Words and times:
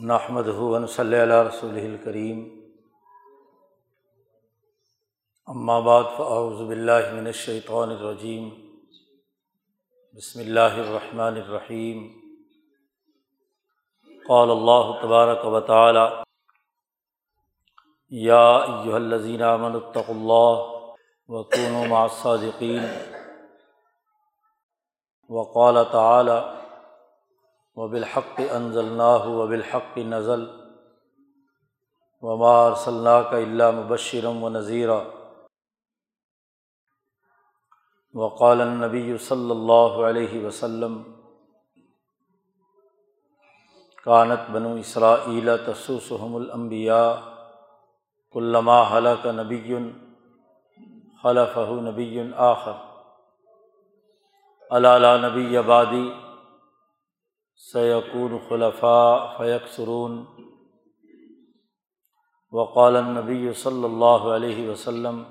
نحمد 0.00 0.46
ہُون 0.48 0.86
صلی 0.86 1.16
اللہ 1.16 1.42
رسول 1.44 1.74
الکریم 1.78 2.38
بعد 5.84 6.04
فاعوذ 6.16 6.60
باللہ 6.66 7.12
من 7.14 7.26
الشیطان 7.26 7.90
الرجیم 7.90 8.48
بسم 10.16 10.40
اللہ 10.40 10.78
الرحمن 10.78 11.36
الرحیم 11.36 12.06
قال 14.22 14.50
اللہ 14.50 14.92
تبارک 15.02 15.44
و 15.46 15.60
تعالی 15.66 16.06
یا 18.12 18.44
ایہا 18.46 18.96
الذین 18.96 19.42
آمنوا 19.44 19.80
اتقوا 19.80 20.14
اللہ 20.14 20.62
وکونوا 21.28 21.84
مع 21.86 22.02
الصادقین 22.02 22.86
وقال 25.30 25.82
تعالی 25.92 26.38
و 27.76 27.86
بالحق 27.88 28.40
انضلناہ 28.50 29.26
و 29.28 29.46
بالحق 29.46 29.98
نزل 30.06 30.44
ومار 32.22 32.74
صلاح 32.74 33.20
کا 33.30 33.36
اللہ 33.38 33.70
مبشرم 33.74 34.42
و 34.42 34.48
نذیرہ 34.48 34.98
وقال 38.14 38.60
النبی 38.60 39.16
صلی 39.20 39.50
اللہ 39.50 39.98
علیہ 40.06 40.44
وسلم 40.44 41.02
کانت 44.06 44.50
بنو 44.50 44.74
اسرائیل 44.76 45.50
تسوسحم 45.66 46.34
الانبیاء 46.36 47.10
علامہ 48.34 48.80
حلق 48.90 49.26
نبی 49.34 49.76
خلف 51.24 51.56
نبی 51.82 52.20
آخر 52.44 52.72
علالہ 54.70 55.16
نبی 55.22 55.56
آبادی 55.56 56.08
سیقون 57.60 58.38
خلفاء 58.48 59.36
فیق 59.36 59.66
سرون 59.68 60.24
وقال 62.52 62.96
النبی 62.96 63.52
صلی 63.52 63.84
اللہ 63.84 64.24
علیہ 64.34 64.68
وسلم، 64.70 65.22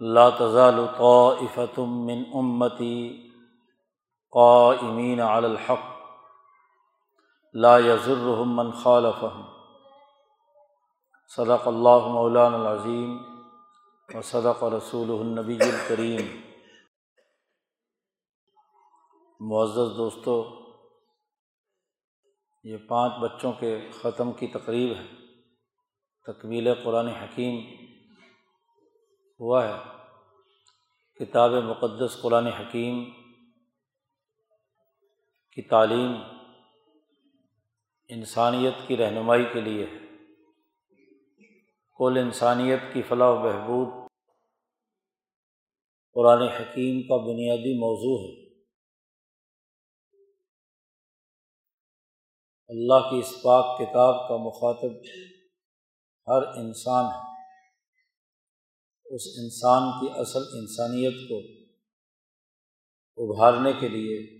لا 0.00 0.28
تزال 0.30 0.86
طائفة 0.98 1.84
من 1.86 2.22
امتی 2.34 3.28
قائمین 4.32 5.20
علی 5.20 5.46
الحق، 5.46 5.88
لا 7.54 7.78
يضرهم 7.78 8.56
من 8.56 8.70
خالفهم. 8.72 9.42
صدق 11.36 11.66
اللہ 11.68 12.06
مولان 12.12 12.54
العظیم 12.54 13.16
و 14.14 14.22
صدق 14.22 14.64
رسول 14.64 15.10
النبی 15.10 15.58
الکریم 15.60 16.49
معزز 19.40 19.96
دوستوں 19.96 20.44
یہ 22.64 22.76
پانچ 22.76 23.12
بچوں 23.22 23.52
کے 23.52 23.90
ختم 23.92 24.32
کی 24.32 24.46
تقریب 24.46 24.96
ہے۔ 24.96 25.06
تکمیل 26.26 26.74
قرآن 26.84 27.08
حکیم 27.08 27.60
ہوا 29.40 29.68
ہے۔ 29.68 29.72
کتاب 31.14 31.50
مقدس 31.50 32.22
قرآن 32.22 32.46
حکیم 32.46 33.04
کی 35.52 35.62
تعلیم 35.62 36.12
انسانیت 38.08 38.74
کی 38.86 38.96
رہنمائی 38.96 39.44
کے 39.52 39.60
لیے 39.60 39.86
ہے۔ 39.86 39.98
کل 41.98 42.18
انسانیت 42.18 42.80
کی 42.92 43.02
فلاح 43.02 43.28
و 43.28 43.36
بہبود 43.36 43.88
قرآن 46.14 46.42
حکیم 46.42 47.02
کا 47.02 47.16
بنیادی 47.16 47.78
موضوع 47.78 48.28
ہے۔ 48.28 48.39
اللہ 52.70 53.10
کی 53.10 53.18
اس 53.18 53.42
پاک 53.42 53.78
کتاب 53.78 54.28
کا 54.28 54.36
مخاطب 54.36 54.96
ہر 56.26 56.58
انسان 56.58 57.04
ہے۔ 57.04 57.30
اس 59.14 59.22
انسان 59.38 59.82
کی 60.00 60.20
اصل 60.20 60.38
انسانیت 60.38 61.14
کو 61.28 61.60
ابھارنے 63.16 63.72
کے 63.72 63.88
لیے، 63.88 64.38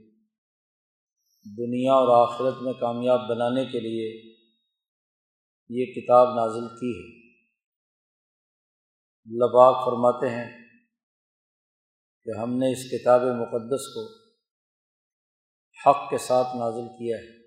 دنیا 1.57 1.93
اور 1.93 2.29
آخرت 2.29 2.63
میں 2.63 2.73
کامیاب 2.73 3.21
بنانے 3.29 3.65
کے 3.65 3.81
لیے 3.81 4.37
یہ 5.69 5.93
کتاب 5.93 6.29
نازل 6.29 6.69
کی 6.69 6.91
ہے۔ 6.91 7.29
لباغ 9.27 9.85
فرماتے 9.85 10.29
ہیں 10.29 10.65
کہ 12.25 12.39
ہم 12.39 12.59
نے 12.59 12.73
اس 12.73 12.91
کتاب 12.91 13.21
مقدس 13.21 13.95
کو 13.95 14.31
حق 15.87 16.11
کے 16.11 16.19
ساتھ 16.19 16.57
نازل 16.57 16.89
کیا 16.89 17.17
ہے۔ 17.17 17.40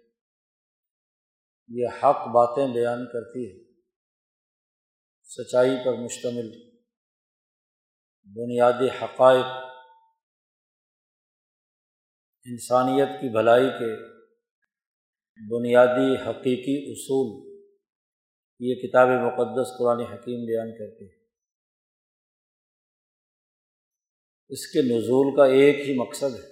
یہ 1.68 1.88
حق 1.88 2.28
باتیں 2.28 2.74
بیان 2.74 3.06
کرتی 3.06 3.46
ہے۔ 3.46 3.74
سچائی 5.24 5.72
پر 5.86 5.94
مشتمل 5.94 6.74
بنیادی 8.24 8.90
حقائق 8.90 9.46
انسانیت 12.46 13.08
کی 13.22 13.30
بھلائی 13.30 13.70
کے 13.70 14.14
بنیادی 15.56 16.30
حقیقی 16.30 16.92
اصول 16.92 17.54
یہ 18.60 18.76
کتاب 18.76 19.08
مقدس 19.08 19.68
قرآن 19.80 20.00
حکیم 20.00 20.46
بیان 20.46 20.72
کرتی 20.78 21.06
ہے 21.06 21.24
اس 24.50 24.68
کے 24.68 24.82
نزول 24.82 25.36
کا 25.36 25.46
ایک 25.46 25.90
ہی 25.90 25.98
مقصد 25.98 26.36
ہے 26.36 26.50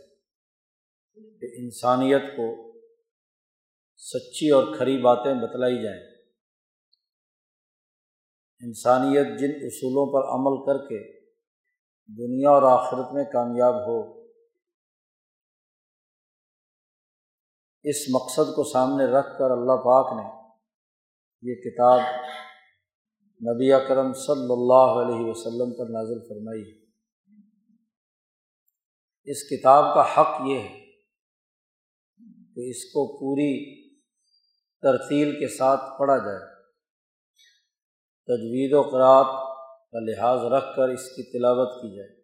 کہ 1.39 1.63
انسانیت 1.63 2.21
کو 2.37 2.70
سچی 4.01 4.49
اور 4.49 4.77
کھری 4.77 4.97
باتیں 5.01 5.33
بتلائی 5.33 5.83
جائیں۔ 5.83 6.01
انسانیت 8.61 9.39
جن 9.39 9.51
اصولوں 9.65 10.05
پر 10.13 10.27
عمل 10.29 10.57
کر 10.65 10.85
کے 10.87 10.99
دنیا 12.09 12.49
اور 12.49 12.63
آخرت 12.63 13.13
میں 13.13 13.23
کامیاب 13.23 13.75
ہو، 13.75 13.99
اس 17.83 17.95
مقصد 18.13 18.55
کو 18.55 18.63
سامنے 18.63 19.05
رکھ 19.05 19.29
کر 19.39 19.51
اللہ 19.51 19.77
پاک 19.85 20.13
نے 20.17 20.25
یہ 21.43 21.55
کتاب 21.61 21.99
نبی 23.41 23.71
اکرم 23.73 24.13
صلی 24.13 24.51
اللہ 24.51 24.91
علیہ 25.01 25.29
وسلم 25.29 25.71
پر 25.77 25.89
نازل 25.89 26.19
فرمائی 26.27 26.63
اس 29.27 29.43
کتاب 29.49 29.83
کا 29.95 30.03
حق 30.13 30.41
یہ 30.47 30.59
ہے 30.59 30.79
کہ 32.55 32.69
اس 32.69 32.83
کو 32.85 33.05
پوری 33.19 33.80
ترتیل 34.81 35.39
کے 35.39 35.47
ساتھ 35.47 35.81
پڑھا 35.99 36.17
جائے۔ 36.17 36.61
تجوید 38.25 38.73
و 38.73 38.81
قرآت 38.81 39.25
کا 39.91 39.99
لحاظ 39.99 40.39
رکھ 40.53 40.75
کر 40.75 40.89
اس 40.89 41.09
کی 41.09 41.23
تلاوت 41.23 41.81
کی 41.81 41.97
جائے۔ 41.97 42.21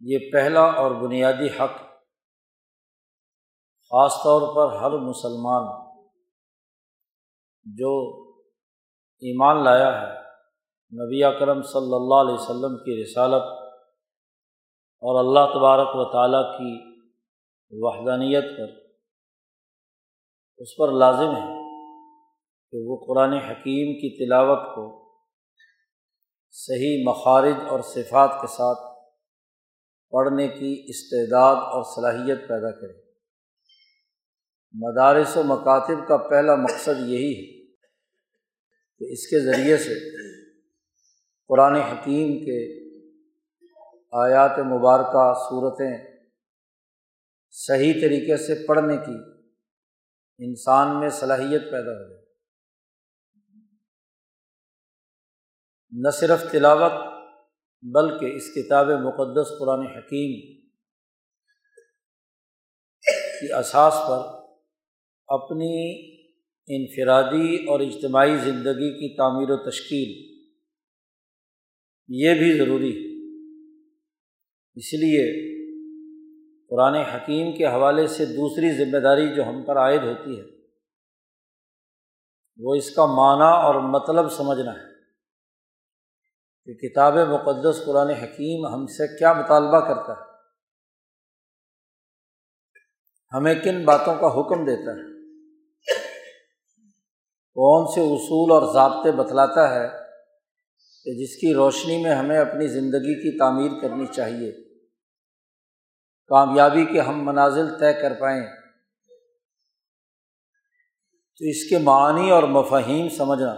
یہ 0.00 0.18
پہلا 0.32 0.60
اور 0.60 0.90
بنیادی 0.90 1.46
حق 1.46 1.76
خاص 3.90 4.12
طور 4.12 4.56
پر 4.56 4.76
ہر 4.76 4.90
مسلمان 4.90 5.88
جو 7.64 8.22
ایمان 9.20 9.64
لایا 9.64 10.00
ہے، 10.00 10.18
نبی 11.04 11.24
اکرم 11.24 11.62
صلی 11.62 11.94
اللہ 11.94 12.14
علیہ 12.14 12.34
وسلم 12.34 12.76
کی 12.76 13.02
رسالت 13.02 13.42
اور 15.00 15.24
اللہ 15.24 15.58
تبارک 15.58 15.88
و 15.94 16.12
تعالیٰ 16.12 16.58
کی 16.58 17.00
وحدانیت 17.70 18.44
پر 18.58 18.87
اس 20.60 20.76
پر 20.76 20.92
لازم 20.92 21.36
ہے 21.36 21.58
کہ 22.70 22.78
وہ 22.86 23.04
قرآن 23.06 23.32
حکیم 23.32 23.94
کی 23.94 24.26
تلاوت 24.26 24.74
کو 24.74 25.14
صحیح 26.50 27.04
مخارج 27.06 27.54
اور 27.68 27.80
صفات 27.80 28.30
کے 28.40 28.46
ساتھ 28.46 28.98
پڑھنے 30.10 30.48
کی 30.48 30.84
استعداد 30.88 31.56
اور 31.56 31.82
صلاحیت 31.82 32.48
پیدا 32.48 32.70
کرے۔ 32.70 32.92
مدارس 34.72 35.36
و 35.36 35.42
مکاتب 35.42 36.08
کا 36.08 36.16
پہلا 36.16 36.54
مقصد 36.54 37.00
یہی 37.00 37.32
ہے 37.32 37.66
کہ 38.98 39.12
اس 39.12 39.26
کے 39.26 39.40
ذریعے 39.40 39.76
سے 39.76 39.94
قرآن 41.48 41.74
حکیم 41.74 42.38
کے 42.38 42.88
آیات 44.12 44.58
مبارکہ، 44.58 45.32
صورتیں 45.48 46.18
صحیح 47.50 47.92
طریقے 47.92 48.36
سے 48.36 48.66
پڑھنے 48.66 48.96
کی 48.96 49.37
انسان 50.38 51.00
میں 51.00 51.08
صلاحیت 51.08 51.62
پیدا 51.62 51.92
ہو 51.92 52.08
جائے۔ 52.08 52.24
نہ 55.90 56.10
صرف 56.10 56.52
تلاوت 56.52 56.92
بلکہ 57.82 58.36
اس 58.36 58.42
کتاب 58.54 58.86
مقدس 58.86 59.48
قرآن 59.58 59.86
حکیم 59.86 60.58
کی 63.40 63.52
اساس 63.52 63.94
پر 64.08 64.48
اپنی 65.26 66.04
انفرادی 66.68 67.56
اور 67.56 67.80
اجتماعی 67.80 68.36
زندگی 68.36 68.90
کی 68.94 69.16
تعمیر 69.16 69.50
و 69.50 69.70
تشکیل 69.70 70.38
یہ 72.08 72.34
بھی 72.34 72.58
ضروری 72.58 72.92
ہے۔ 72.92 73.08
اس 74.74 74.94
لیے 74.94 75.47
قرآن 76.70 76.94
حکیم 76.94 77.56
کے 77.56 77.66
حوالے 77.66 78.06
سے 78.06 78.24
دوسری 78.26 78.72
ذمہ 78.72 78.98
داری 78.98 79.34
جو 79.34 79.48
ہم 79.48 79.62
پر 79.62 79.76
عائد 79.76 80.02
ہوتی 80.02 80.40
ہے، 80.40 80.44
وہ 82.58 82.74
اس 82.74 82.94
کا 82.94 83.06
معنی 83.06 83.64
اور 83.64 83.74
مطلب 83.74 84.32
سمجھنا 84.32 84.72
ہے 84.72 84.88
کہ 86.64 86.88
کتاب 86.88 87.14
مقدس 87.14 87.82
قرآن 87.86 88.10
حکیم 88.10 88.66
ہم 88.66 88.86
سے 88.86 89.18
کیا 89.18 89.32
مطالبہ 89.32 89.80
کرتا 89.80 90.12
ہے۔ 90.12 90.28
ہمیں 93.32 93.54
کن 93.54 93.84
باتوں 93.84 94.14
کا 94.14 94.26
حکم 94.26 94.64
دیتا 94.64 94.92
ہے؟ 94.92 95.18
کون 97.54 97.86
سے 97.94 98.00
اصول 98.00 98.52
اور 98.52 98.74
ضابطے 98.74 99.12
بتلاتا 99.12 99.74
ہے 99.74 99.88
کہ 101.04 101.22
جس 101.22 101.36
کی 101.36 101.54
روشنی 101.54 102.02
میں 102.02 102.14
ہمیں 102.14 102.38
اپنی 102.38 102.66
زندگی 102.66 103.14
کی 103.14 103.38
تعمیر 103.38 103.70
کرنی 103.80 104.06
چاہیے؟ 104.06 104.67
کامیابی 106.28 106.84
کے 106.84 107.00
ہم 107.00 107.24
منازل 107.24 107.78
طے 107.78 107.92
کر 107.92 108.12
پائیں۔ 108.20 108.42
تو 111.36 111.44
اس 111.44 111.70
کے 111.70 111.78
معنی 111.78 112.30
اور 112.30 112.42
مفہیم 112.42 113.08
سمجھنا۔ 113.08 113.54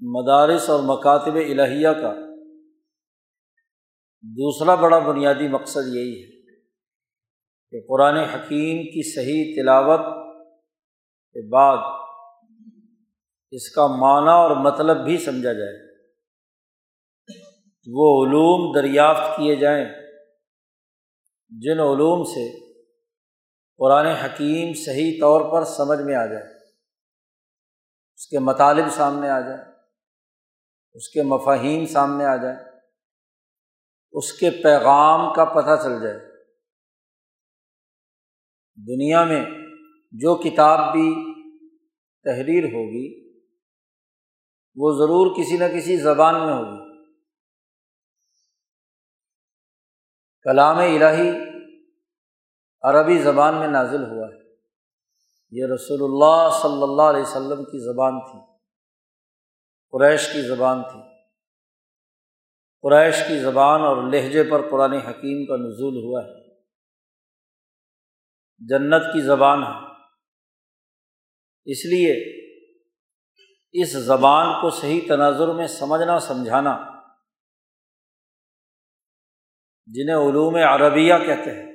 مدارس 0.00 0.70
اور 0.70 0.80
مکاتب 0.82 1.34
الہیہ 1.34 1.88
کا۔ 1.88 2.14
دوسرا 4.22 4.74
بڑا 4.74 4.98
بنیادی 4.98 5.48
مقصد 5.48 5.86
یہی 5.86 6.22
ہے 6.22 6.56
کہ 7.70 7.86
قرآن 7.88 8.16
حکیم 8.16 8.82
کی 8.82 9.14
صحیح 9.14 9.62
تلاوت 9.62 10.00
کے 11.32 11.48
بعد 11.48 11.78
اس 13.50 13.68
کا 13.70 13.86
معنی 13.86 14.28
اور 14.28 14.50
مطلب 14.50 15.04
بھی 15.04 15.18
سمجھا 15.18 15.52
جائے۔ 15.52 16.04
وہ 17.86 18.26
علوم 18.26 18.72
دریافت 18.74 19.36
کیے 19.36 19.56
جائیں۔ 19.56 20.03
جن 21.62 21.80
علوم 21.80 22.24
سے 22.24 22.44
قرآن 23.78 24.06
حکیم 24.06 24.72
صحیح 24.72 25.20
طور 25.20 25.40
پر 25.52 25.64
سمجھ 25.64 26.00
میں 26.00 26.14
آ 26.14 26.26
جائے، 26.26 26.44
اس 28.14 28.26
کے 28.26 28.38
مطالب 28.38 28.88
سامنے 28.90 29.28
آ 29.28 29.40
جائیں 29.40 29.64
اس 30.92 31.08
کے 31.08 31.22
مفاہین 31.22 31.86
سامنے 31.86 32.24
آ 32.24 32.36
جائیں 32.36 32.58
اس 34.12 34.32
کے 34.32 34.50
پیغام 34.50 35.34
کا 35.34 35.44
پتہ 35.44 35.82
چل 35.82 36.02
جائے۔ 36.02 36.18
دنیا 38.78 39.24
میں 39.24 39.44
جو 40.12 40.34
کتاب 40.36 40.92
بھی 40.92 41.08
تحریر 42.24 42.64
ہوگی، 42.64 43.06
وہ 44.76 44.92
ضرور 44.92 45.34
کسی 45.36 45.56
نہ 45.56 45.64
کسی 45.76 45.96
زبان 45.96 46.34
میں 46.34 46.54
ہوگی۔ 46.54 46.83
کلام 50.44 50.78
الہی 50.78 51.30
عربی 52.82 53.18
زبان 53.18 53.54
میں 53.54 53.68
نازل 53.68 54.04
ہوا 54.04 54.28
ہے۔ 54.28 54.44
یہ 55.50 55.66
رسول 55.74 56.02
اللہ 56.02 56.58
صلی 56.62 56.82
اللہ 56.82 57.02
علیہ 57.02 57.22
وسلم 57.22 57.64
کی 57.64 57.78
زبان 57.78 58.20
تھی۔ 58.20 58.38
قریش 59.90 60.32
کی 60.32 60.42
زبان 60.42 60.82
تھی۔ 60.82 61.00
قریش 62.82 63.14
کی 63.28 63.38
زبان 63.38 63.80
اور 63.80 63.96
لہجے 64.12 64.42
پر 64.42 64.70
قرآن 64.70 64.92
حکیم 64.92 65.46
کا 65.46 65.56
نزول 65.56 65.96
ہوا 65.96 66.24
ہے۔ 66.24 66.54
جنت 68.58 69.02
کی 69.12 69.20
زبان 69.20 69.62
ہے۔ 69.62 69.92
اس 71.64 71.84
لیے 71.84 72.44
اس 73.72 73.92
زبان 73.92 74.60
کو 74.60 74.70
صحیح 74.70 75.00
تناظر 75.08 75.48
میں 75.48 75.66
سمجھنا، 75.66 76.18
سمجھانا 76.18 76.93
جنہیں 79.86 80.16
علوم 80.16 80.54
عربیہ 80.56 81.14
کہتے 81.26 81.50
ہیں۔ 81.50 81.70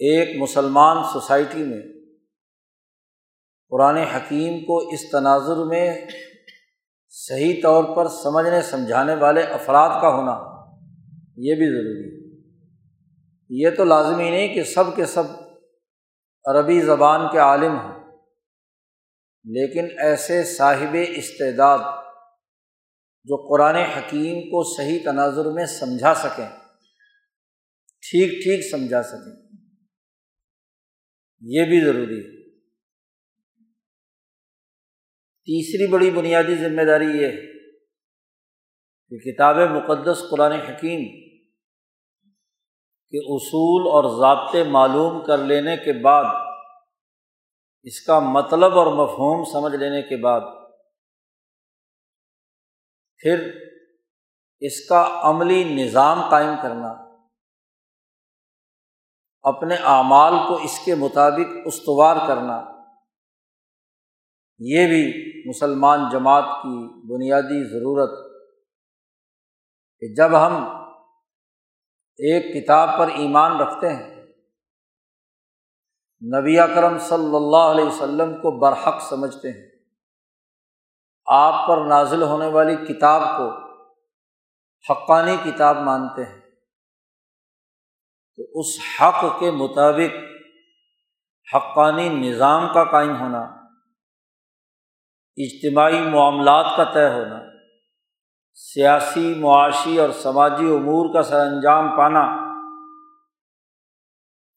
ایک 0.00 0.42
مسلمان 0.42 1.02
سوسائٹی 1.12 1.64
میں 1.64 1.82
قرآن 3.70 3.96
حکیم 3.96 4.60
کو 4.60 4.78
اس 4.88 5.10
تناظر 5.10 5.64
میں 5.64 6.06
صحیح 7.08 7.60
طور 7.62 7.84
پر 7.96 8.08
سمجھنے، 8.08 8.62
سمجھانے 8.62 9.14
والے 9.14 9.42
افراد 9.42 10.00
کا 10.00 10.08
ہونا 10.08 10.34
یہ 11.36 11.54
بھی 11.54 11.66
ضروری 11.66 12.04
ہے۔ 12.04 12.20
یہ 13.50 13.76
تو 13.76 13.84
لازمی 13.84 14.30
نہیں 14.30 14.54
کہ 14.54 14.64
سب 14.64 14.96
کے 14.96 15.06
سب 15.06 15.24
عربی 16.44 16.80
زبان 16.80 17.20
کے 17.32 17.38
عالم 17.38 17.78
ہوں، 17.78 18.18
لیکن 19.44 19.88
ایسے 19.98 20.42
صاحب 20.44 20.96
استعداد 21.08 21.99
جو 23.24 23.48
قرآن 23.48 23.74
حکیم 23.74 24.40
کو 24.40 24.76
صحیح 24.76 24.98
تناظر 25.04 25.44
میں 25.52 25.66
سمجھا 25.66 26.14
سکیں۔ 26.14 26.48
ٹھیک 28.00 28.42
ٹھیک 28.42 28.70
سمجھا 28.70 29.02
سکیں۔ 29.02 29.56
یہ 31.40 31.64
بھی 31.64 31.84
ضروری 31.84 32.18
ہے۔ 32.18 32.40
تیسری 35.44 35.86
بڑی 35.86 36.10
بنیادی 36.10 36.54
ذمہ 36.54 36.82
داری 36.82 37.04
یہ 37.04 37.26
ہے 37.26 37.68
کہ 39.08 39.32
کتاب 39.32 39.56
مقدس 39.56 40.24
قرآن 40.30 40.52
حکیم 40.52 41.30
کے 43.10 43.36
اصول 43.36 43.82
اور 43.82 44.20
ضابطے 44.20 44.64
معلوم 44.64 45.24
کر 45.24 45.38
لینے 45.38 45.76
کے 45.76 45.92
بعد، 45.92 46.24
اس 47.82 48.00
کا 48.00 48.18
مطلب 48.18 48.78
اور 48.78 48.86
مفہوم 48.86 49.44
سمجھ 49.52 49.76
لینے 49.76 50.02
کے 50.02 50.16
بعد 50.16 50.59
پھر 53.22 53.50
اس 54.62 54.88
کا 54.88 55.20
عملی 55.22 55.64
نظام 55.64 56.28
قائم 56.30 56.54
کرنا، 56.62 56.90
اپنے 59.42 59.74
اعمال 59.74 60.34
کو 60.48 60.54
اس 60.54 60.78
کے 60.84 60.94
مطابق 60.94 61.56
استوار 61.64 62.16
کرنا، 62.28 62.56
یہ 64.60 64.86
بھی 64.86 65.04
مسلمان 65.48 66.08
جماعت 66.12 66.44
کی 66.62 66.76
بنیادی 67.08 67.62
ضرورت 67.68 68.18
کہ 70.02 70.14
جب 70.14 70.36
ہم 70.46 70.54
ایک 72.18 72.44
کتاب 72.54 72.98
پر 72.98 73.08
ایمان 73.08 73.60
رکھتے 73.60 73.88
ہیں، 73.88 74.08
نبی 76.22 76.58
اکرم 76.58 76.98
صلی 76.98 77.36
اللہ 77.36 77.66
علیہ 77.70 77.84
وسلم 77.84 78.34
کو 78.34 78.50
برحق 78.58 79.02
سمجھتے 79.02 79.50
ہیں۔ 79.50 79.79
آپ 81.32 81.68
پر 81.68 81.86
نازل 81.86 82.22
ہونے 82.22 82.46
والی 82.46 82.76
کتاب 82.76 83.20
کو 83.20 83.70
حقانی 84.90 85.36
کتاب 85.44 85.76
مانتے 85.76 86.24
ہیں۔ 86.24 86.40
تو 88.36 88.60
اس 88.60 88.66
حق 89.00 89.40
کے 89.40 89.50
مطابق 89.50 90.16
حقانی 91.54 92.08
نظام 92.08 92.72
کا 92.74 92.84
قائم 92.84 93.20
ہونا، 93.20 93.40
اجتماعی 95.36 96.00
معاملات 96.00 96.76
کا 96.76 96.84
طے 96.84 97.08
ہونا، 97.08 97.40
سیاسی، 98.54 99.34
معاشی 99.34 99.98
اور 99.98 100.10
سماجی 100.10 100.74
امور 100.74 101.14
کا 101.14 101.22
سر 101.22 101.40
انجام 101.40 101.96
پانا، 101.96 102.24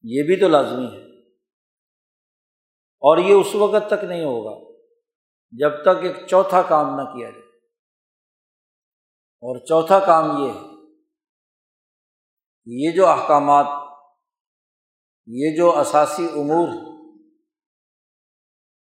یہ 0.03 0.24
بھی 0.24 0.39
تو 0.39 0.47
لازمی 0.47 0.86
ہے۔ 0.86 1.19
اور 3.01 3.17
یہ 3.17 3.33
اس 3.33 3.55
وقت 3.55 3.88
تک 3.88 4.03
نہیں 4.03 4.25
ہوگا۔ 4.25 4.72
جب 5.60 5.81
تک 5.81 6.03
ایک 6.03 6.27
چوتھا 6.27 6.62
کام 6.62 6.95
نہ 6.95 7.01
کیا 7.01 7.29
جائے۔ 7.29 7.43
اور 9.41 9.65
چوتھا 9.65 10.00
کام 10.00 10.38
یہ 10.38 10.51
ہے 10.51 10.60
یہ 12.65 12.91
جو 12.91 13.07
احکامات، 13.07 13.65
یہ 15.27 15.55
جو 15.57 15.77
اثاثی 15.77 16.25
امور، 16.25 16.67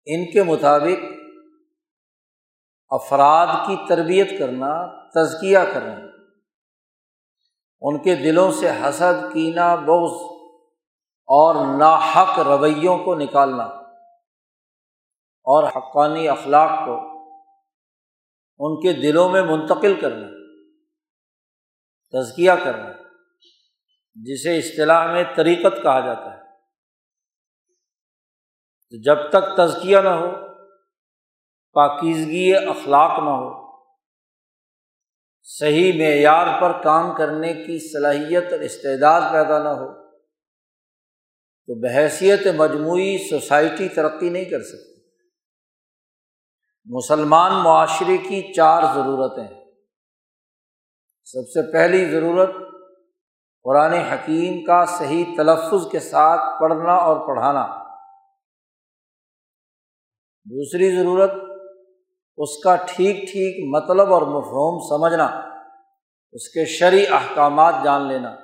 ان 0.05 0.31
کے 0.31 0.43
مطابق 0.43 1.05
افراد 2.89 3.47
کی 3.47 3.75
تربیت 3.89 4.39
کرنا، 4.39 4.99
تزکیہ 5.09 5.59
کرنا، 5.73 6.05
ان 7.81 8.03
کے 8.03 8.15
دلوں 8.15 8.51
سے 8.51 8.69
حسد، 8.69 9.33
کینہ، 9.33 9.75
بغض 9.75 10.11
اور 11.27 11.77
ناحق 11.77 12.39
رویوں 12.39 12.97
کو 12.97 13.15
نکالنا۔ 13.15 13.78
اور 15.43 15.63
حقانی 15.63 16.27
اخلاق 16.27 16.69
کو 16.69 17.09
ان 18.59 18.81
کے 18.81 18.93
دلوں 19.01 19.29
میں 19.29 19.41
منتقل 19.41 19.99
کرنا، 19.99 20.27
تزکیہ 22.11 22.51
کرنا، 22.63 22.91
جسے 24.15 24.57
اصطلاح 24.57 25.11
میں 25.11 25.23
طریقت 25.35 25.83
کہا 25.83 25.99
جاتا 25.99 26.33
ہے۔ 26.33 26.39
جب 29.03 29.15
تک 29.29 29.57
تزکیہ 29.57 29.97
نہ 29.97 30.09
ہو، 30.09 30.31
پاکیزگی 31.73 32.55
اخلاق 32.55 33.19
نہ 33.19 33.29
ہو، 33.29 33.69
صحیح 35.43 35.93
معیار 35.93 36.61
پر 36.61 36.83
کام 36.83 37.15
کرنے 37.15 37.53
کی 37.53 37.91
صلاحیت 37.91 38.51
اور 38.51 38.59
استعداد 38.59 39.21
پیدا 39.21 39.63
نہ 39.63 39.69
ہو، 39.69 40.09
تو 41.67 41.81
بحیثیت 41.81 42.47
مجموعی 42.55 43.29
سوسائٹی 43.29 43.89
ترقی 43.89 44.29
نہیں 44.29 44.45
کر 44.45 44.63
سکتی۔ 44.63 44.88
مسلمان 46.85 47.63
معاشرے 47.63 48.17
کی 48.17 48.53
چار 48.53 48.83
ضرورتیں 48.95 49.59
سب 51.23 51.49
سے 51.49 51.71
پہلی 51.71 52.05
ضرورت، 52.05 52.49
قرآن 53.63 53.93
حکیم 53.93 54.65
کا 54.65 54.85
صحیح 54.85 55.25
تلفظ 55.37 55.91
کے 55.91 55.99
ساتھ 55.99 56.61
پڑھنا 56.61 56.93
اور 56.93 57.27
پڑھانا۔ 57.27 57.83
دوسری 60.45 60.95
ضرورت، 60.95 61.31
اس 62.37 62.57
کا 62.63 62.75
ٹھیک 62.75 63.15
ٹھیک 63.31 63.75
مطلب 63.75 64.13
اور 64.13 64.21
مفہوم 64.21 64.79
سمجھنا۔ 64.89 65.25
اس 66.31 66.49
کے 66.49 66.65
شرعی 66.65 67.05
احکامات 67.11 67.75
جان 67.83 68.07
لینا، 68.07 68.35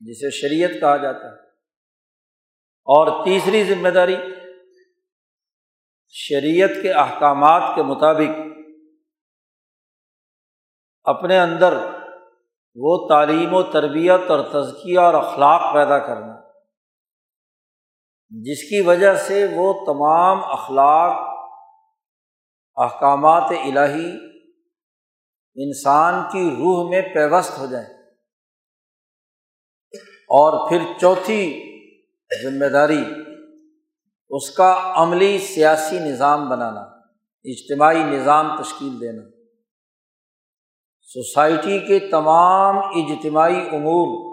جسے 0.00 0.30
شریعت 0.30 0.70
کہا 0.80 0.96
جاتا 0.96 1.26
ہے۔ 1.26 1.42
اور 2.84 3.24
تیسری 3.24 3.64
ذمہ 3.64 3.88
داری 3.88 4.16
شریعت 6.14 6.70
کے 6.82 6.92
احکامات 6.92 7.74
کے 7.74 7.82
مطابق 7.82 8.40
اپنے 11.04 11.40
اندر 11.40 11.74
وہ 12.74 13.08
تعلیم 13.08 13.54
و 13.54 13.62
تربیت 13.62 14.30
اور 14.30 14.40
تزکیہ 14.40 14.98
اور 14.98 15.14
اخلاق 15.14 15.74
پیدا 15.74 15.98
کرنا، 15.98 16.40
جس 18.30 18.62
کی 18.62 18.80
وجہ 18.80 19.14
سے 19.14 19.46
وہ 19.54 19.72
تمام 19.86 20.44
اخلاق، 20.44 21.12
احکامات 22.76 23.50
الہی 23.50 24.10
انسان 25.56 26.14
کی 26.32 26.50
روح 26.50 26.90
میں 26.90 27.02
پیوست 27.14 27.58
ہو 27.58 27.66
جائیں۔ 27.66 27.88
اور 30.30 30.68
پھر 30.68 30.78
چوتھی 31.00 31.40
ذمہ 32.42 32.66
داری 32.66 33.21
اس 34.32 34.50
کا 34.50 34.92
عملی 34.94 35.38
سیاسی 35.38 35.98
نظام 35.98 36.48
بنانا، 36.48 36.80
اجتماعی 37.44 38.02
نظام 38.02 38.62
تشکیل 38.62 39.00
دینا۔ 39.00 39.22
سوسائٹی 41.02 41.78
کے 41.78 41.98
تمام 41.98 42.78
اجتماعی 42.78 43.60
امور 43.72 44.32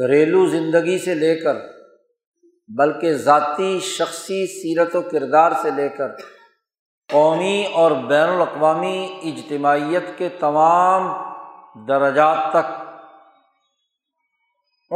گھریلو 0.00 0.46
زندگی 0.46 0.98
سے 0.98 1.14
لے 1.14 1.34
کر، 1.36 1.56
بلکہ 2.68 3.12
ذاتی 3.12 3.80
شخصی 3.80 4.46
سیرت 4.46 4.96
و 4.96 5.02
کردار 5.02 5.52
سے 5.62 5.70
لے 5.70 5.88
کر، 5.88 6.08
قومی 7.12 7.66
اور 7.72 7.90
بین 7.90 8.28
الاقوامی 8.28 9.20
اجتماعیت 9.22 10.18
کے 10.18 10.28
تمام 10.28 11.12
درجات 11.88 12.38
تک 12.50 12.83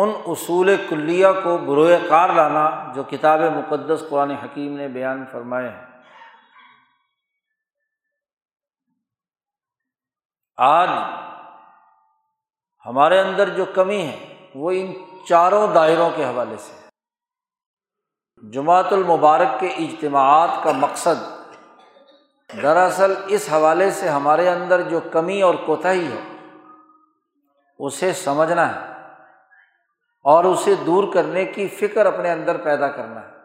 ان 0.00 0.12
اصول 0.26 0.76
کلیہ 0.88 1.26
کو 1.42 1.58
بروئے 1.58 1.98
کار 2.08 2.28
لانا 2.28 2.92
جو 2.94 3.02
کتاب 3.02 3.40
مقدس 3.40 4.04
قرآن 4.08 4.30
حکیم 4.30 4.76
نے 4.76 4.88
بیان 4.88 5.24
فرمائے 5.32 5.68
ہیں۔ 5.68 5.86
آج 10.56 10.88
ہمارے 12.86 13.20
اندر 13.20 13.48
جو 13.48 13.64
کمی 13.64 14.06
ہے، 14.06 14.48
وہ 14.54 14.70
ان 14.70 14.92
چاروں 15.28 15.66
دائروں 15.74 16.10
کے 16.16 16.24
حوالے 16.24 16.56
سے 16.56 16.88
جماعت 18.50 18.92
المبارک 18.92 19.60
کے 19.60 19.66
اجتماعات 19.66 20.64
کا 20.64 20.72
مقصد 20.72 21.24
دراصل 22.62 23.14
اس 23.26 23.48
حوالے 23.52 23.90
سے 23.90 24.08
ہمارے 24.08 24.48
اندر 24.48 24.82
جو 24.82 25.00
کمی 25.00 25.42
اور 25.42 25.54
کوتاہی 25.66 26.12
ہے، 26.12 26.22
اسے 27.78 28.12
سمجھنا 28.12 28.66
ہے۔ 28.68 28.97
اور 30.22 30.44
اسے 30.44 30.74
دور 30.74 31.14
کرنے 31.14 31.44
کی 31.44 31.68
فکر 31.68 32.06
اپنے 32.06 32.30
اندر 32.30 32.56
پیدا 32.56 32.88
کرنا 32.88 33.20
ہے۔ 33.20 33.38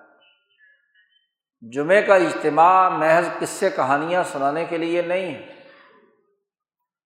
جمعے 1.72 2.02
کا 2.02 2.16
اجتماع 2.16 2.90
محض 2.90 3.28
قصے 3.40 3.70
کہانیاں 3.70 4.24
سنانے 4.24 4.66
کے 4.66 4.78
لیے 4.78 5.02
نہیں 5.02 5.36
ہے۔ 5.36 5.54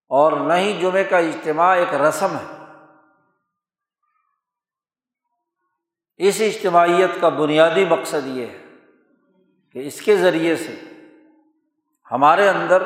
اور 0.10 0.32
نہ 0.32 0.54
ہی 0.54 0.78
جمعے 0.82 1.04
کا 1.04 1.18
اجتماع 1.18 1.76
ایک 1.76 1.94
رسم 1.94 2.36
ہے۔ 2.36 2.58
اس 6.18 6.42
اجتماعیت 6.42 7.22
کا 7.22 7.30
بنیادی 7.30 7.86
مقصد 7.86 8.28
یہ 8.28 8.46
ہے 8.46 8.58
کہ 9.72 9.88
اس 9.88 10.02
کے 10.02 10.18
ذریعے 10.18 10.56
سے 10.56 10.76
ہمارے 12.12 12.50
اندر 12.50 12.84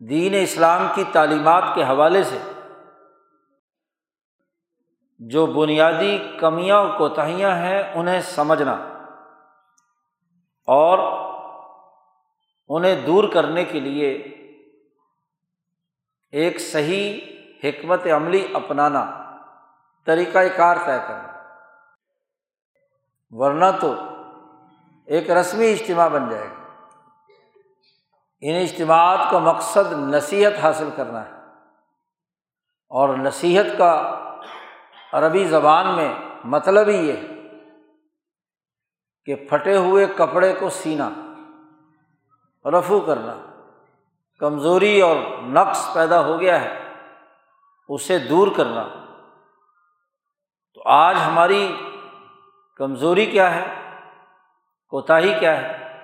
دین 0.00 0.34
اسلام 0.42 0.86
کی 0.94 1.04
تعلیمات 1.12 1.64
کے 1.74 1.84
حوالے 1.84 2.22
سے 2.22 2.38
جو 5.18 5.46
بنیادی 5.46 6.36
کمیاں 6.40 6.76
اور 6.76 6.98
کوتاہیاں 6.98 7.56
ہیں 7.56 7.92
انہیں 7.94 8.20
سمجھنا 8.20 8.72
اور 10.66 10.98
انہیں 12.68 13.06
دور 13.06 13.24
کرنے 13.32 13.64
کے 13.64 13.80
لیے 13.80 14.10
ایک 16.30 16.60
صحیح 16.60 17.20
حکمت 17.64 18.06
عملی 18.16 18.48
اپنانا 18.54 19.34
طریقۂ 20.06 20.56
کار 20.56 20.76
طے 20.76 20.98
کرنا۔ 21.08 21.34
ورنہ 23.30 23.64
تو 23.80 23.94
ایک 25.06 25.30
رسمی 25.30 25.72
اجتماع 25.72 26.08
بن 26.08 26.28
جائے 26.28 26.46
گا 26.46 26.64
ان 28.40 28.54
اجتماعات 28.62 29.30
کا 29.30 29.38
مقصد 29.38 29.92
نصیحت 29.92 30.52
حاصل 30.62 30.90
کرنا 30.96 31.24
ہے 31.24 31.30
اور 32.88 33.08
نصیحت 33.08 33.64
کا 33.78 34.20
عربی 35.14 35.44
زبان 35.44 35.96
میں 35.96 36.14
مطلب 36.44 36.88
ہی 36.88 37.08
یہ 37.08 37.16
کہ 39.24 39.34
پھٹے 39.34 39.76
ہوئے 39.76 40.06
کپڑے 40.06 40.54
کو 40.54 40.70
سینا 40.70 41.10
رفو 42.78 43.00
کرنا، 43.00 43.34
کمزوری 44.38 45.00
اور 45.00 45.16
نقص 45.42 45.94
پیدا 45.94 46.24
ہو 46.24 46.40
گیا 46.40 46.60
ہے، 46.60 46.92
اسے 47.88 48.18
دور 48.18 48.48
کرنا۔ 48.56 48.88
تو 50.74 50.82
آج 50.84 51.16
ہماری 51.26 51.76
کمزوری 52.76 53.26
کیا 53.26 53.54
ہے؟ 53.54 53.64
کوتاہی 54.88 55.34
کیا 55.40 55.60
ہے؟ 55.60 55.98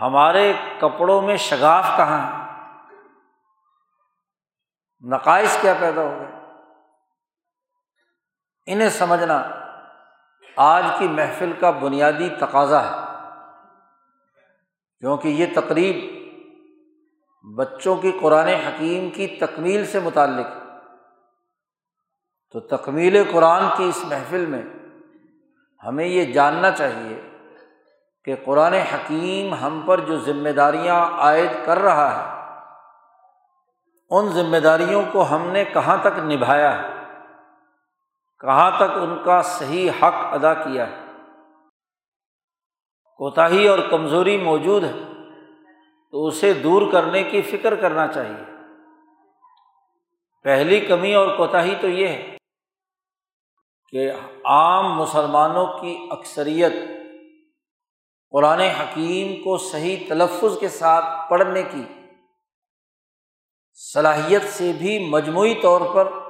ہمارے 0.00 0.52
کپڑوں 0.80 1.22
میں 1.22 1.36
شگاف 1.36 1.86
کہاں 1.96 2.22
ہے؟ 2.26 2.48
نقائص 5.08 5.60
کیا 5.60 5.74
پیدا 5.80 6.02
ہو 6.02 6.18
گئے؟ 6.20 6.37
انہیں 8.68 8.88
سمجھنا 8.88 9.42
آج 10.56 10.84
کی 10.98 11.08
محفل 11.08 11.52
کا 11.60 11.70
بنیادی 11.70 12.28
تقاضا 12.28 12.84
ہے۔ 12.84 13.08
کیونکہ 15.00 15.28
یہ 15.28 15.46
تقریب 15.54 16.18
بچوں 17.56 17.96
کی 17.96 18.12
قرآن 18.20 18.48
حکیم 18.48 19.10
کی 19.10 19.26
تکمیل 19.26 19.86
سے 19.86 20.00
متعلق 20.00 20.46
تو 22.52 22.60
تکمیل 22.60 23.22
قرآن 23.32 23.64
کی 23.76 23.84
اس 23.84 24.04
محفل 24.04 24.46
میں 24.46 24.62
ہمیں 25.84 26.06
یہ 26.06 26.24
جاننا 26.24 26.70
چاہیے 26.70 27.20
کہ 28.24 28.36
قرآن 28.44 28.72
حکیم 28.72 29.54
ہم 29.54 29.82
پر 29.86 30.00
جو 30.00 30.18
ذمہ 30.18 30.48
داریاں 30.48 31.06
عائد 31.06 31.66
کر 31.66 31.78
رہا 31.78 32.10
ہے، 32.16 32.38
ان 34.10 34.28
ذمہ 34.28 34.56
داریوں 34.56 35.02
کو 35.12 35.22
ہم 35.30 35.48
نے 35.48 35.64
کہاں 35.64 35.96
تک 36.00 36.18
نبھایا 36.18 36.82
ہے؟ 36.82 36.97
کہاں 38.40 38.70
تک 38.76 38.96
ان 38.96 39.22
کا 39.24 39.42
صحیح 39.42 39.90
حق 39.90 40.14
ادا 40.14 40.54
کیا 40.54 40.90
ہے۔ 40.90 40.96
کوتاہی 43.16 43.68
اور 43.68 43.78
کمزوری 43.90 44.36
موجود 44.36 44.84
ہے، 44.84 44.92
تو 46.10 46.26
اسے 46.26 46.52
دور 46.52 46.92
کرنے 46.92 47.22
کی 47.22 47.42
فکر 47.42 47.74
کرنا 47.74 48.08
چاہیے۔ 48.08 48.44
پہلی 50.42 50.80
کمی 50.80 51.14
اور 51.14 51.36
کوتاہی 51.36 51.74
تو 51.80 51.88
یہ 51.88 52.08
ہے 52.08 52.36
کہ 53.90 54.12
عام 54.44 54.92
مسلمانوں 54.92 55.66
کی 55.66 56.08
اکثریت 56.10 56.72
قرآن 58.30 58.60
حکیم 58.60 59.44
کو 59.44 59.58
صحیح 59.58 59.96
تلفظ 60.08 60.58
کے 60.60 60.68
ساتھ 60.68 61.30
پڑھنے 61.30 61.62
کی 61.62 61.82
صلاحیت 63.74 64.42
سے 64.42 64.72
بھی 64.78 65.08
مجموعی 65.08 65.54
طور 65.54 65.80
پر 65.94 66.27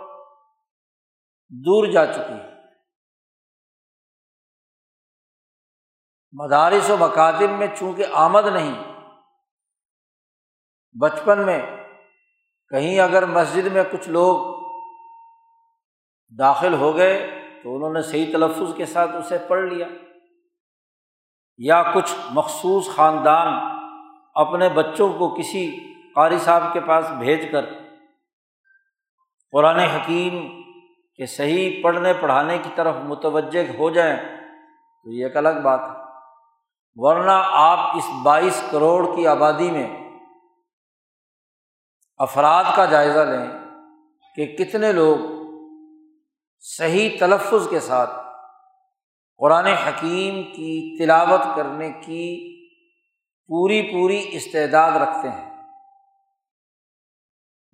دور 1.49 1.87
جا 1.87 2.07
چکی 2.07 2.33
ہے۔ 2.33 2.59
مدارس 6.33 6.90
و 6.90 6.97
مکاتب 6.97 7.50
میں 7.50 7.67
چونکہ 7.78 8.05
آمد 8.12 8.47
نہیں، 8.47 8.85
بچپن 11.00 11.47
میں 11.47 11.62
کہیں 12.69 13.00
اگر 13.00 13.26
مسجد 13.26 13.67
میں 13.67 13.85
کچھ 13.93 14.09
لوگ 14.09 14.59
داخل 16.38 16.75
ہو 16.75 16.97
گئے 16.97 17.45
تو 17.62 17.76
انہوں 17.76 17.93
نے 17.93 18.02
صحیح 18.02 18.33
تلفظ 18.33 18.76
کے 18.76 18.87
ساتھ 18.87 19.11
اسے 19.11 19.38
پڑھ 19.49 19.64
لیا۔ 19.64 19.87
یا 21.59 21.83
کچھ 21.95 22.14
مخصوص 22.31 22.88
خاندان 22.97 23.78
اپنے 24.35 24.69
بچوں 24.69 25.19
کو 25.19 25.35
کسی 25.38 25.95
قاری 26.14 26.38
صاحب 26.38 26.73
کے 26.73 26.81
پاس 26.81 27.11
بھیج 27.19 27.52
کر 27.52 27.64
قرآن 29.52 29.78
حکیم 29.78 30.62
کے 31.18 31.26
صحیح 31.26 31.82
پڑھنے 31.82 32.12
پڑھانے 32.12 32.58
کی 32.58 32.70
طرف 32.75 32.94
متوجہ 32.94 33.78
ہو 33.78 33.90
جائیں 33.90 34.16
تو 35.04 35.12
یہ 35.12 35.25
ایک 35.25 35.37
الگ 35.37 35.60
بات 35.62 35.80
ہے۔ 35.80 36.08
ورنہ 36.94 37.42
آپ 37.44 37.96
اس 37.96 38.10
بائیس 38.22 38.64
کروڑ 38.70 39.16
کی 39.16 39.26
آبادی 39.26 39.70
میں 39.70 40.10
افراد 42.16 42.64
کا 42.76 42.84
جائزہ 42.84 43.18
لیں 43.18 43.46
کہ 44.37 44.56
کتنے 44.56 44.92
لوگ 44.92 45.18
صحیح 46.60 47.10
تلفظ 47.20 47.68
کے 47.68 47.80
ساتھ 47.80 48.10
قرآن 49.38 49.66
حکیم 49.66 50.42
کی 50.42 50.98
تلاوت 50.98 51.56
کرنے 51.56 51.92
کی 51.92 52.58
پوری 53.46 53.82
پوری 53.82 54.28
استعداد 54.32 54.90
رکھتے 54.90 55.28
ہیں۔ 55.28 55.62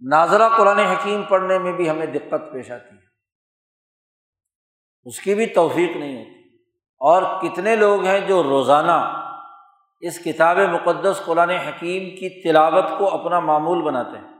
ناظرہ 0.00 0.48
قرآن 0.48 0.78
حکیم 0.78 1.22
پڑھنے 1.22 1.58
میں 1.58 1.72
بھی 1.72 1.90
ہمیں 1.90 2.06
دقت 2.06 2.52
پیش 2.52 2.70
آتی 2.70 2.96
ہے۔ 2.96 3.03
اس 5.04 5.20
کی 5.20 5.34
بھی 5.34 5.46
توفیق 5.46 5.96
نہیں 5.96 6.18
ہوتی۔ 6.18 6.34
اور 6.98 7.42
کتنے 7.42 7.76
لوگ 7.76 8.04
ہیں 8.04 8.20
جو 8.20 8.42
روزانہ 8.42 9.20
اس 10.00 10.18
کتاب 10.18 10.58
مقدس 10.58 11.22
قرآن 11.24 11.50
حکیم 11.50 12.16
کی 12.16 12.42
تلاوت 12.42 12.84
کو 12.98 13.08
اپنا 13.08 13.40
معمول 13.40 13.82
بناتے 13.82 14.18
ہیں۔ 14.18 14.34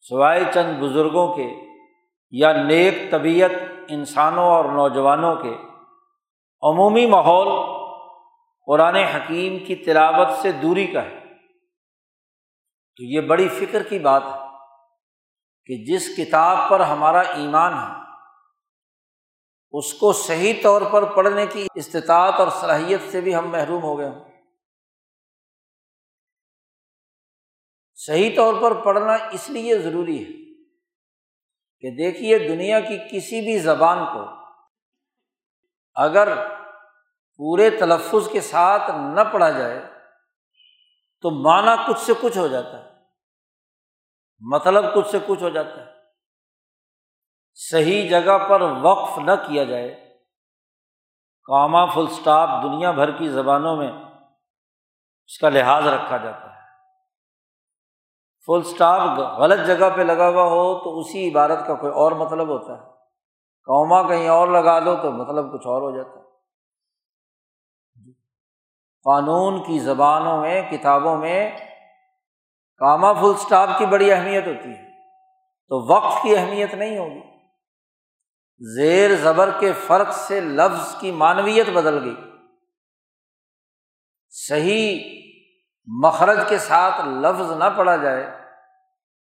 سوائے 0.00 0.44
چند 0.54 0.82
بزرگوں 0.82 1.34
کے 1.34 1.54
یا 2.30 2.62
نیک 2.62 3.10
طبیعت 3.10 3.50
انسانوں 3.88 4.44
اور 4.44 4.64
نوجوانوں 4.64 5.36
کے، 5.36 5.56
عمومی 6.62 7.06
ماحول 7.06 7.48
قرآن 8.66 8.94
حکیم 8.94 9.64
کی 9.64 9.74
تلاوت 9.74 10.28
سے 10.28 10.52
دوری 10.52 10.86
کا 10.86 11.04
ہے۔ 11.04 11.20
تو 12.96 13.04
یہ 13.04 13.20
بڑی 13.20 13.48
فکر 13.48 13.82
کی 13.82 13.98
بات 13.98 14.22
ہے 14.24 14.38
کہ 15.66 15.84
جس 15.84 16.16
کتاب 16.16 16.58
پر 16.70 16.80
ہمارا 16.80 17.20
ایمان 17.20 17.74
ہے 17.74 18.05
اس 19.72 19.94
کو 19.94 20.12
صحیح 20.12 20.54
طور 20.62 20.82
پر 20.92 21.14
پڑھنے 21.14 21.46
کی 21.46 21.66
استطاعت 21.74 22.34
اور 22.38 22.48
صلاحیت 22.60 23.00
سے 23.10 23.20
بھی 23.20 23.34
ہم 23.34 23.50
محروم 23.50 23.82
ہو 23.82 23.98
گئے 23.98 24.08
ہوں۔ 24.08 24.24
صحیح 27.94 28.36
طور 28.36 28.54
پر 28.60 28.84
پڑھنا 28.84 29.12
اس 29.12 29.50
لیے 29.50 29.78
ضروری 29.78 30.24
ہے 30.24 30.46
کہ 31.80 31.90
دیکھیے 31.90 32.38
دنیا 32.38 32.80
کی 32.80 32.98
کسی 32.98 33.40
بھی 33.40 33.58
زبان 33.58 33.98
کو 33.98 34.24
اگر 35.94 36.28
پورے 37.36 37.70
تلفظ 37.70 38.28
کے 38.32 38.40
ساتھ 38.40 38.90
نہ 38.90 39.20
پڑھا 39.32 39.50
جائے 39.50 39.80
تو 41.20 41.30
معنی 41.30 41.92
کچھ 41.92 41.98
سے 41.98 42.12
کچھ 42.20 42.38
ہو 42.38 42.48
جاتا 42.48 42.84
ہے 42.84 42.90
مطلب 44.40 44.94
کچھ 44.94 45.08
سے 45.08 45.18
کچھ 45.26 45.42
ہو 45.42 45.48
جاتا 45.48 45.86
ہے۔ 45.86 45.95
صحیح 47.70 48.08
جگہ 48.08 48.38
پر 48.38 48.60
وقف 48.60 49.18
نہ 49.18 49.32
کیا 49.48 49.64
جائے۔ 49.64 50.18
کاما 51.44 51.86
فل 51.86 52.06
اسٹاپ 52.10 52.48
دنیا 52.62 52.90
بھر 52.90 53.10
کی 53.10 53.28
زبانوں 53.28 53.76
میں 53.76 53.92
اس 55.26 55.38
کا 55.38 55.48
لحاظ 55.48 55.86
رکھا 55.86 56.16
جاتا 56.16 56.50
ہے۔ 56.50 56.60
فل 58.46 58.70
اسٹاپ 58.70 59.18
غلط 59.18 59.66
جگہ 59.66 59.90
پہ 59.96 60.00
لگا 60.02 60.28
ہوا 60.28 60.42
ہو 60.42 60.84
تو 60.84 60.98
اسی 60.98 61.30
عبارت 61.30 61.66
کا 61.66 61.74
کوئی 61.74 61.92
اور 61.92 62.12
مطلب 62.12 62.48
ہوتا 62.48 62.72
ہے۔ 62.72 62.82
قوما 63.66 64.02
کہیں 64.02 64.28
اور 64.28 64.48
لگا 64.48 64.80
دو 64.80 64.96
تو 64.96 65.12
مطلب 65.12 65.52
کچھ 65.52 65.66
اور 65.66 65.82
ہو 65.82 65.96
جاتا 65.96 66.18
ہے۔ 66.18 66.24
قانون 69.04 69.62
کی 69.62 69.78
زبانوں 69.78 70.40
میں، 70.40 70.70
کتابوں 70.70 71.16
میں 71.16 71.50
کاما 72.76 73.12
فل 73.12 73.32
اسٹاپ 73.34 73.68
کی 73.78 73.86
بڑی 73.86 74.12
اہمیت 74.12 74.46
ہوتی 74.46 74.68
ہے۔ 74.68 75.08
تو 75.68 75.94
وقت 75.94 76.22
کی 76.22 76.36
اہمیت 76.36 76.74
نہیں 76.74 76.98
ہوگی۔ 76.98 77.35
زیر 78.58 79.16
زبر 79.16 79.50
کے 79.60 79.72
فرق 79.72 80.12
سے 80.12 80.40
لفظ 80.40 81.00
کی 81.00 81.10
معنویت 81.10 81.68
بدل 81.68 82.04
گئی۔ 82.04 82.16
صحیح 84.28 85.20
مخرج 85.86 86.38
کے 86.48 86.58
ساتھ 86.58 87.06
لفظ 87.06 87.52
نہ 87.52 87.64
پڑھا 87.76 87.96
جائے 87.96 88.44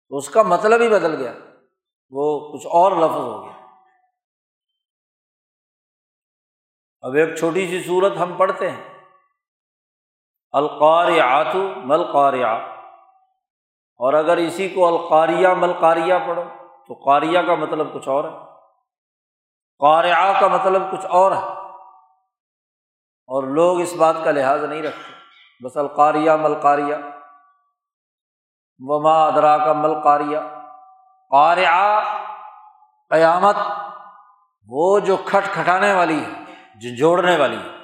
تو 0.10 0.18
اس 0.18 0.30
کا 0.30 0.42
مطلب 0.42 0.82
ہی 0.82 0.90
بدل 0.90 1.16
گیا، 1.16 1.34
وہ 2.10 2.54
کچھ 2.54 2.68
اور 2.68 2.92
لفظ 2.92 3.16
ہو 3.16 3.46
گیا۔ 3.46 3.68
اب 7.02 7.14
ایک 7.14 7.36
چھوٹی 7.36 7.68
سی 7.68 7.84
صورت 7.84 8.18
ہم 8.18 8.38
پڑھتے 8.38 8.72
ہیں۔ 8.72 9.00
القار 10.52 11.20
آتو 11.20 11.68
اور 14.00 14.14
اگر 14.14 14.38
اسی 14.38 14.70
کو 14.70 14.88
القاریہ 14.88 15.48
ملقاریہ 15.48 16.14
پڑھو 16.28 16.44
تو 16.88 16.94
قاریہ 16.94 17.40
کا 17.40 17.56
مطلب 17.56 17.94
کچھ 17.94 18.08
اور 18.08 18.24
ہے۔ 18.24 18.53
قاریہ 19.80 20.40
کا 20.40 20.48
مطلب 20.48 20.82
کچھ 20.92 21.06
اور 21.06 21.32
ہے۔ 21.32 21.64
اور 23.28 23.44
لوگ 23.44 23.82
اس 23.82 23.94
بات 23.94 24.16
کا 24.24 24.32
لحاظ 24.32 24.64
نہیں 24.64 24.82
رکھتے۔ 24.82 25.14
بس 25.66 25.78
القاریہ 25.78 26.32
ملقاریہ 26.32 26.96
وما 28.80 29.26
ادرا 29.26 29.58
کا 29.58 29.74
ملقاریہ 29.74 30.40
قاریہ 31.30 32.00
قیامت 33.10 33.56
وہ 34.68 35.00
جو 35.00 35.18
کھٹ 35.18 35.54
کھٹانے 35.54 35.94
والی 35.94 36.26
ہے 36.26 36.30
جھنجھوڑنے 36.80 37.38
والی 37.38 37.58
ہے۔ 37.58 37.84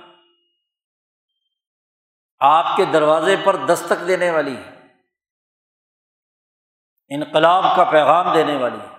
آپ 2.39 2.65
کے 2.77 2.85
دروازے 2.85 3.35
پر 3.43 3.55
دستک 3.55 4.07
دینے 4.07 4.31
والی 4.31 4.57
ہے۔ 4.57 4.79
انقلاب 7.09 7.63
کا 7.75 7.83
پیغام 7.83 8.33
دینے 8.33 8.55
والی 8.55 8.79
ہے۔ 8.79 8.98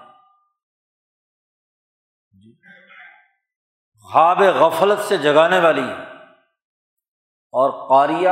خواب 4.12 4.42
غفلت 4.42 4.98
سے 4.98 5.16
جگانے 5.16 5.60
والی 5.60 5.82
ہے 5.82 5.94
اور 7.52 7.88
قاریہ 7.88 8.28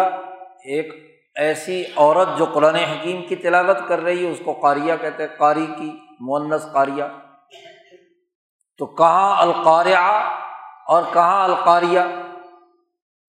ایک 0.64 1.08
ایسی 1.34 1.84
عورت 1.96 2.38
جو 2.38 2.44
قرآن 2.44 2.74
حکیم 2.74 3.26
کی 3.26 3.36
تلاوت 3.36 3.78
کر 3.88 3.98
رہی 3.98 4.26
ہے، 4.26 4.30
اس 4.30 4.40
کو 4.44 4.52
قاریہ 4.52 4.92
کہتے 5.00 5.22
ہیں، 5.22 5.36
قاری 5.38 5.66
کی 5.66 5.98
مونس 6.20 6.72
قاریہ۔ 6.72 7.04
تو 8.78 8.86
کہاں 8.86 9.42
القاریہ 9.42 9.96
اور 10.86 11.02
کہاں 11.12 11.44
القاریہ؟ 11.44 12.00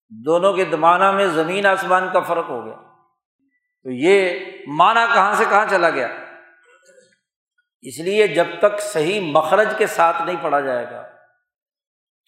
دونوں 0.08 0.52
کے 0.52 0.64
دمانہ 0.64 1.12
میں 1.12 1.26
زمین 1.26 1.66
آسمان 1.66 2.08
کا 2.12 2.20
فرق 2.20 2.48
ہو 2.48 2.64
گیا۔ 2.64 2.76
تو 3.82 3.90
یہ 3.90 4.40
معنی 4.66 5.00
کہاں 5.14 5.34
سے 5.34 5.44
کہاں 5.50 5.66
چلا 5.70 5.90
گیا؟ 5.90 6.08
اس 7.80 8.00
لیے 8.00 8.26
جب 8.26 8.46
تک 8.58 8.80
صحیح 8.80 9.20
مخرج 9.32 9.74
کے 9.78 9.86
ساتھ 9.86 10.22
نہیں 10.22 10.36
پڑھا 10.42 10.60
جائے 10.60 10.90
گا 10.90 11.19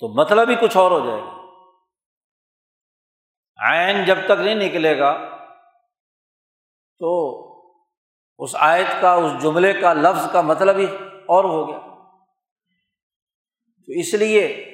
تو 0.02 0.08
مطلب 0.08 0.50
ہی 0.50 0.54
کچھ 0.54 0.76
اور 0.76 0.90
ہو 0.90 1.06
جائے 1.06 1.20
گا۔ 1.20 1.42
عین 3.70 4.04
جب 4.04 4.18
تک 4.24 4.40
نہیں 4.40 4.54
نکلے 4.54 4.98
گا، 4.98 5.18
تو 6.98 7.38
اس 8.38 8.56
آیت 8.58 8.86
کا، 9.00 9.12
اس 9.12 9.42
جملے 9.42 9.72
کا 9.72 9.92
لفظ 9.92 10.32
کا 10.32 10.40
مطلب 10.40 10.76
ہی 10.76 10.86
اور 11.26 11.44
ہو 11.44 11.68
گیا۔ 11.68 11.78
تو 13.86 13.92
اس 13.92 14.14
لیے 14.14 14.68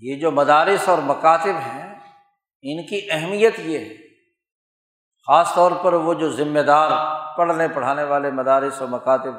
یہ 0.00 0.16
جو 0.16 0.30
مدارس 0.30 0.88
اور 0.88 0.98
مکاتب 0.98 1.56
ہیں، 1.56 1.94
ان 2.62 2.86
کی 2.86 3.08
اہمیت 3.10 3.58
یہ 3.58 3.78
ہے۔ 3.78 3.94
خاص 5.26 5.54
طور 5.54 5.72
پر 5.82 5.92
وہ 5.92 6.14
جو 6.14 6.32
ذمہ 6.32 6.60
دار 6.60 6.90
پڑھنے، 7.36 7.68
پڑھانے 7.68 8.04
والے 8.04 8.30
مدارس 8.30 8.82
و 8.82 8.86
مکاتب 8.86 9.32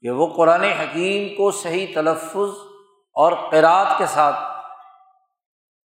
کہ 0.00 0.10
وہ 0.10 0.34
قرآن 0.36 0.62
حکیم 0.62 1.36
کو 1.36 1.50
صحیح 1.50 1.86
تلفظ 1.94 2.67
اور 3.18 3.32
قرأت 3.50 3.98
کے 3.98 4.06
ساتھ 4.06 4.36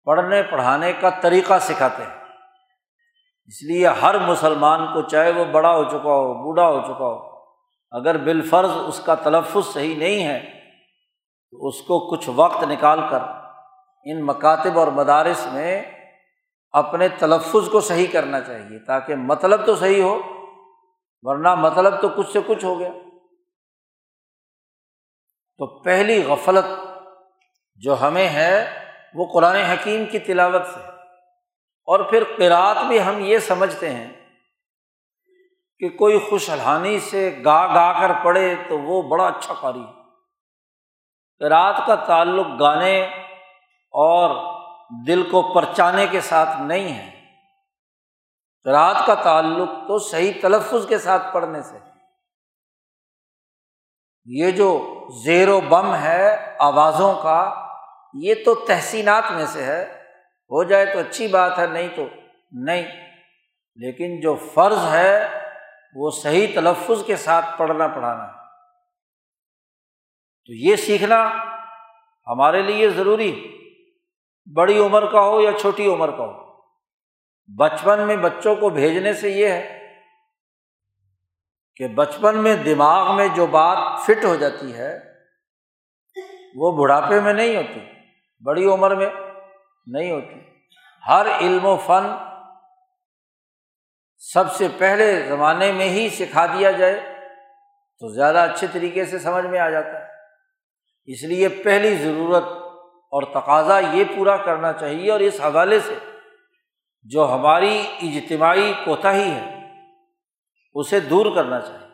پڑھنے 0.06 0.44
پڑھانے 0.44 0.94
کا 0.94 1.10
طریقہ 1.10 1.60
سکھاتے 1.62 2.04
ہیں۔ 2.04 2.24
اس 3.46 3.64
لیے 3.64 3.88
ہر 3.88 4.18
مسلمان 4.20 4.94
کو 4.94 5.02
چاہے 5.02 5.32
وہ 5.32 5.46
بڑا 5.46 5.76
ہو 5.76 5.84
چکا 5.84 6.14
ہو، 6.14 6.34
بوڑھا 6.34 6.68
ہو 6.68 6.82
چکا 6.82 7.06
ہو، 7.06 7.42
اگر 7.92 8.18
بالفرض 8.18 8.72
اس 8.88 9.02
کا 9.06 9.16
تلفظ 9.16 9.74
صحیح 9.74 9.98
نہیں 9.98 10.28
ہے، 10.28 10.40
تو 11.52 11.68
اس 11.68 11.82
کو 11.82 12.00
کچھ 12.12 12.30
وقت 12.36 12.64
نکال 12.64 13.00
کر 13.10 13.20
ان 14.06 14.26
مکاتب 14.26 14.80
اور 14.80 14.88
مدارس 14.88 15.48
میں 15.54 15.82
اپنے 16.72 17.08
تلفظ 17.08 17.70
کو 17.72 17.82
صحیح 17.82 18.08
کرنا 18.12 18.42
چاہیے، 18.42 18.86
تاکہ 18.86 19.16
مطلب 19.16 19.66
تو 19.66 19.76
صحیح 19.76 20.04
ہو، 20.04 20.22
ورنہ 21.22 21.56
مطلب 21.56 22.02
تو 22.02 22.08
کچھ 22.10 22.32
سے 22.34 22.40
کچھ 22.48 22.66
ہو 22.66 22.80
گیا۔ 22.80 22.90
تو 25.60 25.80
پہلی 25.80 26.24
غفلت 26.24 26.66
جو 27.76 28.02
ہمیں 28.02 28.30
ہے، 28.30 28.86
وہ 29.14 29.26
قرآن 29.34 29.56
حکیم 29.56 30.06
کی 30.06 30.20
تلاوت 30.20 30.66
سے۔ 30.66 30.80
اور 31.86 32.00
پھر 32.00 32.24
قرأت 32.38 32.78
بھی 32.88 33.04
ہم 33.04 33.20
یہ 33.20 33.38
سمجھتے 33.38 33.90
ہیں 33.90 34.10
کہ 35.80 35.90
کوئی 35.90 36.20
خوش 36.20 36.50
الحانی 36.50 37.00
سے 37.00 37.42
گا 37.46 37.68
گا 37.68 38.08
کر 38.08 38.12
پڑھے 38.24 38.56
تو 38.70 38.80
وہ 38.80 39.02
بڑا 39.02 39.28
اچھا 39.28 39.54
قاری 39.54 39.80
ہے۔ 39.80 40.04
قرأت 41.40 41.88
کا 41.88 41.96
تعلق 41.96 42.46
گانے 42.60 43.04
اور 43.92 44.54
دل 45.08 45.30
کو 45.30 45.54
پرچانے 45.54 46.08
کے 46.08 46.22
ساتھ 46.22 46.62
نہیں 46.62 46.94
ہے۔ 46.94 47.26
قرأت 48.64 49.06
کا 49.06 49.14
تعلق 49.14 49.70
تو 49.88 50.00
صحیح 50.00 50.34
تلفظ 50.42 50.88
کے 50.88 50.98
ساتھ 50.98 51.34
پڑھنے 51.34 51.62
سے 51.62 51.93
یہ 54.26 54.52
جو 54.52 55.00
زیر 55.26 55.50
و 55.50 55.62
بم 55.62 55.96
ہے 55.96 56.56
آوازوں 56.60 57.14
کا، 57.14 57.68
یہ 58.14 58.34
تو 58.46 58.56
تحسینات 58.56 59.24
میں 59.32 59.46
سے 59.46 59.64
ہے۔ 59.64 59.84
ہو 60.52 60.64
جائے 60.64 60.86
تو 60.86 61.00
اچھی 61.00 61.28
بات 61.28 61.60
ہے، 61.60 61.68
نہیں 61.68 61.88
تو 61.96 62.06
نہیں۔ 62.52 62.84
لیکن 63.76 64.22
جو 64.22 64.36
فرض 64.36 64.86
ہے، 64.92 65.28
وہ 65.96 66.10
صحیح 66.12 66.48
تلفظ 66.56 67.06
کے 67.06 67.16
ساتھ 67.16 67.46
پڑھنا، 67.58 67.88
پڑھانا۔ 67.88 68.24
ہے 68.24 68.44
تو 70.46 70.54
یہ 70.54 70.76
سیکھنا 70.76 71.30
ہمارے 72.28 72.62
لیے 72.62 72.90
ضروری 72.90 73.58
بڑی 74.56 74.78
عمر 74.78 75.12
کا 75.12 75.22
ہو 75.22 75.42
یا 75.42 75.52
چھوٹی 75.62 75.88
عمر 75.88 76.12
کا 76.12 76.24
ہو۔ 76.24 76.62
بچپن 77.58 78.00
میں 78.00 78.16
بچوں 78.16 78.56
کو 78.56 78.70
بھیجنے 78.70 79.14
سے 79.14 79.30
یہ 79.30 79.48
ہے 79.48 79.83
کہ 81.76 81.88
بچپن 81.88 82.38
میں 82.38 82.56
دماغ 82.56 83.16
میں 83.16 83.28
جو 83.28 83.46
بات 83.46 84.00
فٹ 84.06 84.26
ہو 84.26 84.36
جاتی 84.36 84.74
ہے، 84.74 85.00
وہ 86.56 86.72
بڑھاپے 86.72 87.20
میں 87.20 87.34
نہیں 87.34 87.56
ہوتی، 87.56 87.80
بڑی 88.46 88.66
عمر 88.66 88.96
میں 88.96 89.10
نہیں 89.86 90.12
ہوتی۔ 90.12 90.40
ہر 91.08 91.28
علم 91.42 91.66
و 91.66 91.78
فن 91.78 92.16
سب 94.18 94.52
سے 94.52 94.68
پہلے 94.78 95.22
زمانے 95.28 95.72
میں 95.72 95.90
ہی 95.90 96.10
سکھا 96.10 96.46
دیا 96.46 96.72
جائے 96.72 97.00
تو 98.00 98.10
زیادہ 98.14 98.38
اچھے 98.38 98.68
طریقے 98.74 99.06
سے 99.06 99.20
سمجھ 99.20 99.46
میں 99.46 99.60
آ 99.60 99.70
جاتا 99.70 100.00
ہے۔ 100.00 100.06
اس 101.06 101.24
لیے 101.24 101.50
پہلی 101.50 101.96
ضرورت 101.96 102.44
اور 103.12 103.42
تقاضا 103.42 103.80
یہ 103.80 104.04
پورا 104.16 104.38
کرنا 104.38 104.74
چاہیے 104.74 105.12
اور 105.12 105.20
اس 105.20 105.42
حوالے 105.42 105.80
سے 105.80 105.96
جو 107.04 107.34
ہماری 107.34 107.88
اجتماعی 108.02 108.74
کوتاہی 108.86 109.32
ہے 109.32 109.63
اسے 110.74 111.00
دور 111.00 111.36
کرنا 111.36 111.60
چاہیے۔ 111.60 111.88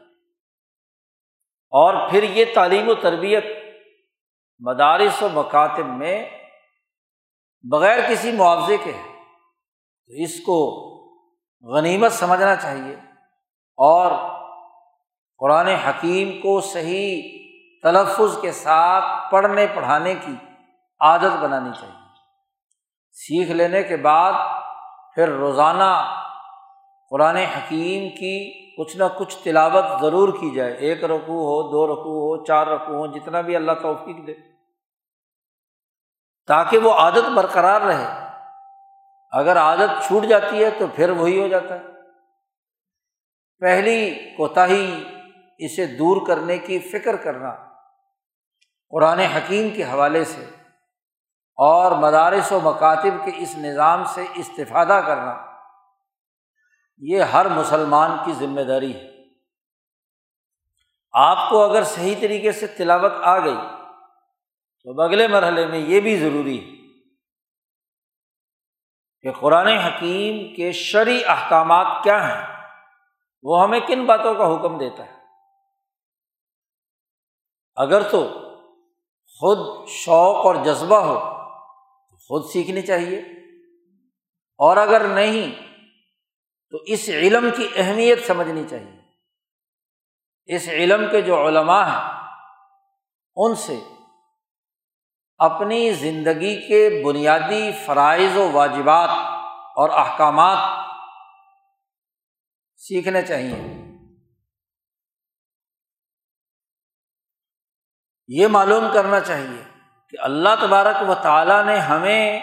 اور 1.71 2.09
پھر 2.09 2.23
یہ 2.23 2.45
تعلیم 2.55 2.89
و 2.89 2.93
تربیت 2.93 3.45
مدارس 4.59 5.23
و 5.23 5.29
مکاتب 5.33 5.85
میں 5.85 6.29
بغیر 7.71 8.09
کسی 8.09 8.31
معاوضے 8.31 8.77
کے 8.77 8.91
ہے۔ 8.91 9.23
تو 10.07 10.13
اس 10.23 10.39
کو 10.39 10.85
غنیمت 11.61 12.11
سمجھنا 12.11 12.55
چاہیے 12.55 12.95
اور 13.77 14.11
قرآن 15.37 15.67
حکیم 15.67 16.41
کو 16.41 16.61
صحیح 16.61 17.39
تلفظ 17.83 18.41
کے 18.41 18.51
ساتھ 18.51 19.31
پڑھنے، 19.31 19.67
پڑھانے 19.75 20.15
کی 20.15 20.33
عادت 20.99 21.37
بنانی 21.41 21.69
چاہیے۔ 21.79 21.99
سیکھ 23.11 23.51
لینے 23.51 23.83
کے 23.83 23.97
بعد 23.97 24.33
پھر 25.15 25.29
روزانہ 25.29 26.15
قرآن 27.09 27.35
حکیم 27.35 28.09
کی 28.09 28.68
کچھ 28.79 28.97
نہ 28.97 29.03
کچھ 29.17 29.37
تلاوت 29.43 30.01
ضرور 30.01 30.33
کی 30.33 30.55
جائے، 30.55 30.73
ایک 30.73 31.03
رقو 31.03 31.37
ہو، 31.37 31.71
دو 31.71 31.87
رقو 31.87 32.09
ہو، 32.09 32.45
چار 32.45 32.67
رقو 32.67 32.93
ہو، 32.93 33.07
جتنا 33.07 33.41
بھی 33.41 33.55
اللہ 33.55 33.71
توفیق 33.81 34.27
دے۔ 34.27 34.33
تاکہ 36.47 36.77
وہ 36.77 36.93
عادت 36.93 37.29
برقرار 37.35 37.81
رہے۔ 37.81 38.27
اگر 39.31 39.57
عادت 39.57 40.07
چھوٹ 40.07 40.23
جاتی 40.23 40.63
ہے 40.63 40.69
تو 40.69 40.85
پھر 40.95 41.09
وہی 41.09 41.41
ہو 41.41 41.47
جاتا 41.47 41.75
ہے۔ 41.75 41.79
پہلی 43.59 44.15
کوتاہی، 44.37 45.03
اسے 45.57 45.85
دور 45.85 46.27
کرنے 46.27 46.57
کی 46.57 46.79
فکر 46.79 47.15
کرنا، 47.15 47.55
قرآن 48.89 49.19
حکیم 49.19 49.69
کے 49.69 49.83
حوالے 49.83 50.25
سے 50.25 50.45
اور 51.57 51.91
مدارس 51.91 52.51
و 52.51 52.59
مکاتب 52.59 53.25
کے 53.25 53.31
اس 53.35 53.57
نظام 53.57 54.03
سے 54.05 54.25
استفادہ 54.35 55.01
کرنا۔ 55.05 55.58
یہ 56.99 57.21
ہر 57.21 57.49
مسلمان 57.49 58.11
کی 58.25 58.33
ذمہ 58.33 58.61
داری 58.61 58.95
ہے۔ 58.95 59.09
آپ 61.11 61.49
کو 61.49 61.63
اگر 61.63 61.83
صحیح 61.83 62.15
طریقے 62.21 62.51
سے 62.51 62.67
تلاوت 62.67 63.11
آ 63.21 63.39
گئی 63.39 63.57
تو 64.83 65.01
اگلے 65.01 65.27
مرحلے 65.27 65.67
میں 65.67 65.79
یہ 65.79 65.99
بھی 65.99 66.17
ضروری 66.17 66.59
ہے 66.59 66.79
کہ 69.21 69.31
قرآن 69.39 69.67
حکیم 69.67 70.55
کے 70.55 70.71
شرعی 70.71 71.21
احکامات 71.27 72.03
کیا 72.03 72.17
ہیں، 72.27 72.65
وہ 73.43 73.63
ہمیں 73.63 73.79
کن 73.79 74.05
باتوں 74.05 74.35
کا 74.35 74.55
حکم 74.55 74.77
دیتا 74.77 75.05
ہے۔ 75.05 75.19
اگر 77.75 78.09
تو 78.09 78.27
خود 79.39 79.87
شوق 79.89 80.45
اور 80.45 80.55
جذبہ 80.55 80.97
ہو 80.97 81.19
تو 82.09 82.17
خود 82.17 82.51
سیکھنی 82.51 82.81
چاہیے 82.81 83.19
اور 84.57 84.77
اگر 84.77 85.07
نہیں 85.07 85.68
تو 86.69 86.77
اس 86.77 87.09
علم 87.09 87.49
کی 87.57 87.67
اہمیت 87.75 88.27
سمجھنی 88.27 88.63
چاہیے۔ 88.69 88.99
اس 90.45 90.67
علم 90.67 91.05
کے 91.11 91.21
جو 91.21 91.47
علماء 91.47 91.85
ہیں، 91.85 92.29
ان 93.35 93.55
سے 93.55 93.79
اپنی 95.37 95.91
زندگی 95.91 96.67
کے 96.67 97.03
بنیادی 97.05 97.71
فرائض 97.85 98.37
و 98.37 98.51
واجبات 98.51 99.09
اور 99.75 99.89
احکامات 99.89 100.57
سیکھنے 102.75 103.21
چاہیے۔ 103.21 103.79
یہ 108.27 108.47
معلوم 108.47 108.83
کرنا 108.93 109.19
چاہیے 109.19 109.63
کہ 110.09 110.17
اللہ 110.19 110.49
تبارک 110.61 111.09
و 111.09 111.15
تعالیٰ 111.15 111.65
نے 111.65 111.77
ہمیں 111.77 112.39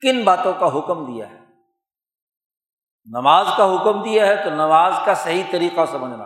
کن 0.00 0.24
باتوں 0.24 0.52
کا 0.52 0.78
حکم 0.78 1.14
دیا 1.14 1.30
ہے۔ 1.30 1.45
نماز 3.06 3.46
کا 3.56 3.64
حکم 3.64 4.02
دیا 4.02 4.26
ہے 4.26 4.36
تو 4.44 4.50
نماز 4.50 4.94
کا 5.04 5.14
صحیح 5.14 5.42
طریقہ 5.50 5.84
سمجھنا، 5.90 6.24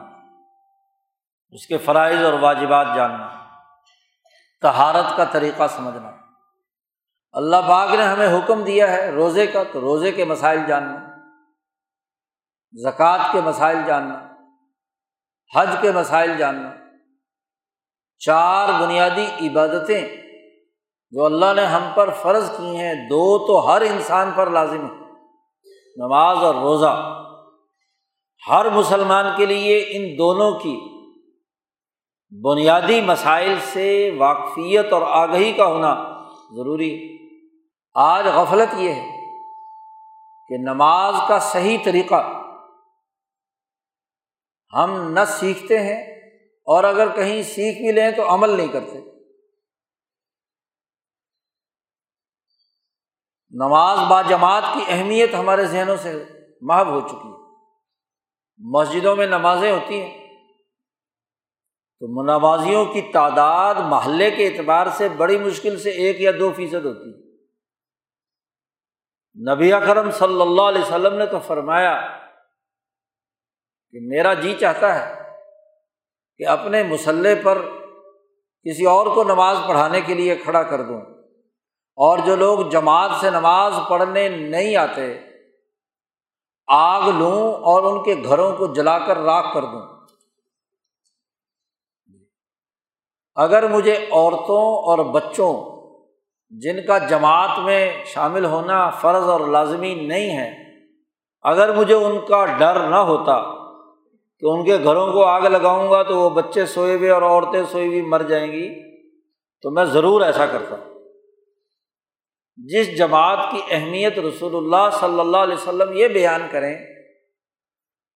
اس 1.52 1.66
کے 1.66 1.78
فرائض 1.78 2.24
اور 2.24 2.32
واجبات 2.32 2.86
جاننا 2.94 3.28
تہارت 4.62 5.16
کا 5.16 5.24
طریقہ 5.24 5.66
سمجھنا۔ 5.70 6.10
اللہ 7.34 7.56
باغ 7.66 7.94
نے 7.94 8.02
ہمیں 8.02 8.38
حکم 8.38 8.62
دیا 8.64 8.90
ہے 8.92 9.10
روزے 9.10 9.46
کا 9.46 9.62
تو 9.72 9.80
روزے 9.80 10.12
کے 10.12 10.24
مسائل 10.24 10.64
جاننا، 10.66 10.98
زکوٰۃ 12.74 13.32
کے 13.32 13.40
مسائل 13.40 13.82
جاننا، 13.86 14.18
حج 15.50 15.76
کے 15.80 15.92
مسائل 15.92 16.36
جاننا۔ 16.36 16.70
چار 18.20 18.68
بنیادی 18.80 19.26
عبادتیں 19.40 20.00
جو 21.12 21.24
اللہ 21.24 21.52
نے 21.56 21.64
ہم 21.66 21.90
پر 21.94 22.10
فرض 22.12 22.50
کی 22.56 22.76
ہیں، 22.76 22.94
دو 23.08 23.38
تو 23.46 23.58
ہر 23.68 23.80
انسان 23.80 24.30
پر 24.34 24.50
لازم 24.50 24.84
ہے 24.86 24.99
نماز 25.96 26.36
اور 26.36 26.54
روزہ 26.54 27.16
ہر 28.48 28.70
مسلمان 28.70 29.24
کے 29.36 29.46
لیے 29.46 29.84
ان 29.88 30.18
دونوں 30.18 30.58
کی 30.58 30.80
بنیادی 32.44 33.00
مسائل 33.00 33.54
سے 33.72 34.16
واقفیت 34.18 34.92
اور 34.92 35.02
آگہی 35.02 35.52
کا 35.52 35.66
ہونا 35.66 35.94
ضروری 36.56 37.18
آج 37.94 38.26
غفلت 38.26 38.74
یہ 38.78 38.92
ہے 38.92 39.10
کہ 40.48 40.56
نماز 40.58 41.14
کا 41.28 41.38
صحیح 41.38 41.78
طریقہ 41.84 42.32
ہم 44.74 45.12
نہ 45.12 45.24
سیکھتے 45.28 45.78
ہیں 45.78 46.02
اور 46.66 46.84
اگر 46.84 47.08
کہیں 47.08 47.42
سیکھ 47.42 47.82
بھی 47.82 47.92
لیں 47.92 48.10
تو 48.10 48.34
عمل 48.34 48.50
نہیں 48.50 48.68
کرتے۔ 48.68 49.09
نماز 53.50 53.98
با 54.10 54.22
جماعت 54.22 54.62
کی 54.74 54.80
اہمیت 54.88 55.34
ہمارے 55.34 55.66
ذہنوں 55.66 55.96
سے 55.96 56.24
محب 56.60 56.86
ہو 56.86 57.00
چکی 57.00 57.28
ہے۔ 57.28 57.66
مسجدوں 58.58 59.16
میں 59.16 59.26
نمازیں 59.26 59.72
ہوتی 59.72 60.02
ہیں۔ 60.02 60.20
تو 62.00 62.22
نمازیوں 62.22 62.84
کی 62.84 63.02
تعداد 63.12 63.74
محلے 63.74 64.30
کے 64.30 64.46
اعتبار 64.46 64.86
سے 64.86 65.08
بڑی 65.08 65.38
مشکل 65.38 65.78
سے 65.78 65.90
ایک 65.90 66.20
یا 66.20 66.30
دو 66.40 66.52
فیصد 66.56 66.84
ہوتی 66.84 67.10
ہے۔ 67.10 67.30
نبی 69.54 69.72
اکرم 69.72 70.10
صلی 70.10 70.40
اللہ 70.40 70.62
علیہ 70.62 70.82
وسلم 70.82 71.18
نے 71.18 71.26
تو 71.26 71.38
فرمایا 71.38 72.00
کہ 73.90 73.98
میرا 74.02 74.34
جی 74.34 74.54
چاہتا 74.60 74.94
ہے 74.94 75.30
کہ 76.36 76.46
اپنے 76.46 76.82
مسلح 76.82 77.28
پر 77.42 77.62
کسی 78.64 78.86
اور 78.86 79.06
کو 79.06 79.24
نماز 79.24 79.58
پڑھانے 79.68 80.00
کے 80.00 80.14
لیے 80.14 80.36
کھڑا 80.36 80.62
کر 80.62 80.82
دوں۔ 80.82 81.19
اور 82.00 82.18
جو 82.18 82.36
لوگ 82.36 82.58
جماعت 82.70 83.10
سے 83.20 83.30
نماز 83.30 83.74
پڑھنے 83.88 84.28
نہیں 84.28 84.76
آتے، 84.76 85.06
آگ 86.68 87.08
لوں 87.08 87.54
اور 87.64 87.82
ان 87.82 88.02
کے 88.02 88.14
گھروں 88.24 88.52
کو 88.56 88.66
جلا 88.66 88.98
کر 88.98 89.18
راکھ 89.18 89.54
کر 89.54 89.64
دوں۔ 89.64 89.82
اگر 93.36 93.68
مجھے 93.68 93.96
عورتوں 94.12 94.64
اور 94.82 94.98
بچوں 94.98 95.52
جن 96.52 96.86
کا 96.86 96.98
جماعت 96.98 97.58
میں 97.58 98.04
شامل 98.04 98.44
ہونا 98.44 98.90
فرض 98.90 99.28
اور 99.28 99.40
لازمی 99.40 99.94
نہیں 99.94 100.36
ہے، 100.38 100.50
اگر 101.44 101.74
مجھے 101.76 101.94
ان 101.94 102.18
کا 102.28 102.44
ڈر 102.58 102.88
نہ 102.88 103.02
ہوتا 103.04 103.40
کہ 104.42 104.46
ان 104.46 104.64
کے 104.64 104.78
گھروں 104.84 105.12
کو 105.12 105.24
آگ 105.24 105.40
لگاؤں 105.40 105.90
گا 105.90 106.02
تو 106.02 106.18
وہ 106.18 106.30
بچے 106.30 106.66
سوئے 106.66 106.96
ہوئے 106.96 107.10
اور 107.10 107.22
عورتیں 107.22 107.62
سوئی 107.64 107.86
ہوئی 107.86 108.02
مر 108.02 108.22
جائیں 108.22 108.52
گی، 108.52 108.68
تو 109.62 109.70
میں 109.70 109.84
ضرور 109.84 110.20
ایسا 110.20 110.46
کرتا 110.46 110.76
ہوں۔ 110.76 110.89
جس 112.68 112.96
جماعت 112.96 113.38
کی 113.50 113.60
اہمیت 113.70 114.18
رسول 114.18 114.56
اللہ 114.56 114.88
صلی 115.00 115.20
اللہ 115.20 115.36
علیہ 115.36 115.54
وسلم 115.54 115.92
یہ 115.92 116.08
بیان 116.08 116.42
کریں، 116.50 116.74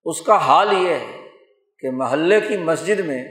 اس 0.06 0.20
کا 0.22 0.36
حال 0.36 0.72
یہ 0.72 0.88
ہے 0.88 1.28
کہ 1.78 1.90
محلے 1.90 2.40
کی 2.40 2.56
مسجد 2.56 3.00
میں، 3.00 3.22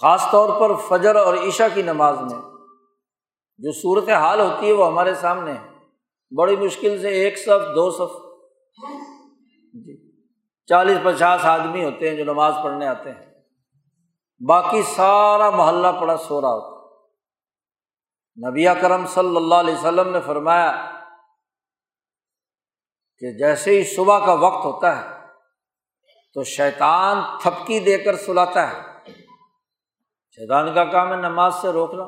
خاص 0.00 0.30
طور 0.30 0.48
پر 0.60 0.74
فجر 0.88 1.16
اور 1.16 1.34
عشا 1.36 1.68
کی 1.68 1.82
نماز 1.82 2.20
میں، 2.20 2.40
جو 3.60 3.72
صورت 3.72 4.08
حال 4.08 4.40
ہوتی 4.40 4.66
ہے 4.66 4.72
وہ 4.72 4.86
ہمارے 4.86 5.14
سامنے 5.14 5.52
ہے۔ 5.52 5.66
بڑی 6.32 6.56
مشکل 6.56 7.00
سے 7.00 7.08
ایک 7.08 7.38
صف، 7.38 7.74
دو 7.74 7.90
صف 7.90 8.12
جی 9.74 9.96
چالیس، 10.68 10.98
پچاس 11.04 11.44
آدمی 11.44 11.84
ہوتے 11.84 12.08
ہیں 12.08 12.16
جو 12.16 12.24
نماز 12.24 12.54
پڑھنے 12.62 12.86
آتے 12.86 13.10
ہیں۔ 13.10 13.26
باقی 14.40 14.82
سارا 14.82 15.50
محلہ 15.50 15.88
پڑا 16.00 16.16
سو 16.16 16.40
رہا 16.40 16.52
ہوتا 16.52 16.71
نبی 18.36 18.64
کرم 18.80 19.06
صلی 19.06 19.36
اللہ 19.36 19.54
علیہ 19.54 19.74
وسلم 19.74 20.08
نے 20.08 20.20
فرمایا 20.20 20.90
کہ 23.18 23.32
جیسے 23.38 23.70
ہی 23.70 23.84
صبح 23.84 24.26
کا 24.26 24.32
وقت 24.32 24.64
ہوتا 24.64 25.02
ہے 25.02 25.26
تو 26.34 26.44
شیطان 26.44 27.18
تھپکی 27.42 27.80
دے 27.80 27.98
کر 27.98 28.16
سلاتا 28.16 28.70
ہے۔ 28.70 28.82
شیطان 30.34 30.74
کا 30.74 30.84
کام 30.84 31.10
ہے 31.10 31.16
نماز 31.16 31.54
سے 31.54 31.68
روکنا۔ 31.68 32.04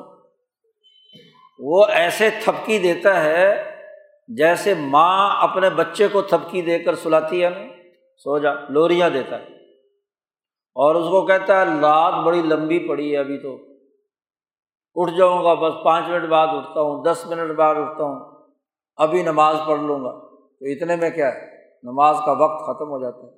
وہ 1.59 1.85
ایسے 1.87 2.29
تھپکی 2.29 2.79
دیتا 2.79 3.23
ہے 3.23 3.75
جیسے 4.27 4.73
ماں 4.73 5.43
اپنے 5.43 5.69
بچے 5.69 6.07
کو 6.07 6.21
تھپکی 6.21 6.61
دے 6.61 6.79
کر 6.79 6.95
سلاتی 6.95 7.43
ہے 7.43 7.49
نا۔ 7.49 7.59
سو 8.17 8.37
جا، 8.37 8.53
لوریاں 8.69 9.09
دیتا 9.09 9.39
ہے۔ 9.39 9.73
اور 10.75 10.95
اس 10.95 11.05
کو 11.05 11.25
کہتا 11.25 11.61
ہے 11.61 11.65
رات 11.81 12.13
بڑی 12.25 12.41
لمبی 12.41 12.87
پڑی 12.87 13.13
ہے 13.13 13.17
ابھی 13.17 13.37
تو۔ 13.37 13.74
اٹھ 14.95 15.11
جاؤں 15.17 15.43
گا، 15.43 15.53
بس 15.53 15.73
پانچ 15.85 16.07
منٹ 16.07 16.29
بعد 16.29 16.47
اٹھتا 16.51 16.81
ہوں، 16.81 17.03
دس 17.03 17.25
منٹ 17.25 17.51
بعد 17.57 17.75
اٹھتا 17.75 18.03
ہوں، 18.03 18.19
ابھی 18.97 19.23
نماز 19.23 19.55
پڑھ 19.67 19.81
لوں 19.81 19.99
گا۔ 20.03 20.11
تو 20.59 20.65
اتنے 20.65 20.95
میں 20.95 21.09
کیا 21.09 21.33
ہے؟ 21.33 21.39
نماز 21.83 22.15
کا 22.25 22.31
وقت 22.31 22.63
ختم 22.65 22.89
ہو 22.89 22.99
جاتا 22.99 23.27
ہے۔ 23.27 23.33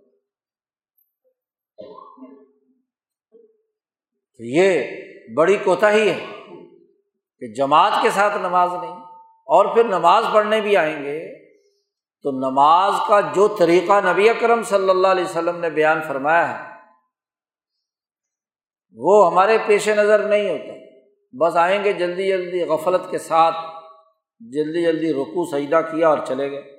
تو 4.40 4.44
یہ 4.46 5.34
بڑی 5.36 5.58
کوتا 5.58 5.92
ہی 5.92 6.10
ہے 6.10 6.20
کہ 7.42 7.54
جماعت 7.54 7.94
کے 8.02 8.10
ساتھ 8.10 8.38
نماز 8.38 8.74
نہیں، 8.74 8.96
اور 9.50 9.66
پھر 9.76 9.84
نماز 9.84 10.26
پڑھنے 10.34 10.62
بھی 10.62 10.78
آئیں 10.78 11.04
گے، 11.04 11.20
تو 12.26 12.32
نماز 12.40 12.94
کا 13.08 13.20
جو 13.36 13.48
طریقہ 13.48 14.00
نبی 14.06 14.30
اکرم 14.30 14.64
صلی 14.64 14.90
اللہ 14.90 15.08
علیہ 15.08 15.24
وسلم 15.24 15.60
نے 15.60 15.70
بیان 15.70 16.02
فرمایا 16.08 16.48
ہے، 16.50 16.66
وہ 18.98 19.16
ہمارے 19.32 19.58
پیش 19.68 19.88
نظر 19.90 20.28
نہیں 20.28 20.50
ہوتا۔ 20.50 20.77
بس 21.32 21.56
آئیں 21.56 21.84
گے 21.84 21.94
جلدی 21.94 22.28
جلدی 22.28 22.64
غفلت 22.64 23.02
کے 23.12 23.18
ساتھ، 23.18 23.56
جلدی 24.40 24.84
جلدی 24.86 25.14
رکو 25.14 25.46
سجدہ 25.46 25.82
کیا 25.92 26.10
اور 26.10 26.18
چلے 26.28 26.52
گئے۔ 26.52 26.78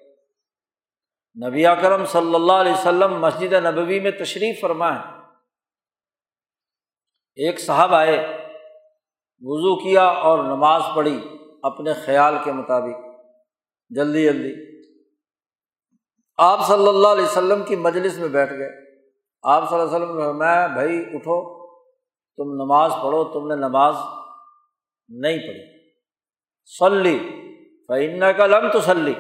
نبی 1.47 1.67
اکرم 1.67 2.05
صلی 2.05 2.35
اللہ 2.35 2.53
علیہ 2.53 2.73
وسلم 2.73 3.21
مسجد 3.21 3.53
نبوی 3.53 4.01
میں 4.01 4.11
تشریف 4.11 4.61
فرمائے۔ 4.61 4.99
ایک 7.35 7.61
صاحب 7.61 7.95
آئے، 7.95 8.19
وضو 9.41 9.77
کیا 9.77 10.05
اور 10.05 10.39
نماز 10.45 10.83
پڑھی 10.95 11.21
اپنے 11.63 11.93
خیال 11.93 12.35
کے 12.45 12.53
مطابق۔ 12.53 13.21
جلدی 13.91 14.25
جلدی۔ 14.25 14.79
آپ 16.39 16.67
صلی 16.67 16.89
اللہ 16.89 17.09
علیہ 17.09 17.25
وسلم 17.25 17.63
کی 17.63 17.77
مجلس 17.77 18.19
میں 18.19 18.29
بیٹھ 18.29 18.53
گئے۔ 18.53 18.71
آپ 19.43 19.71
صلی 19.71 19.81
اللہ 19.81 19.97
علیہ 19.97 20.07
وسلم 20.07 20.39
میں 20.39 20.69
بھائی 20.69 20.99
اٹھو، 21.13 21.67
تم 22.37 22.65
نماز 22.65 22.93
پڑھو، 23.03 23.25
تم 23.25 23.49
نے 23.49 23.55
نماز 23.55 23.95
نہیں 25.09 25.39
پڑھی۔ 25.39 25.79
سلی 26.65 27.19
فعن 27.89 28.37
کا 28.37 28.47
لم 28.47 28.71
تو 28.73 28.81
سلی 28.81 29.15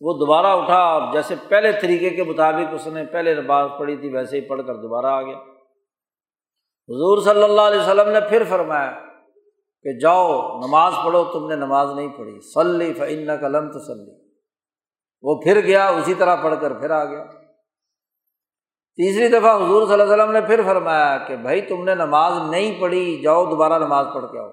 وہ 0.00 0.12
دوبارہ 0.18 0.46
اٹھا 0.46 1.12
جیسے 1.12 1.34
پہلے 1.48 1.72
طریقے 1.72 2.10
کے 2.10 2.24
مطابق 2.24 2.74
اس 2.74 2.86
نے 2.86 3.04
پہلے 3.04 3.34
نماز 3.34 3.70
پڑھی 3.78 3.96
تھی، 3.96 4.08
ویسے 4.08 4.36
ہی 4.36 4.40
پڑھ 4.40 4.62
کر 4.66 4.74
دوبارہ 4.74 5.06
آ 5.06 5.22
گیا۔ 5.22 5.36
حضور 6.88 7.20
صلی 7.20 7.42
اللہ 7.42 7.60
علیہ 7.60 7.80
وسلم 7.80 8.08
نے 8.08 8.20
پھر 8.28 8.42
فرمایا 8.48 8.90
کہ 9.82 9.98
جاؤ، 9.98 10.58
نماز 10.58 10.92
پڑھو، 11.04 11.24
تم 11.24 11.48
نے 11.48 11.56
نماز 11.56 11.88
نہیں 11.96 12.08
پڑھی۔ 12.08 12.40
سلی 12.40 12.92
فعن 12.94 13.40
کا 13.40 13.48
لم 13.48 13.72
تسلی 13.72 14.28
وہ 15.22 15.40
پھر 15.40 15.60
گیا، 15.60 15.88
اسی 15.88 16.14
طرح 16.14 16.36
پڑھ 16.42 16.54
کر 16.60 16.72
پھر 16.80 16.90
آ 16.90 17.04
گیا۔ 17.04 17.41
تیسری 18.96 19.28
دفعہ 19.28 19.56
حضور 19.56 19.84
صلی 19.84 19.92
اللہ 19.92 20.02
علیہ 20.02 20.12
وسلم 20.12 20.32
نے 20.32 20.40
پھر 20.40 20.62
فرمایا 20.62 21.18
کہ 21.18 21.36
بھائی 21.36 21.60
تم 21.60 21.84
نے 21.84 21.94
نماز 21.94 22.32
نہیں 22.50 22.80
پڑھی، 22.80 23.22
جاؤ 23.22 23.50
دوبارہ 23.50 23.78
نماز 23.78 24.06
پڑھ 24.14 24.24
کے 24.32 24.38
آؤ۔ 24.38 24.50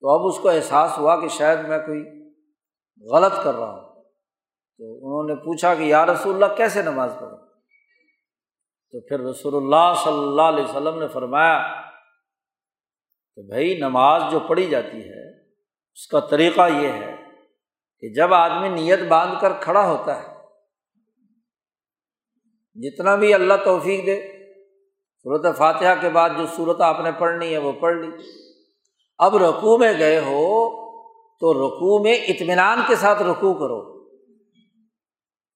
تو 0.00 0.08
اب 0.08 0.26
اس 0.26 0.38
کو 0.38 0.48
احساس 0.48 0.98
ہوا 0.98 1.20
کہ 1.20 1.28
شاید 1.28 1.58
میں 1.68 1.78
کوئی 1.78 2.32
غلط 3.12 3.32
کر 3.44 3.54
رہا 3.54 3.70
ہوں۔ 3.70 4.02
تو 4.78 4.94
انہوں 4.94 5.24
نے 5.28 5.34
پوچھا 5.34 5.74
کہ 5.74 5.82
یا 5.82 6.06
رسول 6.06 6.34
اللہ 6.34 6.56
کیسے 6.56 6.82
نماز 6.82 7.14
پڑھو؟ 7.20 7.36
تو 8.92 9.00
پھر 9.00 9.20
رسول 9.20 9.56
اللہ 9.56 9.94
صلی 10.04 10.18
اللہ 10.18 10.42
علیہ 10.42 10.64
وسلم 10.64 10.98
نے 10.98 11.08
فرمایا 11.08 11.82
کہ 13.36 13.42
بھائی 13.42 13.78
نماز 13.78 14.22
جو 14.30 14.40
پڑھی 14.40 14.66
جاتی 14.66 15.00
ہے، 15.00 15.42
اس 15.92 16.06
کا 16.06 16.20
طریقہ 16.20 16.68
یہ 16.68 16.88
ہے 16.88 17.16
کہ 18.00 18.08
جب 18.08 18.34
آدمی 18.34 18.68
نیت 18.68 19.00
باندھ 19.08 19.40
کر 19.40 19.52
کھڑا 19.60 19.88
ہوتا 19.88 20.22
ہے 20.22 20.35
جتنا 22.82 23.14
بھی 23.14 23.34
اللہ 23.34 23.54
توفیق 23.64 24.06
دے 24.06 24.20
صورت 25.22 25.56
فاتحہ 25.56 26.00
کے 26.00 26.08
بعد 26.08 26.30
جو 26.38 26.46
صورت 26.56 26.80
آپ 26.80 27.00
نے 27.00 27.12
پڑھنی 27.12 27.52
ہے 27.52 27.58
وہ 27.58 27.72
پڑھ 27.72 27.96
لی۔ 27.96 28.08
اب 29.18 29.36
رقو 29.36 29.78
میں 29.78 29.92
گئے 29.98 30.18
ہو 30.18 30.86
تو 31.38 31.54
رقو 31.54 32.02
میں 32.02 32.14
اطمینان 32.14 32.80
کے 32.88 32.96
ساتھ 32.96 33.22
رقو 33.22 33.54
کرو۔ 33.54 33.96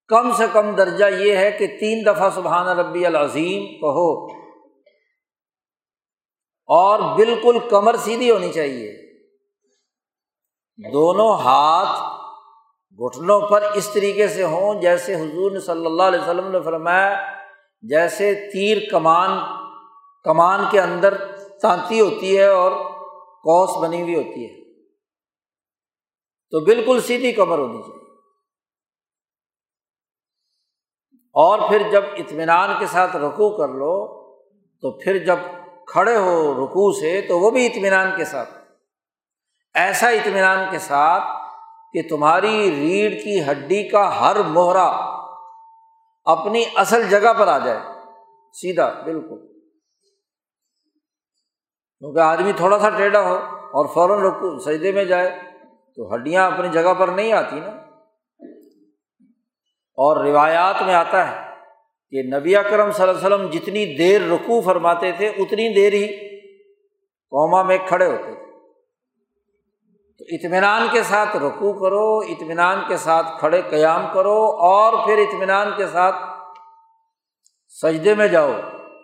کم 0.09 0.33
سے 0.33 0.45
کم 0.53 0.71
درجہ 0.71 1.05
یہ 1.05 1.37
ہے 1.37 1.51
کہ 1.51 1.67
تین 1.67 2.07
دفعہ 2.07 2.31
سبحان 2.35 2.79
ربی 2.79 3.07
العظیم 3.07 3.67
کہو۔ 3.67 4.27
اور 6.67 7.17
بالکل 7.17 7.59
کمر 7.71 7.97
سیدھی 7.97 8.31
ہونی 8.31 8.53
چاہیے۔ 8.53 9.01
دونوں 10.93 11.33
ہاتھ 11.33 12.20
گھٹنوں 13.05 13.41
پر 13.41 13.63
اس 13.63 13.91
طریقے 13.93 14.29
سے 14.29 14.45
ہوں 14.45 14.83
جیسے 14.83 15.15
حضور 15.15 15.59
صلی 15.59 15.87
اللہ 15.87 16.03
علیہ 16.03 16.21
وسلم 16.21 16.49
نے 16.49 16.63
فرمایا، 16.63 17.39
جیسے 17.83 18.51
تیر 18.53 18.79
کمان 18.91 19.39
کمان 20.25 20.61
کے 20.71 20.81
اندر 20.81 21.25
تانتی 21.63 22.01
ہوتی 22.01 22.39
ہے 22.39 22.47
اور 22.47 22.73
کوس 23.25 23.83
بنی 23.83 24.03
ہوئی 24.03 24.15
ہوتی 24.15 24.45
ہے۔ 24.45 24.61
تو 26.51 26.61
بالکل 26.61 27.01
سیدھی 27.01 27.33
کمر 27.33 27.59
ہونی 27.59 27.83
چاہیے۔ 27.83 28.01
اور 31.33 31.59
پھر 31.69 31.91
جب 31.93 32.05
اطمینان 32.17 32.71
کے 32.79 32.87
ساتھ 32.87 33.17
رکو 33.17 33.57
کر 33.57 33.69
لو، 33.69 34.21
تو 34.81 34.99
پھر 34.99 35.25
جب 35.25 35.37
کھڑے 35.87 36.17
ہو 36.17 36.65
رکو 36.65 37.01
سے، 37.01 37.21
تو 37.21 37.39
وہ 37.39 37.51
بھی 37.51 37.67
اطمینان 37.67 38.11
کے 38.17 38.25
ساتھ۔ 38.25 38.51
ایسا 39.75 40.09
اطمینان 40.09 40.59
کے 40.71 40.79
ساتھ 40.79 41.40
کہ 41.93 42.03
تمہاری 42.09 42.71
ریڑھ 42.71 43.15
کی 43.15 43.51
ہڈی 43.51 43.89
کا 43.89 44.21
ہر 44.21 44.37
موہرا 44.43 44.87
اپنی 46.25 46.65
اصل 46.75 47.09
جگہ 47.09 47.33
پر 47.39 47.49
آ 47.49 47.59
جائے۔ 47.59 47.79
سیدھا، 48.53 49.03
بالکل۔ 49.05 49.61
کیونکہ 51.99 52.21
آدمی 52.21 52.53
تھوڑا 52.53 52.79
سا 52.79 52.91
ٹیڑھا 52.91 53.21
ہو 53.21 53.35
اور 53.57 53.87
فوراً 53.87 54.23
رکو، 54.23 54.59
سجدے 54.59 54.93
میں 54.93 55.05
جائے، 55.05 55.31
تو 55.97 56.15
ہڈیاں 56.15 56.51
اپنی 56.51 56.69
جگہ 56.69 56.95
پر 56.95 57.09
نہیں 57.09 57.33
آتی 57.33 57.61
نا۔ 57.61 57.71
اور 59.97 60.25
روایات 60.25 60.83
میں 60.83 60.95
آتا 60.95 61.31
ہے 61.31 61.51
کہ 62.11 62.23
نبی 62.37 62.53
کرم 62.53 62.91
صلی 62.91 63.09
اللہ 63.09 63.27
علیہ 63.27 63.37
وسلم 63.37 63.51
جتنی 63.51 63.95
دیر 63.99 64.21
رکو 64.21 64.61
فرماتے 64.61 65.13
تھے، 65.13 65.27
اتنی 65.27 65.75
دیر 65.75 65.93
ہی 65.93 66.07
قوما 67.31 67.63
میں 67.63 67.79
کھڑے 67.89 68.07
ہوتے 68.07 68.35
تھے۔ 68.35 68.50
تو 70.21 70.27
اطمینان 70.29 70.87
کے 70.93 71.03
ساتھ 71.03 71.37
رکو 71.37 71.73
کرو، 71.73 72.33
اطمینان 72.33 72.81
کے 72.89 72.97
ساتھ 72.97 73.27
کھڑے 73.39 73.63
قیام 73.71 74.07
کرو 74.15 74.45
اور 74.45 75.05
پھر 75.05 75.19
اطمینان 75.19 75.71
کے 75.77 75.87
ساتھ 75.87 76.17
سجدے 77.83 78.15
میں 78.15 78.29
جاؤ 78.29 78.53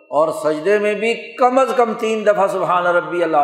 اور 0.09 0.29
سجدے 0.43 0.79
میں 0.79 0.93
بھی 0.93 1.35
کم 1.35 1.59
از 1.59 1.73
کم 1.77 1.93
تین 1.93 2.25
دفعہ 2.25 2.47
سبحان 2.47 2.85
ربی 2.85 3.23
اللہ 3.23 3.37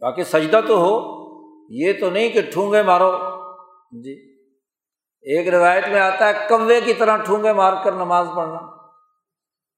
باقی 0.00 0.24
سجدہ 0.24 0.60
تو 0.68 0.76
ہو، 0.78 1.16
یہ 1.70 1.92
تو 2.00 2.10
نہیں 2.10 2.28
کہ 2.28 2.40
ٹھونگے 2.52 2.82
مارو۔ 2.82 3.12
جی۔ 4.02 4.42
ایک 5.22 5.48
روایت 5.48 5.88
میں 5.88 6.00
آتا 6.00 6.28
ہے، 6.28 6.32
کوے 6.48 6.80
کی 6.80 6.94
طرح 6.94 7.16
ٹھونگے 7.16 7.52
مار 7.52 7.72
کر 7.84 7.92
نماز 7.92 8.28
پڑھنا۔ 8.36 8.60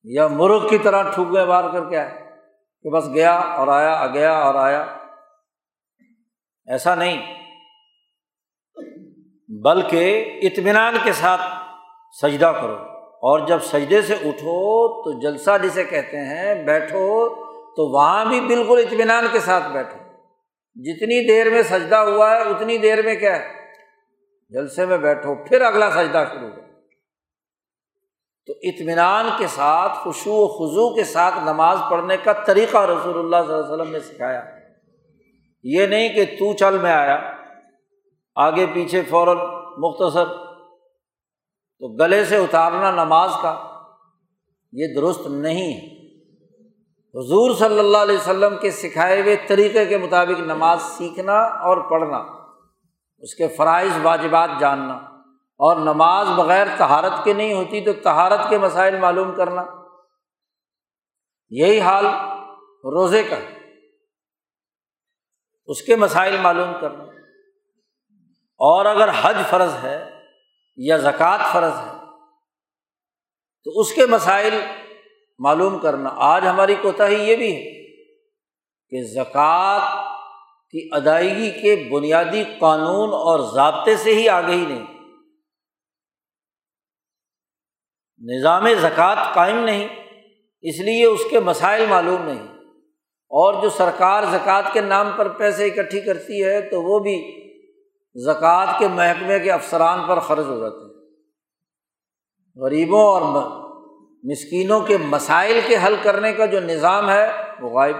یا 0.04 0.26
مرغ 0.26 0.68
کی 0.68 0.78
طرح 0.78 1.02
ٹھونگے 1.14 1.44
مار 1.44 1.64
کر 1.72 1.88
کیا 1.88 2.10
ہے؟ 2.10 2.30
کہ 2.82 2.90
بس 2.90 3.08
گیا 3.14 3.34
اور 3.34 3.68
آیا 3.68 4.06
گیا 4.06 4.38
اور 4.38 4.54
آیا۔ 4.54 4.86
ایسا 6.68 6.94
نہیں۔ 6.94 7.34
بلکہ 9.48 10.30
اطمینان 10.42 10.96
کے 11.04 11.12
ساتھ 11.12 11.40
سجدہ 12.22 12.52
کرو۔ 12.62 12.76
اور 13.20 13.46
جب 13.46 13.58
سجدے 13.62 14.02
سے 14.02 14.14
اٹھو 14.14 15.02
تو 15.02 15.20
جلسہ 15.20 15.50
جسے 15.62 15.84
کہتے 15.84 16.16
ہیں، 16.16 16.64
بیٹھو 16.64 17.28
تو 17.76 17.92
وہاں 17.92 18.24
بھی 18.24 18.40
بالکل 18.40 18.84
اطمینان 18.86 19.26
کے 19.32 19.38
ساتھ 19.38 19.68
بیٹھو۔ 19.72 19.98
جتنی 20.74 21.28
دیر 21.28 21.50
میں 21.50 21.62
سجدہ 21.62 21.96
ہوا 21.96 22.30
ہے، 22.30 22.40
اتنی 22.40 22.78
دیر 22.78 23.02
میں 23.02 23.14
کیا 23.14 23.36
ہے؟ 23.36 23.48
جلسے 24.48 24.86
میں 24.86 24.98
بیٹھو، 24.98 25.34
پھر 25.34 25.60
اگلا 25.60 25.90
سجدہ 25.90 26.24
شروع 26.30 26.48
کرو۔ 26.48 26.80
تو 28.46 28.52
اطمینان 28.62 29.28
کے 29.38 29.46
ساتھ 29.46 29.98
خوشو 29.98 30.32
و 30.32 30.46
خضو 30.46 30.94
کے 30.94 31.04
ساتھ 31.04 31.34
نماز 31.44 31.78
پڑھنے 31.90 32.16
کا 32.16 32.32
طریقہ 32.32 32.78
رسول 32.78 33.18
اللہ 33.18 33.36
صلی 33.46 33.54
اللہ 33.54 33.64
علیہ 33.64 33.74
وسلم 33.74 33.92
نے 33.92 34.00
سکھایا۔ 34.00 34.57
یہ 35.72 35.86
نہیں 35.86 36.08
کہ 36.08 36.24
تو 36.24 36.56
چل 36.56 36.78
میں 36.78 36.92
آیا، 36.92 37.32
آگے 38.34 38.66
پیچھے 38.66 39.02
فوراً 39.02 39.36
مختصر، 39.78 40.24
تو 41.78 41.96
گلے 41.96 42.24
سے 42.24 42.36
اتارنا 42.36 42.90
نماز 42.90 43.30
کا 43.42 43.80
یہ 44.72 44.86
درست 44.96 45.26
نہیں 45.26 45.72
ہے۔ 45.72 45.98
حضور 47.14 47.54
صلی 47.54 47.78
اللہ 47.78 47.96
علیہ 47.96 48.16
وسلم 48.16 48.56
کے 48.60 48.70
سکھائے 48.70 49.22
ہوئے 49.22 49.36
طریقے 49.48 49.86
کے 49.86 49.98
مطابق 49.98 50.40
نماز 50.40 50.82
سیکھنا 50.82 51.38
اور 51.40 51.90
پڑھنا، 51.90 52.16
اس 53.18 53.34
کے 53.34 53.48
فرائض، 53.48 53.92
واجبات 54.02 54.50
جاننا، 54.60 54.94
اور 55.60 55.76
نماز 55.76 56.28
بغیر 56.36 56.66
تہارت 56.76 57.24
کے 57.24 57.32
نہیں 57.32 57.54
ہوتی 57.54 57.80
تو 57.80 57.92
تہارت 57.92 58.48
کے 58.48 58.58
مسائل 58.58 58.98
معلوم 58.98 59.34
کرنا۔ 59.34 59.64
یہی 61.50 61.80
حال 61.80 62.06
روزے 62.84 63.22
کا۔ 63.22 63.57
اس 65.68 65.82
کے 65.82 65.96
مسائل 65.96 66.36
معلوم 66.36 66.72
کرنا 66.80 67.04
اور 68.60 68.86
اگر 68.86 69.08
حج 69.20 69.36
فرض 69.50 69.74
ہے 69.82 69.98
یا 70.76 70.96
زکوٰۃ 70.96 71.52
فرض 71.52 71.72
ہے، 71.72 71.96
تو 73.66 73.80
اس 73.80 73.92
کے 73.92 74.06
مسائل 74.06 74.60
معلوم 75.38 75.78
کرنا۔ 75.78 76.10
آج 76.16 76.46
ہماری 76.46 76.74
کوتاہی 76.74 77.22
یہ 77.22 77.36
بھی 77.36 77.54
ہے 77.56 77.72
کہ 78.92 79.02
زکوٰۃ 79.04 80.04
کی 80.70 80.88
ادائیگی 80.92 81.50
کے 81.50 81.76
بنیادی 81.90 82.44
قانون 82.58 83.10
اور 83.10 83.54
ضابطے 83.54 83.96
سے 83.96 84.14
ہی 84.14 84.28
آگے 84.28 84.52
ہی 84.52 84.66
نہیں۔ 84.66 84.86
نظام 88.20 88.66
زکوٰۃ 88.80 89.34
قائم 89.34 89.64
نہیں، 89.64 89.88
اس 90.64 90.80
لیے 90.80 91.04
اس 91.04 91.20
کے 91.30 91.40
مسائل 91.40 91.86
معلوم 91.86 92.22
نہیں۔ 92.22 92.57
اور 93.30 93.62
جو 93.62 93.68
سرکار 93.68 94.22
زکوٰۃ 94.22 94.72
کے 94.72 94.80
نام 94.80 95.10
پر 95.16 95.28
پیسے 95.28 95.66
اکٹھی 95.66 96.00
کرتی 96.00 96.44
ہے 96.44 96.60
تو 96.60 96.82
وہ 96.82 96.98
بھی 96.98 97.16
زکوٰۃ 98.16 98.78
کے 98.78 98.88
محکمے 98.88 99.38
کے 99.38 99.50
افسران 99.52 100.06
پر 100.08 100.20
خرچ 100.20 100.46
ہو 100.46 100.58
جاتے 100.58 100.80
ہیں۔ 100.84 100.88
غریبوں 102.56 103.02
اور 103.06 103.22
مسکینوں 104.24 104.80
کے 104.80 104.96
مسائل 104.96 105.60
کے 105.66 105.76
حل 105.86 105.96
کرنے 106.02 106.32
کا 106.32 106.46
جو 106.46 106.60
نظام 106.60 107.10
ہے 107.10 107.26
وہ 107.60 107.68
غائب۔ 107.70 107.96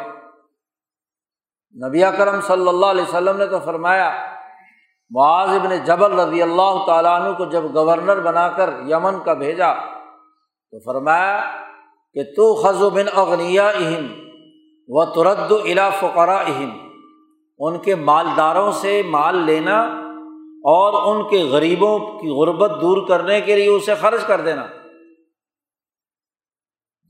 نبی 1.77 2.03
کرم 2.17 2.41
صلی 2.41 2.69
اللہ 2.69 2.87
علیہ 2.87 3.03
وسلم 3.03 3.37
نے 3.37 3.47
تو 3.47 3.59
فرمایا، 3.65 4.11
معاذ 5.11 5.49
ابن 5.49 5.77
جبل 5.85 6.19
رضی 6.21 6.43
اللہ 6.43 6.85
تعالیٰ 6.87 7.13
عنہ 7.21 7.33
کو 7.35 7.45
جب 7.45 7.65
گورنر 7.75 8.21
بنا 8.21 8.49
کر 8.49 8.71
یمن 8.87 9.21
کا 9.25 9.33
بھیجا 9.33 9.73
تو 10.73 10.79
فرمایا 10.79 11.39
کہ 12.17 12.23
تو 12.37 12.55
خز 12.55 12.83
و 12.83 12.91
بن 12.91 13.07
اغنیا 13.15 13.69
اہم 13.69 14.07
و 14.89 15.05
ترد 15.05 15.53
الا 15.53 15.91
فقرا 15.91 16.37
اہم 16.37 16.71
ان 17.59 17.79
کے 17.79 17.95
مالداروں 17.95 18.73
سے 18.73 19.03
مال 19.03 19.37
لینا 19.37 19.83
اور 20.65 21.17
ان 21.17 21.29
کے 21.29 21.45
غریبوں 21.45 21.99
کی 21.99 22.29
غربت 22.29 22.71
دور 22.71 23.09
کرنے 23.09 23.41
کے 23.41 23.57
لیے 23.57 23.69
اسے 23.69 23.95
خرچ 23.95 24.25
کر 24.27 24.41
دینا۔ 24.41 24.67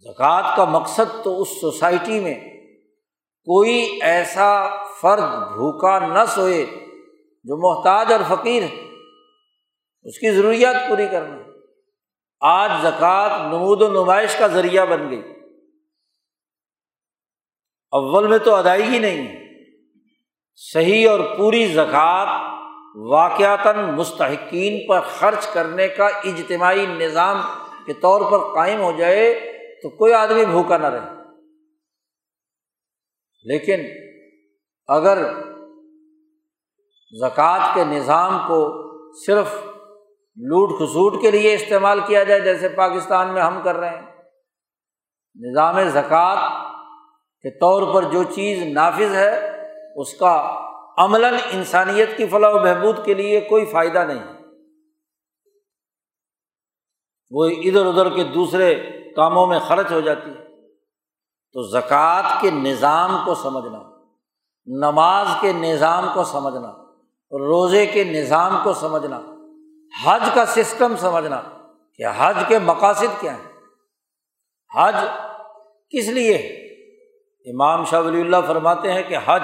زکوٰۃ 0.01 0.57
کا 0.57 0.65
مقصد 0.65 1.25
تو 1.25 1.43
اس 1.43 1.61
سوسائٹی 1.61 2.21
میں 2.21 2.35
کوئی 3.45 3.99
ایسا 4.03 4.83
فرد 5.01 5.53
بھوکا 5.53 5.99
نہ 5.99 6.25
سوئے 6.29 6.67
جو 7.45 7.57
محتاج 7.57 8.13
اور 8.13 8.37
فقیر 8.37 8.63
ہے۔ 8.63 8.85
اس 10.05 10.19
کی 10.19 10.31
ضروریات 10.31 10.77
پوری 10.89 11.07
کرنا 11.07 11.37
آج 12.41 12.71
زکوٰۃ 12.83 13.53
نمود 13.53 13.83
و 13.83 13.89
نمائش 13.89 14.37
کا 14.37 14.47
ذریعہ 14.47 14.87
بن 14.87 15.11
گئی۔ 15.11 15.38
اول 17.93 18.27
میں 18.27 18.39
تو 18.39 18.55
ادائیگی 18.55 18.99
نہیں 18.99 19.29
ہے 19.29 19.47
صحیح 20.57 21.11
اور 21.11 21.21
پوری 21.39 21.67
زکوٰۃ 21.67 22.27
واقعتاً 22.95 23.95
مستحقین 23.95 24.89
پر 24.89 25.01
خرچ 25.01 25.47
کرنے 25.47 25.89
کا 25.89 26.07
اجتماعی 26.07 26.87
نظام 26.87 27.41
کے 27.87 27.93
طور 27.93 28.21
پر 28.31 28.55
قائم 28.55 28.81
ہو 28.81 28.93
جائے 28.93 29.35
تو 29.83 29.89
کوئی 29.89 30.13
آدمی 30.13 30.45
بھوکا 30.45 30.77
نہ 30.77 30.87
رہے۔ 30.87 31.17
لیکن 33.47 33.87
اگر 34.89 35.19
زکوٰۃ 37.13 37.75
کے 37.75 37.85
نظام 37.85 38.39
کو 38.49 38.61
صرف 39.27 39.55
لوٹ 40.37 40.79
کھسوٹ 40.79 41.23
کے 41.23 41.31
لیے 41.31 41.55
استعمال 41.55 42.01
کیا 42.07 42.23
جائے، 42.23 42.41
جیسے 42.41 42.69
پاکستان 42.69 43.35
میں 43.35 43.43
ہم 43.43 43.63
کر 43.63 43.77
رہے 43.77 43.89
ہیں، 43.89 44.07
نظام 45.37 45.89
زکوٰۃ 45.89 46.69
کے 47.43 47.51
طور 47.51 47.95
پر 47.95 48.03
جو 48.03 48.23
چیز 48.23 48.63
نافذ 48.63 49.15
ہے، 49.15 49.63
اس 49.97 50.15
کا 50.15 50.65
عملاً 50.99 51.35
انسانیت 51.51 52.17
کی 52.17 52.27
فلاح 52.27 52.51
و 52.51 52.59
بہبود 52.59 53.05
کے 53.05 53.15
لیے 53.15 53.41
کوئی 53.41 53.65
فائدہ 53.65 53.99
نہیں 53.99 54.25
وہ 57.31 57.47
ادھر 57.47 57.87
ادھر 57.87 58.15
کے 58.15 58.25
دوسرے 58.25 58.75
کاموں 59.17 59.47
میں 59.47 59.59
خرچ 59.59 59.93
ہو 59.93 60.01
جاتی 60.01 60.31
ہے۔ 60.31 60.45
تو 61.53 61.63
زکوٰۃ 61.63 62.41
کے 62.41 62.51
نظام 62.51 63.19
کو 63.25 63.35
سمجھنا، 63.35 63.79
نماز 64.67 65.27
کے 65.41 65.53
نظام 65.53 66.07
کو 66.15 66.25
سمجھنا، 66.25 66.69
روزے 67.33 67.87
کے 67.87 68.05
نظام 68.05 68.59
کو 68.63 68.73
سمجھنا، 68.75 69.21
حج 70.05 70.23
کا 70.35 70.47
سسٹم 70.47 70.97
سمجھنا 70.97 71.41
کہ 71.95 72.03
حج 72.19 72.37
کے 72.49 72.59
مقاصد 72.59 73.21
کیا 73.21 73.33
ہیں؟ 73.33 73.53
حج 74.77 74.95
کس 75.91 76.09
لیے 76.09 76.37
ہے؟ 76.37 76.58
امام 77.45 77.85
شاہ 77.85 78.01
ولی 78.01 78.21
اللہ 78.21 78.37
فرماتے 78.47 78.93
ہیں 78.93 79.03
کہ 79.03 79.17
حج 79.27 79.43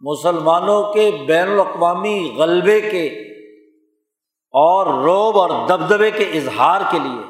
مسلمانوں 0.00 0.92
کے 0.92 1.10
بین 1.26 1.50
الاقوامی 1.50 2.34
غلبے 2.36 2.80
کے 2.80 3.06
اور 4.50 4.86
روب 4.86 5.38
اور 5.38 5.68
دبدبے 5.68 6.10
کے 6.10 6.24
اظہار 6.24 6.80
کے 6.90 6.98
لیے 6.98 7.22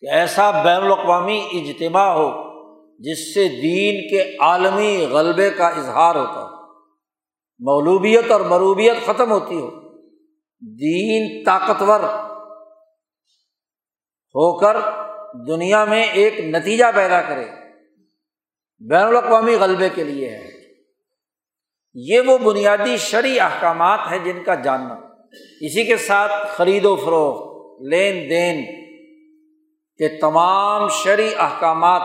کہ 0.00 0.14
ایسا 0.14 0.50
بین 0.50 0.82
الاقوامی 0.82 1.48
اجتماع 1.52 2.08
ہو 2.08 2.46
جس 2.98 3.34
سے 3.34 3.48
دین 3.48 4.08
کے 4.08 4.36
عالمی 4.40 5.06
غلبے 5.10 5.50
کا 5.50 5.68
اظہار 5.68 6.14
ہوتا 6.14 6.40
ہو۔ 6.40 6.56
مولوبیت 7.60 8.30
اور 8.30 8.40
مروبیت 8.40 9.06
ختم 9.06 9.30
ہوتی 9.30 9.60
ہو۔ 9.60 9.70
دین 10.60 11.44
طاقتور 11.44 12.00
ہو 14.34 14.58
کر 14.58 14.76
دنیا 15.48 15.84
میں 15.84 16.04
ایک 16.04 16.40
نتیجہ 16.40 16.84
پیدا 16.94 17.22
کرے۔ 17.22 17.44
بین 18.78 19.02
الاقوامی 19.02 19.54
غلبے 19.54 19.88
کے 19.88 20.04
لیے 20.04 20.30
ہے۔ 20.30 20.50
یہ 21.94 22.20
وہ 22.20 22.38
بنیادی 22.38 22.96
شرعی 22.96 23.40
احکامات 23.40 24.00
ہیں 24.10 24.18
جن 24.18 24.44
کا 24.44 24.54
جاننا۔ 24.54 24.94
اسی 25.60 25.84
کے 25.84 25.96
ساتھ 25.96 26.32
خرید 26.48 26.84
و 26.84 26.96
فروخت، 26.96 27.46
لین 27.88 28.30
دین 28.30 28.64
کہ 29.96 30.20
تمام 30.20 30.88
شرعی 30.88 31.34
احکامات 31.38 32.02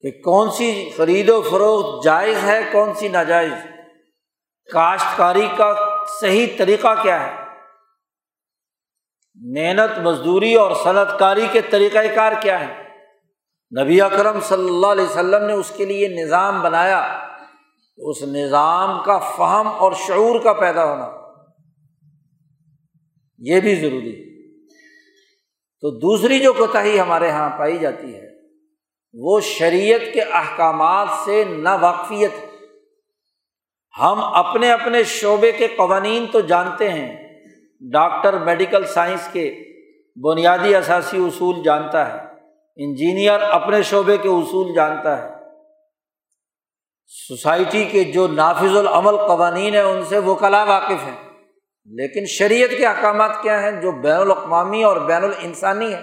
کہ 0.00 0.10
کون 0.10 0.50
سی 0.50 0.90
خرید 0.96 1.28
و 1.28 1.42
فروخت 1.42 2.04
جائز 2.04 2.44
ہے، 2.44 2.60
کون 2.72 2.94
سی 2.94 3.08
ناجائز۔ 3.08 3.52
کاشتکاری 4.72 5.48
کا 5.56 5.74
صحیح 6.20 6.46
طریقہ 6.58 7.02
کیا 7.02 7.26
ہے؟ 7.26 7.44
محنت، 9.34 9.98
مزدوری 9.98 10.54
اور 10.54 10.70
صنعت 10.84 11.18
کاری 11.18 11.46
کے 11.52 11.60
طریقۂ 11.60 12.14
کار 12.14 12.32
کیا 12.40 12.60
ہے 12.60 12.83
نبی 13.82 14.00
اکرم 14.00 14.40
صلی 14.40 14.68
اللہ 14.68 14.86
علیہ 14.86 15.04
وسلم 15.04 15.46
نے 15.46 15.52
اس 15.52 15.72
کے 15.76 15.84
لیے 15.84 16.08
نظام 16.08 16.62
بنایا 16.62 17.24
اس 17.96 18.22
نظام 18.22 19.02
کا 19.02 19.18
فہم 19.18 19.68
اور 19.68 19.92
شعور 19.92 20.40
کا 20.40 20.52
پیدا 20.52 20.84
ہونا 20.84 21.10
یہ 23.38 23.60
بھی 23.60 23.74
ضروری 23.74 24.16
ہے۔ 24.16 24.24
تو 25.80 25.90
دوسری 25.90 26.40
جو 26.40 26.52
کوتاہی 26.52 27.00
ہمارے 27.00 27.28
یہاں 27.28 27.58
پائی 27.58 27.78
جاتی 27.78 28.14
ہے، 28.14 28.28
وہ 29.14 29.40
شریعت 29.40 30.00
کے 30.14 30.22
احکامات 30.22 31.08
سے 31.24 31.44
نا 31.44 31.74
واقفیت 31.74 32.30
ہم 34.00 34.20
اپنے 34.24 34.72
اپنے 34.72 35.02
شعبے 35.02 35.52
کے 35.52 35.66
قوانین 35.66 36.26
تو 36.32 36.40
جانتے 36.40 36.90
ہیں، 36.90 37.40
ڈاکٹر 37.80 38.38
میڈیکل 38.38 38.86
سائنس 38.86 39.28
کے 39.32 39.62
بنیادی 40.22 40.74
اثاثی 40.74 41.16
اصول 41.16 41.62
جانتا 41.64 42.12
ہے۔ 42.12 42.33
انجینئر 42.76 43.40
اپنے 43.40 43.82
شعبے 43.82 44.16
کے 44.16 44.28
اصول 44.28 44.74
جانتا 44.74 45.22
ہے۔ 45.22 45.34
سوسائٹی 47.06 47.84
کے 47.84 48.04
جو 48.04 48.26
نافذ 48.26 48.76
العمل 48.76 49.16
قوانین 49.16 49.74
ہیں 49.74 49.82
ان 49.82 50.04
سے 50.04 50.18
وہ 50.18 50.34
کلا 50.34 50.64
واقف 50.64 51.04
ہیں۔ 51.04 51.24
لیکن 51.86 52.26
شریعت 52.26 52.70
کے 52.78 52.86
احکامات 52.86 53.42
کیا 53.42 53.62
ہیں 53.62 53.82
جو 53.82 53.92
بین 53.92 54.16
الاقوامی 54.16 54.82
اور 54.82 54.96
بین 54.96 55.24
الانسانی 55.24 55.94
ہے 55.94 56.02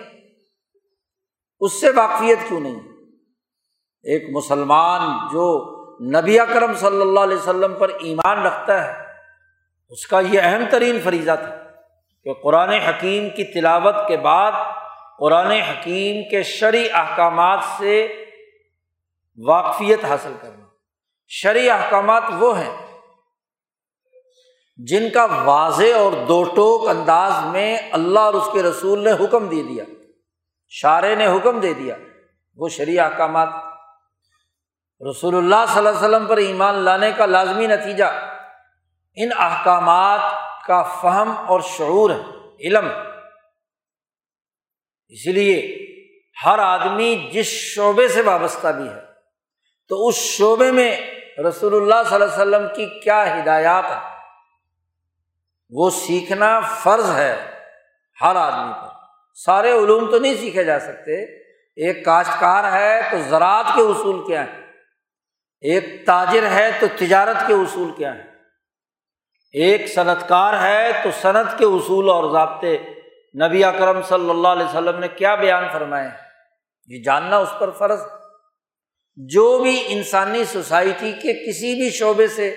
اس 1.60 1.82
سے 1.82 1.88
واقفیت 1.96 2.38
کیوں 2.50 2.60
نہیں؟ 2.60 2.80
ایک 4.04 4.24
مسلمان 4.36 5.28
جو 5.34 5.72
نبی 6.20 6.40
اکرم 6.40 6.74
صلی 6.74 7.02
اللہ 7.02 7.20
علیہ 7.20 7.38
وسلم 7.38 7.74
پر 7.80 7.90
ایمان 7.90 8.46
رکھتا 8.46 8.88
ہے، 8.88 9.04
اس 9.90 10.08
کا 10.08 10.20
یہ 10.20 10.40
اہم 10.44 10.64
ترین 10.72 11.00
فریضہ 11.04 11.32
تھا 11.40 11.58
کہ 12.24 12.34
قرآن 12.34 12.70
حکیم 12.70 13.30
کی 13.30 13.44
تلاوت 13.54 13.96
کے 14.08 14.18
بعد 14.18 14.52
قرآن 15.22 15.52
حکیم 15.52 16.30
کے 16.30 16.44
شرعی 16.44 16.88
احکامات 16.94 17.60
سے 17.78 18.26
واقفیت 19.48 20.06
حاصل 20.06 20.34
کرنا۔ 20.42 20.66
شرعی 21.28 21.70
احکامات 21.70 22.24
وہ 22.40 22.60
ہیں 22.60 23.00
جن 24.78 25.10
کا 25.10 25.26
واضح 25.26 25.98
اور 25.98 26.12
دو 26.12 26.44
ٹوک 26.44 26.88
انداز 26.88 27.46
میں 27.46 27.78
اللہ 27.92 28.20
اور 28.20 28.34
اس 28.34 28.50
کے 28.54 28.64
رسول 28.64 29.04
نے 29.04 29.12
حکم 29.12 29.48
دے 29.48 29.64
دیا۔ 29.64 29.84
شارے 30.70 31.16
نے 31.16 31.28
حکم 31.28 31.60
دے 31.60 31.74
دیا۔ 31.74 31.96
وہ 32.58 32.70
شرع 32.70 33.04
احکامات۔ 33.04 33.50
رسول 35.10 35.36
اللہ 35.36 35.66
صلی 35.68 35.78
اللہ 35.78 35.90
علیہ 35.90 35.98
وسلم 35.98 36.26
پر 36.26 36.38
ایمان 36.38 36.76
لانے 36.76 37.12
کا 37.12 37.26
لازمی 37.26 37.68
نتیجہ۔ 37.68 38.06
ان 39.16 39.30
احکامات 39.38 40.20
کا 40.68 40.84
فہم 40.84 41.34
اور 41.48 41.60
شعور 41.60 42.10
ہے، 42.10 42.22
علم۔ 42.68 43.11
اسی 45.12 45.32
لیے 45.32 45.78
ہر 46.46 46.60
آدمی 46.60 47.30
جس 47.34 47.46
شعبے 47.46 48.08
سے 48.08 48.22
وابستہ 48.22 48.68
بھی 48.68 48.90
ہے، 48.90 49.00
تو 49.88 50.08
اس 50.08 50.16
شعبے 50.16 50.72
میں 50.72 50.98
رسول 51.48 51.76
اللہ 51.76 52.10
صلی 52.10 52.14
اللہ 52.14 52.26
علیہ 52.26 52.34
وسلم 52.34 52.68
کی 52.76 53.00
کیا 53.00 53.40
ہدایات 53.40 53.84
ہے 53.86 54.00
وہ 55.70 55.90
سیکھنا 55.90 56.60
فرض 56.60 57.12
ہے 57.16 57.36
ہر 58.22 58.36
آدمی 58.36 58.74
پر۔ 58.74 58.88
سارے 59.34 59.72
علوم 59.72 60.12
تو 60.12 60.20
نہیں 60.20 60.36
سیکھے 60.36 60.64
جا 60.64 60.80
سکتے۔ 60.80 61.42
ایک 61.76 62.06
کاشتکار 62.06 62.72
ہے 62.72 63.02
تو 63.12 63.18
زراعت 63.30 63.66
کے 63.76 63.82
اصول 63.82 64.28
کیا 64.28 64.44
ہیں؟ 64.44 64.62
ایک 65.62 66.06
تاجر 66.06 66.50
ہے 66.52 66.72
تو 66.80 66.88
تجارت 67.00 67.38
کے 67.48 67.54
اصول 67.54 67.92
کیا 67.98 68.16
ہیں؟ 68.16 68.24
ایک 69.54 69.94
صنعت 69.94 70.28
کار 70.28 70.54
ہے 70.62 70.92
تو 71.04 71.10
صنعت 71.22 71.58
کے 71.58 71.66
اصول 71.66 72.10
اور 72.10 72.32
ضابطے 72.32 72.78
نبی 73.40 73.64
اکرم 73.64 74.02
صلی 74.02 74.30
اللہ 74.30 74.48
علیہ 74.48 74.66
وسلم 74.66 75.00
نے 75.00 75.08
کیا 75.08 75.36
بیان 75.36 75.64
فرمائے؟ 75.74 76.10
یہ 76.88 77.04
جاننا 77.04 77.38
اس 77.38 77.50
پر 77.60 77.72
فرض۔ 77.72 78.00
جو 79.16 79.58
بھی 79.58 79.84
انسانی 79.88 80.46
سوسائٹی 80.46 81.12
کے 81.12 81.48
کسی 81.48 81.76
بھی 81.76 81.90
شعبے 81.90 82.28
سے 82.28 82.56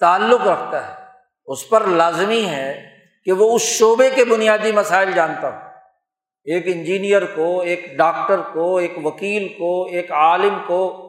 تعلق 0.00 0.46
رکھتا 0.46 0.88
ہے، 0.88 1.04
اس 1.46 1.68
پر 1.68 1.86
لازمی 1.86 2.46
ہے 2.46 2.98
کہ 3.24 3.32
وہ 3.32 3.54
اس 3.54 3.62
شعبے 3.62 4.10
کے 4.10 4.24
بنیادی 4.24 4.72
مسائل 4.72 5.12
جانتا 5.12 5.48
ہو۔ 5.48 5.68
ایک 6.44 6.64
انجینئر 6.66 7.24
کو، 7.24 7.60
ایک 7.60 7.96
ڈاکٹر 7.96 8.40
کو، 8.52 8.76
ایک 8.76 9.06
وکیل 9.06 9.48
کو، 9.48 9.86
ایک 9.86 10.12
عالم 10.12 10.58
کو 10.66 11.04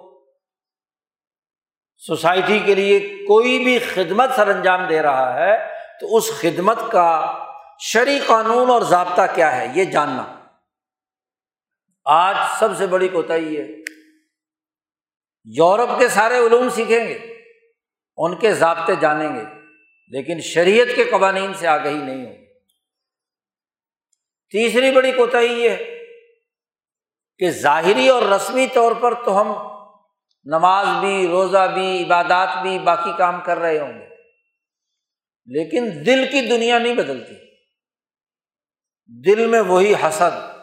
سوسائٹی 1.97 2.59
کے 2.59 2.75
لیے 2.75 2.99
کوئی 2.99 3.63
بھی 3.63 3.79
خدمت 3.79 4.29
سر 4.35 4.47
انجام 4.47 4.85
دے 4.89 5.01
رہا 5.01 5.33
ہے، 5.33 5.57
تو 5.99 6.17
اس 6.17 6.41
خدمت 6.41 6.79
کا 6.91 7.35
شرع 7.79 8.17
قانون 8.25 8.69
اور 8.69 8.81
ضابطہ 8.81 9.21
کیا 9.35 9.55
ہے 9.55 9.67
یہ 9.75 9.83
جاننا۔ 9.83 10.23
آج 12.05 12.35
سب 12.59 12.77
سے 12.77 12.87
بڑی 12.87 13.07
کوتا 13.07 13.33
ہے 13.33 13.65
یورپ 15.47 15.97
کے 15.99 16.07
سارے 16.07 16.37
علوم 16.37 16.69
سیکھیں 16.69 17.07
گے، 17.07 17.17
ان 18.17 18.35
کے 18.39 18.53
ضابطے 18.53 18.95
جانیں 18.95 19.29
گے، 19.35 19.43
لیکن 20.13 20.41
شریعت 20.41 20.95
کے 20.95 21.03
قوانین 21.03 21.53
سے 21.53 21.67
آگہی 21.67 21.97
نہیں 21.97 22.25
ہوگی 22.25 22.45
تیسری 24.53 24.91
بڑی 24.91 25.11
کوتا 25.11 25.39
یہ 25.39 25.69
ہے 25.69 25.97
کہ 27.39 27.49
ظاہری 27.51 28.07
اور 28.09 28.23
رسمی 28.23 28.67
طور 28.73 28.91
پر 28.91 29.13
تو 29.25 29.41
ہم 29.41 29.51
نماز 30.45 30.87
بھی، 30.99 31.27
روزہ 31.27 31.65
بھی، 31.73 32.03
عبادات 32.03 32.61
بھی 32.61 32.79
باقی 32.79 33.11
کام 33.17 33.41
کر 33.41 33.57
رہے 33.57 33.79
ہوں 33.79 33.93
گے، 33.93 34.07
لیکن 35.47 35.89
دل 36.05 36.25
کی 36.31 36.41
دنیا 36.47 36.79
نہیں 36.79 36.93
بدلتی۔ 36.93 37.48
دل 39.25 39.45
میں 39.45 39.61
وہی 39.61 39.93
حسد، 39.93 40.57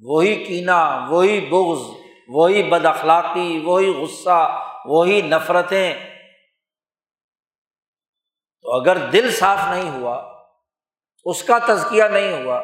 وہی 0.00 0.44
کینا 0.44 1.06
وہی 1.08 1.40
بغض، 1.40 1.80
وہی 2.28 2.62
بد 2.62 2.84
اخلاقی، 2.84 3.60
وہی 3.64 3.86
غصہ، 3.86 4.62
وہی 4.86 5.22
نفرتیں۔ 5.22 5.94
تو 8.62 8.80
اگر 8.80 8.96
دل 8.96 9.30
صاف 9.30 9.58
نہیں 9.70 9.90
ہوا، 9.90 10.42
اس 11.24 11.42
کا 11.42 11.58
تزکیہ 11.58 12.04
نہیں 12.04 12.44
ہوا، 12.44 12.60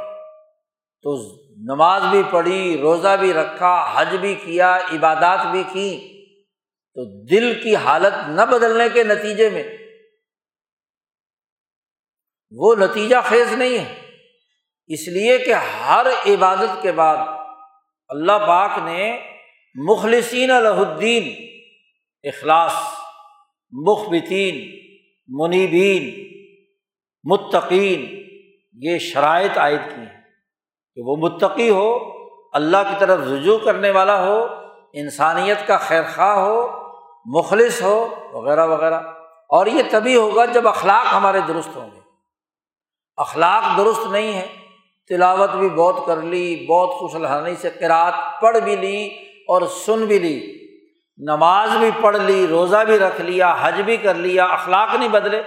تو 1.02 1.36
نماز 1.56 2.02
بھی 2.10 2.22
پڑھی، 2.30 2.78
روزہ 2.78 3.16
بھی 3.20 3.32
رکھا، 3.32 3.92
حج 3.94 4.16
بھی 4.16 4.34
کیا، 4.34 4.76
عبادات 4.76 5.46
بھی 5.46 5.62
کی، 5.72 6.24
تو 6.94 7.26
دل 7.26 7.62
کی 7.62 7.76
حالت 7.76 8.28
نہ 8.28 8.42
بدلنے 8.42 8.84
کے 8.94 9.02
نتیجے 9.02 9.50
میں۔ 9.50 9.62
وہ 12.50 12.74
نتیجہ 12.74 13.16
خیز 13.24 13.52
نہیں 13.52 13.78
ہے۔ 13.78 14.05
اس 14.86 15.08
لیے 15.08 15.38
کہ 15.38 15.54
ہر 15.54 16.06
عبادت 16.26 16.82
کے 16.82 16.92
بعد 16.92 17.16
اللہ 18.08 18.32
پاک 18.32 18.70
نے 18.78 19.18
مخلصین 19.74 20.50
الدین، 20.50 21.46
اخلاص، 22.24 22.72
مخبتین، 23.72 24.80
منیبین، 25.28 26.26
متقین، 27.24 28.22
یہ 28.72 28.98
شرائط 28.98 29.58
عائد 29.58 29.80
کی 29.88 30.00
ہیں 30.00 30.22
کہ 30.94 31.02
وہ 31.04 31.16
متقی 31.16 31.70
ہو، 31.70 31.98
اللہ 32.52 32.76
کی 32.76 32.94
طرف 32.98 33.20
رجوع 33.26 33.58
کرنے 33.58 33.90
والا 33.90 34.26
ہو، 34.26 34.46
انسانیت 34.92 35.66
کا 35.66 35.76
خیر 35.76 36.02
خواہ 36.14 36.36
ہو، 36.36 36.86
مخلص 37.26 37.82
ہو، 37.82 38.28
وغیرہ 38.32 38.66
وغیرہ۔ 38.66 39.00
اور 39.48 39.66
یہ 39.66 39.82
تبھی 39.90 40.16
ہوگا 40.16 40.44
جب 40.44 40.68
اخلاق 40.68 41.14
ہمارے 41.14 41.40
درست 41.48 41.76
ہوں 41.76 41.90
گے۔ 41.94 42.00
اخلاق 43.16 43.78
درست 43.78 44.06
نہیں 44.06 44.32
ہے 44.32 44.65
تلاوت 45.08 45.50
بھی 45.50 45.68
بہت 45.68 46.06
کر 46.06 46.22
لی، 46.22 46.66
بہت 46.66 46.90
خوش 46.90 47.14
الحانی 47.14 47.54
سے 47.60 47.70
قرآت 47.70 48.40
پڑھ 48.40 48.58
بھی 48.58 48.76
لی 48.76 49.08
اور 49.48 49.62
سن 49.86 50.06
بھی 50.06 50.18
لی، 50.18 50.66
نماز 51.18 51.76
بھی 51.76 51.90
پڑھ 52.00 52.16
لی، 52.16 52.46
روزہ 52.46 52.84
بھی 52.86 52.98
رکھ 52.98 53.20
لیا، 53.20 53.56
حج 53.60 53.80
بھی 53.80 53.96
کر 53.96 54.14
لیا، 54.14 54.44
اخلاق 54.44 54.94
نہیں 54.94 55.08
بدلے۔ 55.08 55.42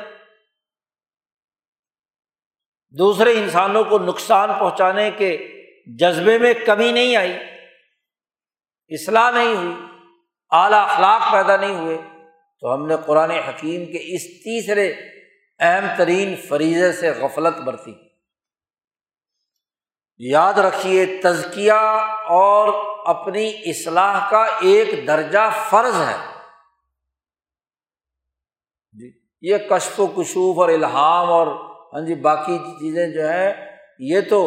دوسرے 2.98 3.32
انسانوں 3.32 3.84
کو 3.84 3.98
نقصان 4.00 4.50
پہنچانے 4.60 5.12
کے 5.12 5.62
جذبے 6.00 6.38
میں 6.38 6.54
کمی 6.66 6.92
نہیں 6.92 7.16
آئی، 7.16 7.34
اصلاح 8.90 9.32
نہیں 9.32 9.56
ہوئی، 9.56 9.76
اعلیٰ 10.52 10.84
اخلاق 10.90 11.32
پیدا 11.32 11.58
نہیں 11.58 11.76
ہوئے۔ 11.76 11.98
تو 12.60 12.74
ہم 12.74 12.88
نے 12.88 12.96
قرآن 13.06 13.32
حکیم 13.32 13.86
کے 13.86 14.16
اس 14.16 14.24
تیسرے 14.24 14.94
اہم 15.60 15.86
ترین 15.98 16.36
فریضے 16.36 16.92
سے 16.92 17.10
غفلت 17.10 17.58
برتی۔ 17.58 18.09
یاد 20.20 20.54
رکھیے 20.54 21.06
تزکیہ 21.24 21.72
اور 22.30 22.74
اپنی 23.06 23.52
اصلاح 23.66 24.30
کا 24.30 24.44
ایک 24.62 25.08
درجہ 25.08 25.50
فرض 25.70 26.02
ہے۔ 26.02 26.18
جی 28.94 29.12
یہ 29.42 29.58
کشف 29.58 30.00
و 30.00 30.08
کشوف 30.08 30.60
اور 30.60 30.70
الحام 30.70 31.32
اور 31.32 31.48
ہاں 31.94 32.06
جی 32.06 32.16
باقی 32.16 32.58
چیزیں 32.58 33.08
جو 33.08 33.30
ہیں، 33.30 33.54
یہ 34.00 34.22
تو 34.30 34.40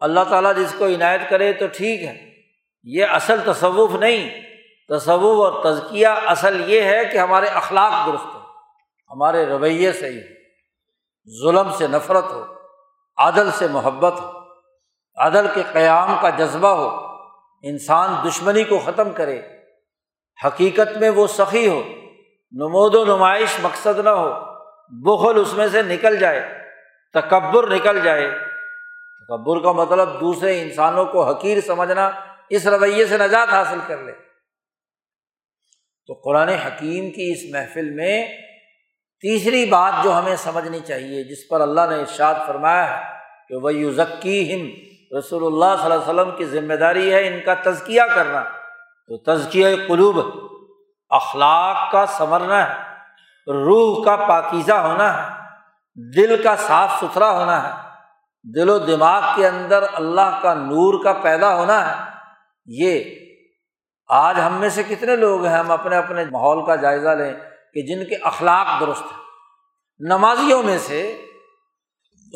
اللہ 0.00 0.20
تعالیٰ 0.28 0.54
جس 0.56 0.74
کو 0.78 0.86
عنایت 0.86 1.20
کرے 1.30 1.52
تو 1.52 1.66
ٹھیک 1.66 2.02
ہے۔ 2.02 2.30
یہ 2.84 3.04
اصل 3.04 3.40
تصوف 3.44 3.94
نہیں، 3.94 4.28
تصوف 4.88 5.40
اور 5.44 5.64
تزکیہ 5.64 6.06
اصل 6.06 6.70
یہ 6.70 6.82
ہے 6.82 7.04
کہ 7.04 7.18
ہمارے 7.18 7.46
اخلاق 7.46 8.06
درست 8.06 8.34
ہو 8.34 8.40
ہمارے 9.10 9.46
رویے 9.46 9.92
سے 9.92 10.08
ہی 10.08 10.20
ظلم 11.42 11.72
سے 11.72 11.86
نفرت 11.86 12.24
ہو، 12.24 12.44
عدل 13.16 13.50
سے 13.50 13.68
محبت 13.68 14.20
ہو۔ 14.20 14.35
عدل 15.16 15.46
کے 15.54 15.62
قیام 15.72 16.16
کا 16.20 16.30
جذبہ 16.30 16.68
ہو، 16.68 17.06
انسان 17.62 18.28
دشمنی 18.28 18.64
کو 18.64 18.78
ختم 18.78 19.10
کرے۔ 19.10 19.42
حقیقت 20.44 20.96
میں 20.96 21.10
وہ 21.10 21.26
سخی 21.26 21.68
ہو، 21.68 21.82
نمود 22.52 22.94
و 22.94 23.04
نمائش 23.04 23.48
مقصد 23.62 23.98
نہ 23.98 24.08
ہو۔ 24.08 24.56
بخل 24.88 25.40
اس 25.40 25.52
میں 25.52 25.68
سے 25.68 25.82
نکل 25.82 26.16
جائے، 26.16 26.68
تکبر 27.12 27.70
نکل 27.70 28.00
جائے۔ 28.00 28.30
تکبر 29.26 29.60
کا 29.60 29.72
مطلب 29.72 30.20
دوسرے 30.20 30.62
انسانوں 30.62 31.04
کو 31.04 31.30
حقیر 31.30 31.60
سمجھنا، 31.60 32.10
اس 32.50 32.66
رویے 32.66 33.06
سے 33.06 33.18
نجات 33.18 33.48
حاصل 33.52 33.78
کر 33.86 33.98
لے۔ 33.98 34.12
تو 36.06 36.12
قرآن 36.12 36.48
حکیم 36.48 37.10
کی 37.10 37.32
اس 37.32 37.54
محفل 37.54 37.90
میں 37.90 38.28
تیسری 39.20 39.66
بات 39.66 39.92
جو 40.04 40.18
ہمیں 40.18 40.36
سمجھنی 40.36 40.80
چاہیے، 40.80 41.24
جس 41.24 41.48
پر 41.48 41.60
اللہ 41.60 41.80
نے 41.90 41.96
ارشاد 41.96 42.34
فرمایا 42.46 42.98
ہے 42.98 43.18
کہ 43.48 43.56
وہ 43.56 43.74
یو 43.74 43.92
ذکی 43.92 44.54
ہم 44.54 44.85
رسول 45.18 45.46
اللہ 45.46 45.82
صلی 45.82 45.92
اللہ 45.92 46.04
علیہ 46.04 46.20
وسلم 46.20 46.36
کی 46.36 46.44
ذمہ 46.44 46.74
داری 46.74 47.14
ہے 47.14 47.28
ان 47.28 47.40
کا 47.46 47.54
تزکیہ 47.54 48.02
کرنا۔ 48.14 48.42
تو 49.08 49.16
تزکیہ 49.16 49.66
قلوب، 49.88 50.20
اخلاق 51.10 51.92
کا 51.92 52.06
سنورنا 52.06 52.68
ہے، 52.68 52.74
روح 53.52 54.04
کا 54.04 54.16
پاکیزہ 54.16 54.72
ہونا 54.72 55.16
ہے، 55.16 55.32
دل 56.16 56.42
کا 56.42 56.56
صاف 56.56 56.92
ستھرا 57.00 57.30
ہونا 57.30 57.68
ہے، 57.68 57.88
دل 58.54 58.70
و 58.70 58.78
دماغ 58.78 59.22
کے 59.36 59.46
اندر 59.46 59.84
اللہ 59.92 60.38
کا 60.42 60.54
نور 60.54 61.04
کا 61.04 61.12
پیدا 61.12 61.54
ہونا 61.54 61.90
ہے۔ 61.90 62.10
یہ 62.66 63.04
آج 64.08 64.40
ہم 64.40 64.52
میں 64.52 64.68
سے 64.68 64.82
کتنے 64.82 65.16
لوگ 65.16 65.44
ہیں، 65.44 65.56
ہم 65.56 65.70
اپنے 65.70 65.96
اپنے 65.96 66.24
ماحول 66.24 66.66
کا 66.66 66.76
جائزہ 66.76 67.08
لیں 67.08 67.32
کہ 67.74 67.82
جن 67.82 68.04
کے 68.04 68.16
اخلاق 68.16 68.80
درست 68.80 69.02
ہیں۔ 69.02 69.24
نمازیوں 69.98 70.62
میں 70.62 70.78
سے 70.78 71.25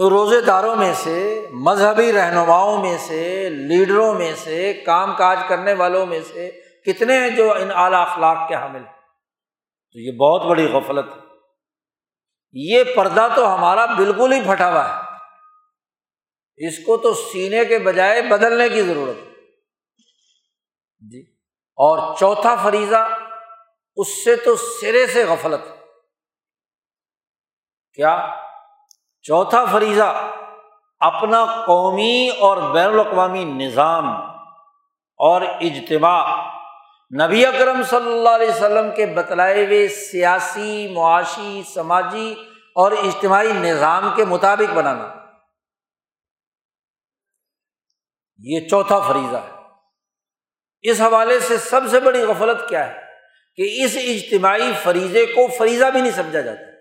روزے 0.09 0.41
داروں 0.41 0.77
میں 0.77 0.95
سے، 0.95 1.47
مذہبی 1.53 2.13
رہنماؤں 2.13 2.83
میں 2.83 2.99
سے، 2.99 3.51
لیڈروں 3.51 4.15
میں 4.15 4.35
سے، 4.35 4.73
کام 4.73 5.17
کاج 5.17 5.39
کرنے 5.49 5.73
والوں 5.73 6.07
میں 6.07 6.21
سے 6.21 6.51
کتنے 6.87 7.19
ہیں 7.19 7.31
جو 7.31 7.53
ان 7.53 7.71
اعلیٰ 7.75 8.07
اخلاق 8.07 8.49
کے 8.49 8.55
حامل 8.55 8.83
تو 9.93 9.99
یہ 9.99 10.13
بہت 10.13 10.43
بڑی 10.47 10.67
غفلت 10.73 11.17
ہے۔ 11.17 11.21
یہ 12.53 12.85
پردہ 12.97 13.29
تو 13.37 13.55
ہمارا 13.55 13.87
بالکل 13.87 14.33
ہی 14.33 14.41
پھٹا 14.47 14.73
ہوا 14.73 14.89
ہے۔ 14.89 15.01
اس 16.69 16.79
کو 16.79 16.97
تو 16.97 17.15
سینے 17.15 17.65
کے 17.65 17.79
بجائے 17.79 18.23
بدلنے 18.23 18.69
کی 18.69 18.83
ضرورت 18.83 19.17
ہے۔ 19.17 19.31
جی۔ 21.11 21.21
اور 21.77 22.17
چوتھا 22.17 22.55
فریضہ، 22.63 23.09
اس 23.97 24.25
سے 24.25 24.37
تو 24.37 24.57
سرے 24.57 25.07
سے 25.07 25.25
غفلت۔ 25.25 25.69
کیا؟ 27.95 28.50
چوتھا 29.23 29.65
فریضہ، 29.65 30.31
اپنا 30.99 31.65
قومی 31.67 32.31
اور 32.39 32.73
بین 32.73 32.87
الاقوامی 32.87 33.45
نظام 33.45 34.09
اور 35.17 35.43
اجتماع۔ 35.43 36.51
نبی 37.27 37.47
اکرم 37.47 37.83
صلی 37.83 38.13
اللہ 38.13 38.29
علیہ 38.29 38.49
وسلم 38.49 38.95
کے 38.97 39.07
بتلائے 39.07 39.67
ہوئے 39.67 39.89
سیاسی، 39.89 40.89
معاشی، 40.89 41.63
سماجی 41.75 42.35
اور 42.75 42.93
اجتماعی 42.93 43.53
نظام 43.53 44.11
کے 44.17 44.25
مطابق 44.25 44.73
بنانا۔ 44.75 45.15
یہ 48.39 48.69
چوتھا 48.69 48.99
فریضہ 48.99 49.37
ہے۔ 49.37 49.51
اس 50.83 51.01
حوالے 51.01 51.41
سے 51.41 51.57
سب 51.57 51.81
سے 51.91 52.01
بڑی 52.01 52.23
غفلت 52.23 52.69
کیا 52.69 52.89
ہے 52.89 53.01
کہ 53.57 53.85
اس 53.85 53.97
اجتماعی 53.97 54.73
فریضے 54.83 55.27
کو 55.27 55.47
فریضہ 55.59 55.85
بھی 55.87 56.01
نہیں 56.01 56.13
سمجھا 56.13 56.41
جاتا۔ 56.41 56.80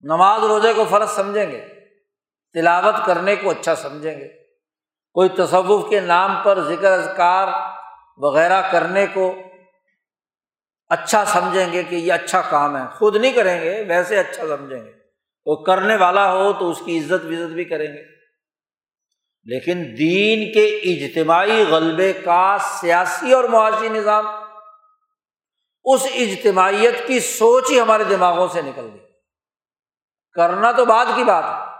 نماز 0.00 0.44
روزے 0.44 0.72
کو 0.72 0.84
فرض 0.90 1.10
سمجھیں 1.10 1.50
گے، 1.50 1.68
تلاوت 2.52 2.94
کرنے 3.06 3.36
کو 3.36 3.50
اچھا 3.50 3.74
سمجھیں 3.74 4.20
گے۔ 4.20 4.28
کوئی 5.12 5.28
تصوف 5.28 5.90
کے 5.90 6.00
نام 6.00 6.36
پر 6.42 6.60
ذکر 6.60 6.92
اذکار 6.92 7.48
وغیرہ 8.16 8.62
کرنے 8.72 9.06
کو 9.06 9.34
اچھا 10.88 11.24
سمجھیں 11.24 11.72
گے 11.72 11.82
کہ 11.82 11.94
یہ 11.94 12.12
اچھا 12.12 12.42
کام 12.50 12.76
ہے۔ 12.76 12.82
خود 12.98 13.16
نہیں 13.16 13.32
کریں 13.32 13.60
گے، 13.60 13.84
ویسے 13.88 14.18
اچھا 14.18 14.56
سمجھیں 14.56 14.84
گے۔ 14.84 14.92
وہ 15.46 15.56
کرنے 15.56 15.96
والا 15.96 16.32
ہو 16.32 16.52
تو 16.52 16.70
اس 16.70 16.82
کی 16.84 16.98
عزت 16.98 17.24
وزت 17.24 17.52
بھی 17.52 17.64
کریں 17.64 17.86
گے۔ 17.86 18.02
لیکن 19.44 19.78
دین 19.98 20.52
کے 20.52 20.64
اجتماعی 20.64 21.64
غلبے 21.70 22.12
کا 22.12 22.56
سیاسی 22.60 23.32
اور 23.32 23.44
معاشی 23.44 23.88
نظام، 23.88 24.26
اس 25.84 26.06
اجتماعیت 26.14 27.06
کی 27.06 27.20
سوچ 27.20 27.64
ہی 27.70 27.80
ہمارے 27.80 28.04
دماغوں 28.04 28.48
سے 28.48 28.62
نکل 28.62 28.88
گئی۔ 28.92 29.07
کرنا 30.38 30.72
تو 30.72 30.84
بعد 30.84 31.06
کی 31.14 31.24
بات 31.24 31.44
ہے۔ 31.44 31.74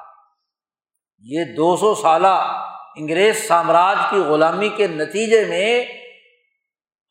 یہ 1.19 1.45
دو 1.45 1.77
سو 1.77 1.95
سالہ 1.95 2.63
انگریز 2.97 3.49
سامراج 3.49 3.97
کی 4.11 4.17
غلامی 4.17 4.69
کے 4.69 4.87
نتیجے 4.87 5.45
میں 5.45 5.85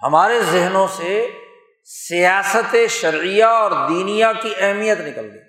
ہمارے 0.04 0.40
ذہنوں 0.40 0.88
سے 0.88 1.40
سیاست 1.84 2.76
شرعیہ 2.90 3.44
اور 3.44 3.72
دینیا 3.90 4.34
کی 4.34 4.54
اہمیت 4.58 5.00
نکل 5.00 5.30
گئی۔ 5.32 5.44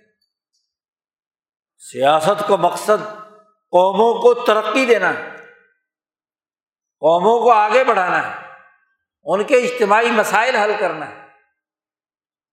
سیاست 1.78 2.48
کا 2.48 2.56
مقصد 2.56 3.04
قوموں 3.70 4.22
کو 4.22 4.34
ترقی 4.34 4.84
دینا 4.84 5.08
ہے۔ 5.08 5.30
قوموں 7.00 7.42
کو 7.42 7.52
آگے 7.52 7.84
بڑھانا 7.84 8.30
ہے۔ 8.30 8.46
ان 9.24 9.44
کے 9.44 9.56
اجتماعی 9.56 10.10
مسائل 10.10 10.56
حل 10.56 10.72
کرنا 10.80 11.10
ہے۔ 11.10 11.27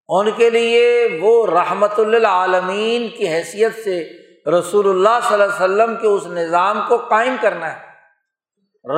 ان 0.10 0.32
کے 0.32 0.49
لیے 0.49 1.08
وہ 1.22 1.47
رحمت 1.47 1.99
اللہ 1.99 2.28
عالمین 2.28 3.08
کی 3.18 3.28
حیثیت 3.28 3.84
سے 3.84 4.10
رسول 4.60 4.89
اللہ 4.89 5.28
صلی 5.28 5.34
اللہ 5.34 5.43
علیہ 5.43 5.66
وسلم 5.66 5.95
کے 6.01 6.08
اس 6.08 6.28
نظام 6.28 6.80
کو 6.88 6.97
قائم 6.97 7.36
کرنا 7.41 7.76
ہے۔ 7.76 7.86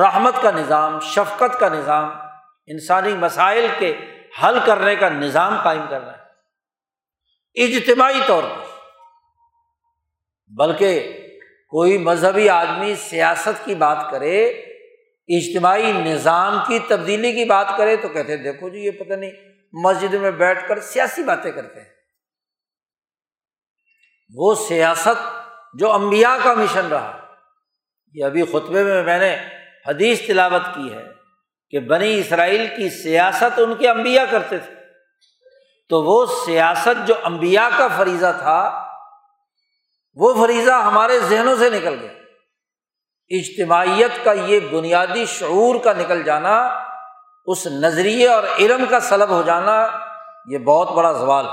رحمت 0.00 0.34
کا 0.42 0.50
نظام، 0.50 1.00
شفقت 1.00 1.60
کا 1.60 1.68
نظام، 1.68 2.10
انسانی 2.66 3.12
مسائل 3.12 3.66
کے 3.78 3.94
حل 4.42 4.58
کرنے 4.64 4.96
کا 4.96 5.08
نظام 5.08 5.56
قائم 5.64 5.82
کرنا 5.90 6.12
ہے۔ 6.12 6.18
اجتماعی 7.64 8.20
طور 8.26 8.42
پر، 8.42 8.66
بلکہ 10.48 11.20
کوئی 11.70 11.98
مذہبی 11.98 12.48
آدمی 12.48 12.94
سیاست 12.94 13.64
کی 13.64 13.74
بات 13.74 14.10
کرے، 14.10 14.48
اجتماعی 15.28 15.92
نظام 15.92 16.58
کی 16.68 16.78
تبدیلی 16.88 17.32
کی 17.32 17.44
بات 17.44 17.66
کرے 17.76 17.96
تو 17.96 18.08
کہتے 18.08 18.36
دیکھو 18.36 18.68
جی 18.68 18.78
یہ 18.78 18.90
پتہ 18.90 19.14
نہیں 19.14 19.30
مسجد 19.72 20.14
میں 20.14 20.30
بیٹھ 20.30 20.68
کر 20.68 20.80
سیاسی 20.80 21.22
باتیں 21.22 21.52
کرتے 21.52 21.80
ہیں۔ 21.80 21.88
وہ 24.34 24.54
سیاست 24.54 25.28
جو 25.74 25.92
امبیا 25.92 26.36
کا 26.44 26.54
مشن 26.54 26.88
رہا، 26.88 27.34
یہ 28.14 28.24
ابھی 28.24 28.42
خطبے 28.42 28.84
میں 28.84 29.02
میں 29.02 29.18
نے 29.18 29.48
حدیث 29.86 30.26
تلاوت 30.26 30.62
کی 30.74 30.92
ہے 30.92 31.04
کہ 31.70 31.78
بنی 31.78 32.18
اسرائیل 32.18 32.66
کی 32.66 33.02
سیاست 33.02 33.58
ان 33.58 33.74
کے 33.74 33.88
امبیا 33.88 34.24
کرتے 34.30 34.58
تھے۔ 34.58 34.74
تو 35.88 36.02
وہ 36.02 36.26
سیاست 36.46 37.06
جو 37.06 37.14
امبیا 37.22 37.70
کا 37.78 37.88
فریضہ 37.88 38.36
تھا، 38.38 38.88
وہ 40.14 40.46
فریضہ 40.46 40.70
ہمارے 40.70 41.18
ذہنوں 41.18 41.56
سے 41.56 41.70
نکل 41.70 41.98
گیا۔ 42.00 42.12
اجتماعیت 43.28 44.24
کا 44.24 44.32
یہ 44.32 44.60
بنیادی 44.60 45.26
شعور 45.26 45.80
کا 45.84 45.92
نکل 45.92 46.22
جانا 46.22 46.87
اس 47.48 47.66
نظریے 47.66 48.28
اور 48.28 48.42
علم 48.58 48.84
کا 48.90 49.00
سلب 49.00 49.28
ہو 49.28 49.42
جانا 49.42 49.88
یہ 50.46 50.58
بہت 50.58 50.90
بڑا 50.90 51.14
سوال 51.14 51.46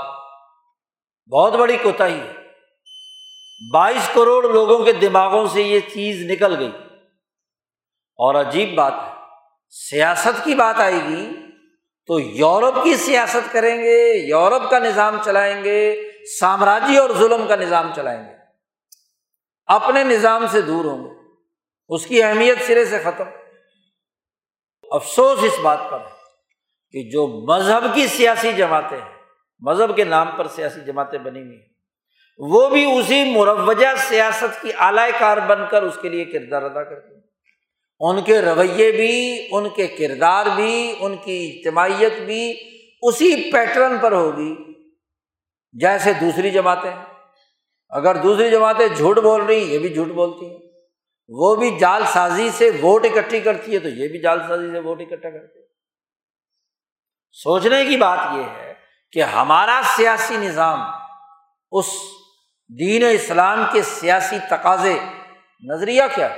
بہت 1.32 1.52
بڑی 1.52 1.76
کوتاہی 1.76 2.20
ہے۔ 2.20 2.32
بائیس 3.72 4.10
کروڑ 4.14 4.48
لوگوں 4.48 4.84
کے 4.84 4.92
دماغوں 4.92 5.46
سے 5.46 5.62
یہ 5.62 5.80
چیز 5.80 6.30
نکل 6.30 6.58
گئی۔ 6.58 6.72
اور 8.16 8.34
عجیب 8.34 8.74
بات 8.74 8.92
ہے، 8.92 9.12
سیاست 9.70 10.44
کی 10.44 10.54
بات 10.54 10.80
آئے 10.80 10.98
گی 11.08 11.32
تو 12.06 12.20
یورپ 12.20 12.84
کی 12.84 12.96
سیاست 12.96 13.52
کریں 13.52 13.82
گے، 13.82 14.26
یورپ 14.28 14.70
کا 14.70 14.78
نظام 14.78 15.16
چلائیں 15.24 15.64
گے، 15.64 16.02
سامراجی 16.40 16.96
اور 16.96 17.10
ظلم 17.10 17.48
کا 17.48 17.56
نظام 17.56 17.90
چلائیں 17.96 18.24
گے۔ 18.24 18.34
اپنے 19.66 20.04
نظام 20.04 20.46
سے 20.50 20.60
دور 20.60 20.84
ہوں 20.84 21.04
گے۔ 21.04 21.10
اس 21.88 22.06
کی 22.06 22.22
اہمیت 22.22 22.58
سرے 22.66 22.84
سے 22.84 22.98
ختم۔ 22.98 23.24
افسوس 24.90 25.38
اس 25.42 25.58
بات 25.62 25.78
پر 25.90 25.98
ہے 26.00 26.16
کہ 26.90 27.10
جو 27.10 27.26
مذہب 27.26 27.94
کی 27.94 28.06
سیاسی 28.06 28.52
جماعتیں 28.52 28.98
ہیں، 28.98 29.12
مذہب 29.60 29.96
کے 29.96 30.04
نام 30.04 30.26
پر 30.36 30.46
سیاسی 30.46 30.80
جماعتیں 30.86 31.18
بنی 31.18 31.40
ہوئی 31.40 31.56
ہیں، 31.56 31.66
وہ 32.38 32.68
بھی 32.68 32.98
اسی 32.98 33.24
مروجہ 33.24 33.96
سیاست 34.08 34.62
کی 34.62 34.70
اعلی 34.78 35.10
کار 35.18 35.36
بن 35.36 35.58
کر 35.70 35.82
اس 35.82 35.98
کے 36.02 36.08
لیے 36.08 36.24
کردار 36.24 36.62
ادا 36.62 36.84
کرتے 36.84 37.14
ہیں۔ 37.14 37.22
ان 38.00 38.22
کے 38.22 38.42
رویے 38.42 38.92
بھی، 38.92 39.46
ان 39.50 39.68
کے 39.68 39.86
کردار 39.86 40.46
بھی، 40.54 40.94
ان 41.00 41.16
کی 41.16 41.52
اجتماعیت 41.54 42.12
بھی 42.18 42.54
اسی 43.02 43.50
پیٹرن 43.52 43.98
پر 43.98 44.12
ہوگی 44.12 44.54
جیسے 45.72 46.12
دوسری 46.12 46.50
جماعتیں۔ 46.50 46.90
اگر 47.88 48.16
دوسری 48.16 48.50
جماعتیں 48.50 48.88
جھوٹ 48.88 49.18
بول 49.18 49.42
رہی 49.42 49.74
یہ 49.74 49.78
بھی 49.78 49.88
جھوٹ 49.88 50.08
بولتی 50.08 50.50
ہیں۔ 50.50 50.65
وہ 51.30 51.54
بھی 51.56 51.70
جال 51.78 52.02
سازی 52.12 52.48
سے 52.58 52.70
ووٹ 52.82 53.04
اکٹھی 53.04 53.40
کرتی 53.40 53.74
ہے 53.74 53.78
تو 53.78 53.88
یہ 53.88 54.08
بھی 54.08 54.20
جال 54.22 54.40
سازی 54.48 54.70
سے 54.72 54.80
ووٹ 54.80 55.00
اکٹھا 55.00 55.30
کرتے 55.30 55.64
سوچنے 57.36 57.84
کی 57.84 57.96
بات 57.96 58.18
یہ 58.34 58.44
ہے 58.44 58.74
کہ 59.12 59.22
ہمارا 59.32 59.80
سیاسی 59.96 60.36
نظام 60.36 60.80
اس 61.72 61.86
دین 62.70 63.04
اسلام 63.10 63.62
کے 63.72 63.82
سیاسی 63.82 64.38
تقاضے، 64.50 64.96
نظریہ 65.64 66.02
کیا 66.14 66.28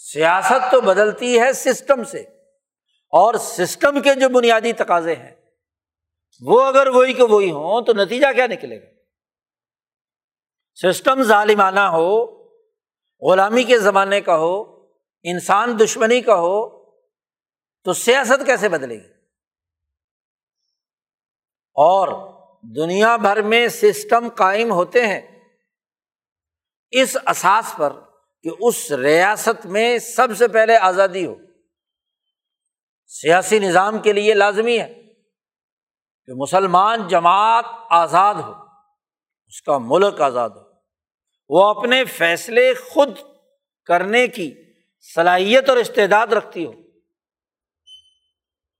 سیاست 0.00 0.70
تو 0.70 0.80
بدلتی 0.80 1.38
ہے 1.40 1.52
سسٹم 1.52 2.04
سے، 2.04 2.20
اور 3.12 3.34
سسٹم 3.40 4.00
کے 4.02 4.14
جو 4.14 4.28
بنیادی 4.28 4.72
تقاضے 4.72 5.14
ہیں، 5.14 5.34
وہ 6.42 6.62
اگر 6.62 6.86
وہی 6.88 7.12
کہ 7.12 7.22
وہی 7.24 7.50
ہوں 7.50 7.82
تو 7.82 7.92
نتیجہ 7.94 8.32
کیا 8.34 8.46
نکلے 8.46 8.80
گا؟ 8.80 8.86
سسٹم 10.78 11.22
ظالمانہ 11.22 11.86
ہو 11.94 12.08
غلامی 13.30 13.64
کے 13.64 13.78
زمانے 13.78 14.20
کا 14.20 14.36
ہو، 14.36 14.86
انسان 15.22 15.78
دشمنی 15.78 16.20
کا 16.20 16.34
ہو، 16.34 16.82
تو 17.84 17.92
سیاست 17.92 18.46
کیسے 18.46 18.68
بدلے 18.68 18.94
گی؟ 18.94 19.08
اور 21.74 22.32
دنیا 22.62 23.16
بھر 23.16 23.42
میں 23.42 23.68
سسٹم 23.68 24.28
قائم 24.28 24.72
ہوتے 24.72 25.06
ہیں 25.06 25.42
اس 26.90 27.16
اساس 27.26 27.76
پر 27.76 27.92
کہ 28.42 28.50
اس 28.60 28.92
ریاست 28.92 29.66
میں 29.66 29.98
سب 29.98 30.28
سے 30.38 30.48
پہلے 30.48 30.76
آزادی 30.76 31.26
ہو۔ 31.26 31.34
سیاسی 33.06 33.58
نظام 33.58 33.98
کے 33.98 34.12
لیے 34.12 34.34
لازمی 34.34 34.80
ہے 34.80 34.94
کہ 36.26 36.32
مسلمان 36.36 37.08
جماعت 37.08 37.64
آزاد 37.90 38.34
ہو، 38.34 38.52
اس 39.46 39.62
کا 39.62 39.78
ملک 39.78 40.20
آزاد 40.20 40.50
ہو۔ 40.50 40.61
وہ 41.48 41.64
اپنے 41.64 42.04
فیصلے 42.04 42.74
خود 42.74 43.18
کرنے 43.84 44.28
کی 44.28 44.54
صلاحیت 45.14 45.68
اور 45.68 45.76
استعداد 45.76 46.26
رکھتی 46.26 46.66
ہو۔ 46.66 46.72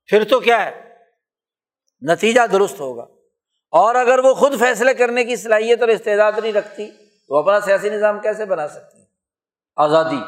پھر 0.05 0.23
تو 0.23 0.39
کیا 0.39 0.65
ہے؟ 0.65 0.95
نتیجہ 2.01 2.47
درست 2.51 2.79
ہوگا۔ 2.79 3.03
اور 3.71 3.95
اگر 3.95 4.19
وہ 4.19 4.33
خود 4.33 4.59
فیصلے 4.59 4.93
کرنے 4.93 5.25
کی 5.25 5.35
صلاحیت 5.35 5.81
اور 5.81 5.89
استعداد 5.89 6.31
نہیں 6.43 6.53
رکھتی، 6.53 6.89
تو 7.27 7.37
اپنا 7.37 7.59
سیاسی 7.59 7.89
نظام 7.89 8.19
کیسے 8.19 8.45
بنا 8.45 8.67
سکتی؟ 8.67 8.97
آزادی۔ 9.75 10.21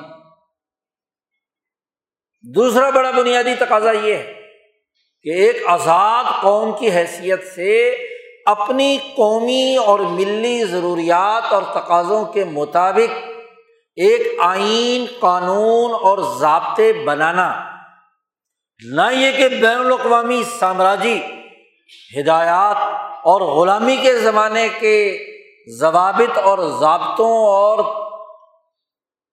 دوسرا 2.42 2.90
بڑا 2.90 3.12
بنیادی 3.12 3.56
تقاضا 3.60 3.92
یہ 3.92 4.14
ہے 4.14 4.42
کہ 5.22 5.30
ایک 5.30 5.56
آزاد 5.68 6.24
قوم 6.42 6.78
کی 6.80 6.92
حیثیت 6.92 7.48
سے 7.56 7.98
اپنی 8.46 8.98
قومی 9.16 9.76
اور 9.76 10.00
ملی 10.00 10.64
ضروریات 10.64 11.54
اور 11.54 11.64
تقاضوں 11.74 12.26
کے 12.26 12.44
مطابق 12.44 13.16
ایک 13.96 14.40
آئین، 14.40 15.06
قانون 15.20 15.94
اور 16.02 16.18
ضابطے 16.40 16.94
بنانا۔ 16.94 17.66
نہ 18.80 19.02
یہ 19.12 19.32
کہ 19.38 19.48
بین 19.48 19.78
الاقوامی 19.78 20.44
سامراجی 20.60 21.20
ہدایات 22.18 22.78
اور 23.24 23.42
غلامی 23.42 23.96
کے 24.02 24.14
زمانے 24.20 24.70
کے 24.80 25.18
ضوابط 25.80 26.38
اور 26.38 26.58
ضابطوں 26.80 27.38
اور 27.48 27.80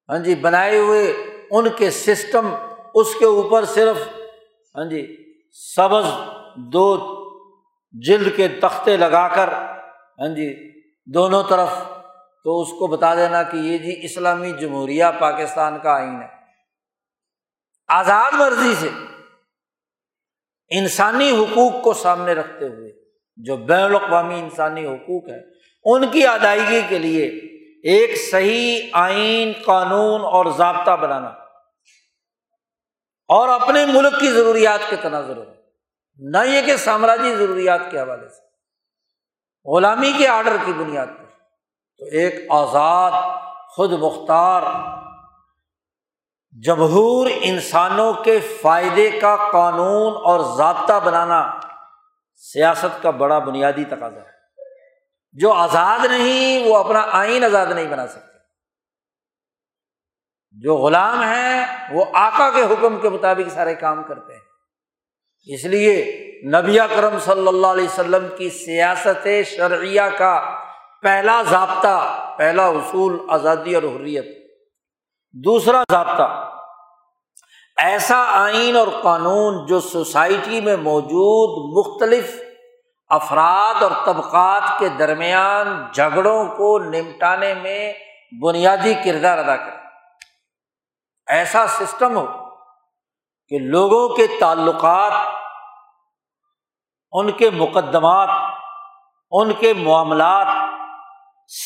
ہاں 0.08 0.18
جی 0.18 0.34
بنائے 0.34 0.78
ہوئے 0.78 1.12
ان 1.50 1.68
کے 1.68 1.90
سسٹم، 1.90 2.54
اس 2.94 3.14
کے 3.14 3.24
اوپر 3.24 3.64
صرف 3.64 3.96
ہاں 4.76 4.84
جی 4.84 5.16
سبز 5.76 6.04
دو 6.56 6.96
جلد 7.92 8.36
کے 8.36 8.48
تختے 8.48 8.96
لگا 8.96 9.28
کر 9.28 9.48
ہاں 10.18 10.28
جی 10.28 10.72
دونوں 11.14 11.42
طرف 11.48 11.68
تو 12.44 12.60
اس 12.60 12.68
کو 12.68 12.86
بتا 12.86 13.14
دینا 13.14 13.42
کہ 13.42 13.56
یہ 13.56 13.78
جی 13.78 14.00
اسلامی 14.02 14.52
جمہوریہ 14.52 15.04
پاکستان 15.18 15.78
کا 15.78 15.90
آئین 15.92 16.22
ہے۔ 16.22 16.26
آزاد 17.88 18.32
مرضی 18.32 18.74
سے 18.74 18.88
انسانی 20.70 21.30
حقوق 21.30 21.82
کو 21.82 21.92
سامنے 21.92 22.32
رکھتے 22.32 22.68
ہوئے 22.68 22.92
جو 23.36 23.56
بین 23.56 23.80
الاقوامی 23.80 24.40
انسانی 24.40 24.86
حقوق 24.86 25.28
ہے 25.28 25.38
ان 25.84 26.10
کی 26.10 26.26
ادائیگی 26.26 26.80
کے 26.88 26.98
لیے 26.98 27.26
ایک 27.84 28.30
صحیح 28.30 28.82
آئین، 28.92 29.52
قانون 29.64 30.20
اور 30.20 30.46
ضابطہ 30.46 30.96
بنانا 30.96 31.28
اور 33.28 33.48
اپنے 33.48 33.86
ملک 33.86 34.20
کی 34.20 34.30
ضروریات 34.30 34.80
کے 34.90 34.96
تناظر 34.96 35.36
نہ 36.30 36.38
یہ 36.46 36.62
کہ 36.62 36.76
سامراجی 36.76 37.36
ضروریات 37.36 37.80
کے 37.90 38.00
حوالے 38.00 38.28
سے، 38.28 38.40
غلامی 39.74 40.12
کے 40.18 40.28
آڈر 40.28 40.56
کی 40.64 40.72
بنیاد 40.72 41.06
پر۔ 41.06 41.24
تو 41.98 42.04
ایک 42.04 42.34
آزاد، 42.50 43.12
خود 43.68 43.92
مختار، 43.92 44.62
جمہور 46.64 47.30
انسانوں 47.42 48.12
کے 48.12 48.38
فائدے 48.38 49.10
کا 49.10 49.36
قانون 49.52 50.14
اور 50.24 50.56
ضابطہ 50.56 51.00
بنانا 51.04 51.60
سیاست 52.34 53.02
کا 53.02 53.10
بڑا 53.10 53.38
بنیادی 53.38 53.84
تقاضا 53.84 54.20
ہے۔ 54.20 54.32
جو 55.32 55.52
آزاد 55.52 55.98
نہیں، 56.04 56.68
وہ 56.68 56.76
اپنا 56.76 57.06
آئین 57.12 57.44
آزاد 57.44 57.66
نہیں 57.66 57.86
بنا 57.86 58.06
سکتے 58.06 58.38
جو 60.50 60.76
غلام 60.76 61.22
ہیں، 61.22 61.66
وہ 61.90 62.04
آقا 62.12 62.50
کے 62.50 62.62
حکم 62.62 63.00
کے 63.00 63.08
مطابق 63.08 63.52
سارے 63.52 63.74
کام 63.74 64.02
کرتے 64.02 64.31
ہیں۔ 64.31 64.31
اس 65.46 65.64
لیے 65.64 65.94
نبی 66.46 66.78
کرم 66.94 67.18
صلی 67.18 67.48
اللہ 67.48 67.66
علیہ 67.66 67.84
وسلم 67.84 68.26
کی 68.38 68.50
سیاست 68.50 69.28
شرعیہ 69.46 70.02
کا 70.18 70.58
پہلا 71.02 71.42
ضابطہ، 71.42 72.24
پہلا 72.38 72.66
اصول 72.66 73.18
آزادی 73.28 73.74
اور 73.74 73.82
حریت۔ 73.82 74.26
دوسرا 75.32 75.82
ضابطہ، 75.90 76.50
ایسا 77.76 78.24
آئین 78.30 78.76
اور 78.76 78.86
قانون 79.02 79.66
جو 79.66 79.80
سوسائٹی 79.80 80.60
میں 80.60 80.76
موجود 80.76 81.76
مختلف 81.76 82.42
افراد 83.08 83.82
اور 83.82 83.90
طبقات 84.04 84.78
کے 84.78 84.88
درمیان 84.88 85.86
جھگڑوں 85.94 86.44
کو 86.44 86.78
نمٹانے 86.78 87.54
میں 87.54 87.92
بنیادی 88.42 88.94
کردار 89.04 89.38
ادا 89.38 89.56
کرے۔ 89.56 89.76
ایسا 91.26 91.66
سسٹم 91.66 92.16
ہو 92.16 92.26
کہ 93.48 93.58
لوگوں 93.58 94.08
کے 94.08 94.26
تعلقات 94.40 95.12
ان 97.12 97.32
کے 97.32 97.50
مقدمات، 97.50 98.28
ان 99.30 99.52
کے 99.52 99.74
معاملات، 99.74 100.46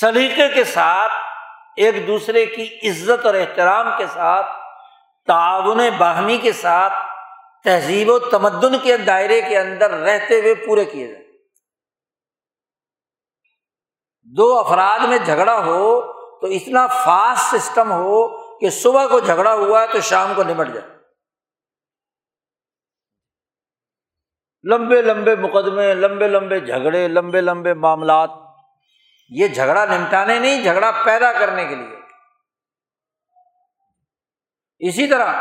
سلیقے 0.00 0.48
کے 0.48 0.64
ساتھ، 0.64 1.12
ایک 1.76 2.06
دوسرے 2.06 2.46
کی 2.46 2.90
عزت 2.90 3.26
اور 3.26 3.34
احترام 3.34 3.86
کے 3.98 4.06
ساتھ، 4.06 4.46
تعاون 5.26 5.80
باہمی 5.98 6.36
کے 6.36 6.52
ساتھ، 6.52 6.92
تہذیب 7.64 8.08
و 8.08 8.18
تمدن 8.18 8.78
کے 8.78 8.96
دائرے 8.96 9.40
کے 9.40 9.58
اندر 9.58 9.90
رہتے 9.90 10.40
ہوئے 10.40 10.54
پورے 10.54 10.84
کیے 10.84 11.06
جائیں۔ 11.06 11.26
دو 14.22 14.58
افراد 14.58 14.98
میں 14.98 15.18
جھگڑا 15.18 15.58
ہو 15.58 16.12
تو 16.40 16.46
اتنا 16.46 16.86
فاسٹ 16.86 17.56
سسٹم 17.56 17.92
ہو 17.92 18.46
کہ 18.58 18.70
صبح 18.70 19.06
کو 19.06 19.20
جھگڑا 19.20 19.54
ہوا 19.54 19.82
ہے 19.82 19.86
تو 19.86 20.00
شام 20.00 20.32
کو 20.36 20.42
نمٹ 20.42 20.68
جائے۔ 20.68 20.95
لمبے 24.70 25.02
لمبے 25.02 25.34
مقدمے، 25.36 25.94
لمبے 25.94 26.28
لمبے 26.28 26.60
جھگڑے، 26.60 27.08
لمبے 27.08 27.40
لمبے 27.40 27.74
معاملات۔ 27.74 28.30
یہ 29.30 29.48
جھگڑا 29.48 29.84
نمٹانے 29.84 30.38
نہیں، 30.38 30.62
جھگڑا 30.62 30.90
پیدا 31.04 31.32
کرنے 31.32 31.64
کے 31.64 31.74
لیے۔ 31.74 31.94
اسی 34.78 35.06
طرح 35.06 35.32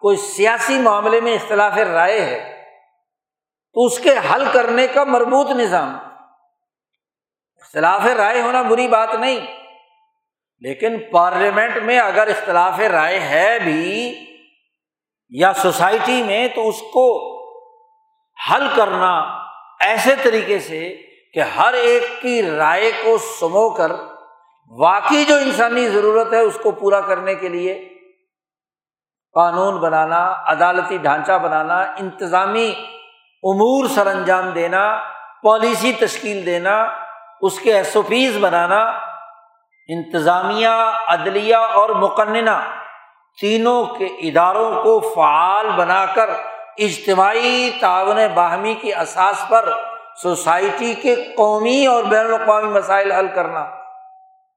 کوئی 0.00 0.16
سیاسی 0.16 0.78
معاملے 0.78 1.20
میں 1.20 1.34
اختلاف 1.34 1.76
رائے 1.76 2.20
ہے، 2.20 2.62
تو 3.74 3.84
اس 3.84 3.98
کے 3.98 4.14
حل 4.30 4.44
کرنے 4.52 4.86
کا 4.86 5.04
مربوط 5.04 5.50
نظام۔ 5.50 5.96
اختلاف 7.62 8.06
رائے 8.16 8.40
ہونا 8.40 8.62
بری 8.62 8.88
بات 8.88 9.14
نہیں، 9.14 9.40
لیکن 10.62 10.96
پارلیمنٹ 11.12 11.76
میں 11.76 11.98
اگر 11.98 12.26
اختلاف 12.26 12.80
رائے 12.92 13.20
ہے 13.20 13.58
بھی 13.58 14.14
یا 15.28 15.52
سوسائٹی 15.52 16.22
میں، 16.22 16.48
تو 16.54 16.68
اس 16.68 16.80
کو 16.92 17.06
حل 18.50 18.66
کرنا 18.76 19.12
ایسے 19.80 20.14
طریقے 20.22 20.58
سے 20.58 20.96
کہ 21.34 21.40
ہر 21.40 21.72
ایک 21.72 22.22
کی 22.22 22.42
رائے 22.42 22.90
کو 23.04 23.18
سمو 23.18 23.68
کر 23.70 23.92
واقعی 24.72 25.24
جو 25.24 25.34
انسانی 25.34 25.88
ضرورت 25.88 26.32
ہے 26.32 26.38
اس 26.38 26.58
کو 26.62 26.70
پورا 26.70 27.00
کرنے 27.00 27.34
کے 27.34 27.48
لیے 27.48 27.74
قانون 29.34 29.76
بنانا، 29.80 30.34
عدالتی 30.46 30.98
ڈھانچہ 30.98 31.32
بنانا، 31.32 31.80
انتظامی 31.80 32.68
امور 33.42 33.86
سر 33.86 34.06
انجام 34.06 34.50
دینا، 34.50 34.82
پالیسی 35.42 35.92
تشکیل 35.92 36.46
دینا، 36.46 36.76
اس 37.40 37.58
کے 37.58 37.74
ایس 37.74 37.96
او 37.96 38.02
پیز 38.02 38.36
بنانا، 38.38 38.80
انتظامیہ، 39.88 40.68
عدلیہ 41.06 41.56
اور 41.56 41.88
مقننہ 41.88 42.58
تینوں 43.38 43.84
کے 43.84 44.06
اداروں 44.06 44.82
کو 44.82 44.98
فعال 45.14 45.68
بنا 45.68 46.06
کر 46.06 46.30
اجتماعی 46.78 47.70
تعاون 47.80 48.18
باہمی 48.34 48.74
کی 48.74 48.94
اساس 48.94 49.42
پر 49.48 49.72
سوسائٹی 50.22 50.94
کے 50.94 51.16
قومی 51.36 51.86
اور 51.86 52.04
بین 52.04 52.26
الاقوامی 52.26 52.68
مسائل 52.68 53.12
حل 53.12 53.26
کرنا۔ 53.34 53.70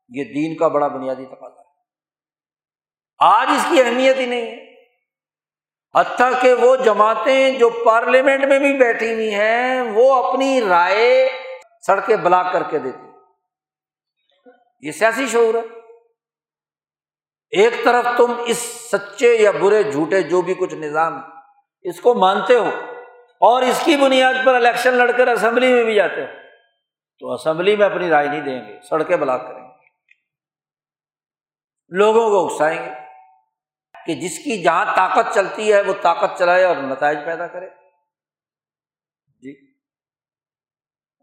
یہ 0.10 0.24
دین 0.24 0.58
کا 0.58 0.68
بڑا 0.68 0.88
بنیادی 0.88 1.26
تقاضا 1.26 1.60
ہے۔ 1.60 1.66
آج 3.20 3.48
اس 3.50 3.66
کی 3.70 3.82
اہمیت 3.82 4.18
ہی 4.18 4.26
نہیں 4.26 4.42
ہے۔ 4.42 4.74
حتیٰ 5.96 6.32
کہ 6.42 6.54
وہ 6.54 6.76
جماعتیں 6.76 7.52
جو 7.52 7.70
پارلیمنٹ 7.70 8.46
میں 8.46 8.60
بھی 8.60 8.78
بیٹھی 8.78 9.14
ہوئی 9.14 9.34
ہیں، 9.34 9.82
وہ 9.82 10.24
اپنی 10.24 10.62
رائے 10.62 11.30
سڑکیں 11.88 12.16
بلاک 12.16 12.54
کر 12.54 12.64
کے 12.64 12.80
دیتی۔ 12.80 13.08
یہ 14.88 14.92
سیاسی 14.92 15.28
شعور 15.28 15.54
ہے۔ 15.54 15.80
ایک 17.52 17.74
طرف 17.84 18.06
تم 18.18 18.34
اس 18.46 18.58
سچے 18.92 19.36
یا 19.36 19.52
برے 19.52 19.84
جھوٹے 19.84 20.22
جو 20.22 20.42
بھی 20.42 20.54
کچھ 20.54 20.76
نظام 20.76 21.18
ہے 21.18 21.43
اس 21.84 22.02
کو 22.02 22.14
مانتے 22.14 22.56
ہو 22.56 22.70
اور 23.40 23.62
اس 23.62 23.82
کی 23.86 23.98
بنیاد 23.98 24.34
پر 24.46 24.56
الیکشن 24.56 24.94
لڑ 24.94 25.12
کر 25.12 25.28
اسمبلی 25.28 25.74
میں 25.74 25.84
بھی 25.84 25.96
جاتے 25.96 26.22
ہو، 26.22 26.28
تو 27.20 27.34
اسمبلی 27.34 27.76
میں 27.76 27.86
اپنی 27.86 28.10
رائے 28.10 28.28
نہیں 28.28 28.42
دیں 28.42 28.66
گے، 28.66 28.80
سڑکیں 28.90 29.18
بلاک 29.18 29.48
کریں 29.48 29.64
گے۔ 29.64 29.74
لوگوں 31.90 32.30
کو 32.30 32.46
اکسائیں 32.46 32.86
گے 32.86 32.90
کہ 34.06 34.16
جس 34.16 34.38
کی 34.38 34.64
جہاں 34.64 34.86
طاقت 34.96 35.34
چلتی 35.34 35.74
ہے، 35.74 35.82
وہ 35.82 35.94
طاقت 36.02 36.38
چلائے 36.38 36.64
اور 36.64 36.76
نتائج 36.76 37.18
پیدا 37.26 37.48
کرے۔ 37.48 37.70
جی۔ 39.42 39.74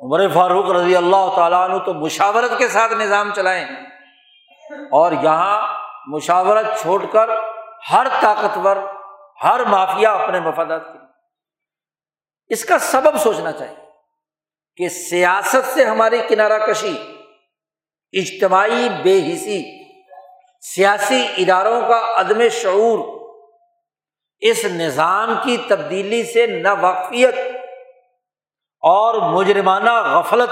عمر 0.00 0.28
فاروق 0.34 0.70
رضی 0.70 0.96
اللہ 0.96 1.32
تعالیٰ 1.36 1.70
عنہ 1.70 1.78
تو 1.78 1.94
مشاورت 1.94 2.58
کے 2.58 2.68
ساتھ 2.68 2.92
نظام 2.92 3.34
چلائیں۔ 3.34 3.64
اور 4.70 5.12
یہاں 5.12 5.78
مشاورت 6.06 6.66
چھوڑ 6.82 7.04
کر 7.12 7.30
ہر 7.92 8.06
طاقتور 8.20 8.76
ہر 9.44 9.64
مافیا 9.64 10.12
اپنے 10.12 10.40
مفادات 10.40 10.92
کی 10.92 10.98
اس 12.48 12.64
کا 12.64 12.78
سبب 12.78 13.16
سوچنا 13.16 13.52
چاہیے 13.52 13.84
کہ 14.76 14.88
سیاست 14.88 15.74
سے 15.74 15.84
ہماری 15.84 16.18
کنارہ 16.28 16.66
کشی، 16.66 17.16
اجتماعی 18.12 18.88
بے 19.02 19.18
حسی، 19.18 19.84
سیاسی 20.60 21.26
اداروں 21.36 21.80
کا 21.88 22.12
عدم 22.16 22.48
شعور، 22.48 23.20
اس 24.40 24.64
نظام 24.64 25.34
کی 25.42 25.56
تبدیلی 25.68 26.24
سے 26.24 26.46
نہ 26.46 26.68
واقفیت 26.80 27.34
اور 28.80 29.14
مجرمانہ 29.32 30.18
غفلت 30.18 30.50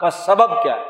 کا 0.00 0.10
سبب 0.10 0.62
کیا 0.62 0.74
ہے۔ 0.74 0.84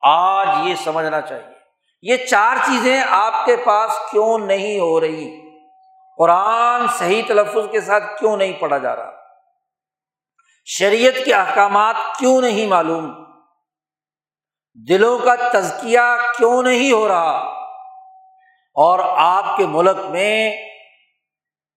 آج 0.00 0.48
یہ 0.64 0.74
سمجھنا 0.74 1.20
چاہیے۔ 1.20 1.54
یہ 2.02 2.16
چار 2.16 2.56
چیزیں 2.56 3.02
آپ 3.10 3.46
کے 3.46 3.56
پاس 3.56 3.98
کیوں 4.10 4.38
نہیں 4.38 4.78
ہو 4.78 5.00
رہی؟ 5.00 5.49
قرآن 6.20 6.86
صحیح 6.88 7.22
تلفظ 7.28 7.70
کے 7.72 7.80
ساتھ 7.80 8.18
کیوں 8.18 8.36
نہیں 8.36 8.52
پڑھا 8.52 8.78
جا 8.78 8.96
رہا؟ 8.96 9.10
شریعت 10.64 11.24
کے 11.24 11.34
احکامات 11.34 11.94
کیوں 12.18 12.40
نہیں 12.40 12.66
معلوم؟ 12.66 13.24
دلوں 14.88 15.18
کا 15.18 15.34
تزکیہ 15.52 16.00
کیوں 16.38 16.62
نہیں 16.62 16.92
ہو 16.92 17.08
رہا؟ 17.08 17.36
اور 18.74 18.98
آپ 19.04 19.56
کے 19.56 19.66
ملک 19.66 19.98
میں 20.10 20.56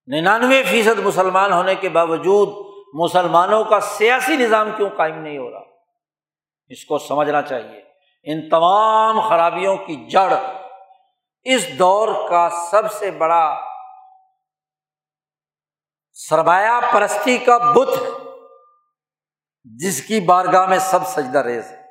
ننانوے 0.07 0.63
فیصد 0.63 0.99
مسلمان 0.99 1.53
ہونے 1.53 1.75
کے 1.75 1.89
باوجود 1.89 2.49
مسلمانوں 2.93 3.63
کا 3.63 3.79
سیاسی 3.79 4.35
نظام 4.35 4.69
کیوں 4.77 4.89
قائم 4.89 5.17
نہیں 5.17 5.37
ہو 5.37 5.51
رہا؟ 5.51 5.61
اس 6.69 6.85
کو 6.85 6.97
سمجھنا 6.97 7.41
چاہیے۔ 7.41 7.81
ان 8.23 8.49
تمام 8.49 9.29
خرابیوں 9.29 9.77
کی 9.77 10.09
جڑ 10.09 10.33
اس 11.43 11.79
دور 11.79 12.29
کا 12.29 12.49
سب 12.71 12.91
سے 12.91 13.11
بڑا 13.11 13.72
سرمایہ 16.13 16.79
پرستی 16.93 17.37
کا 17.37 17.57
بت 17.57 17.99
جس 19.63 20.01
کی 20.07 20.19
بارگاہ 20.19 20.65
میں 20.65 20.77
سب 20.77 21.07
سجدہ 21.07 21.39
ریز 21.39 21.71
ہے۔ 21.71 21.81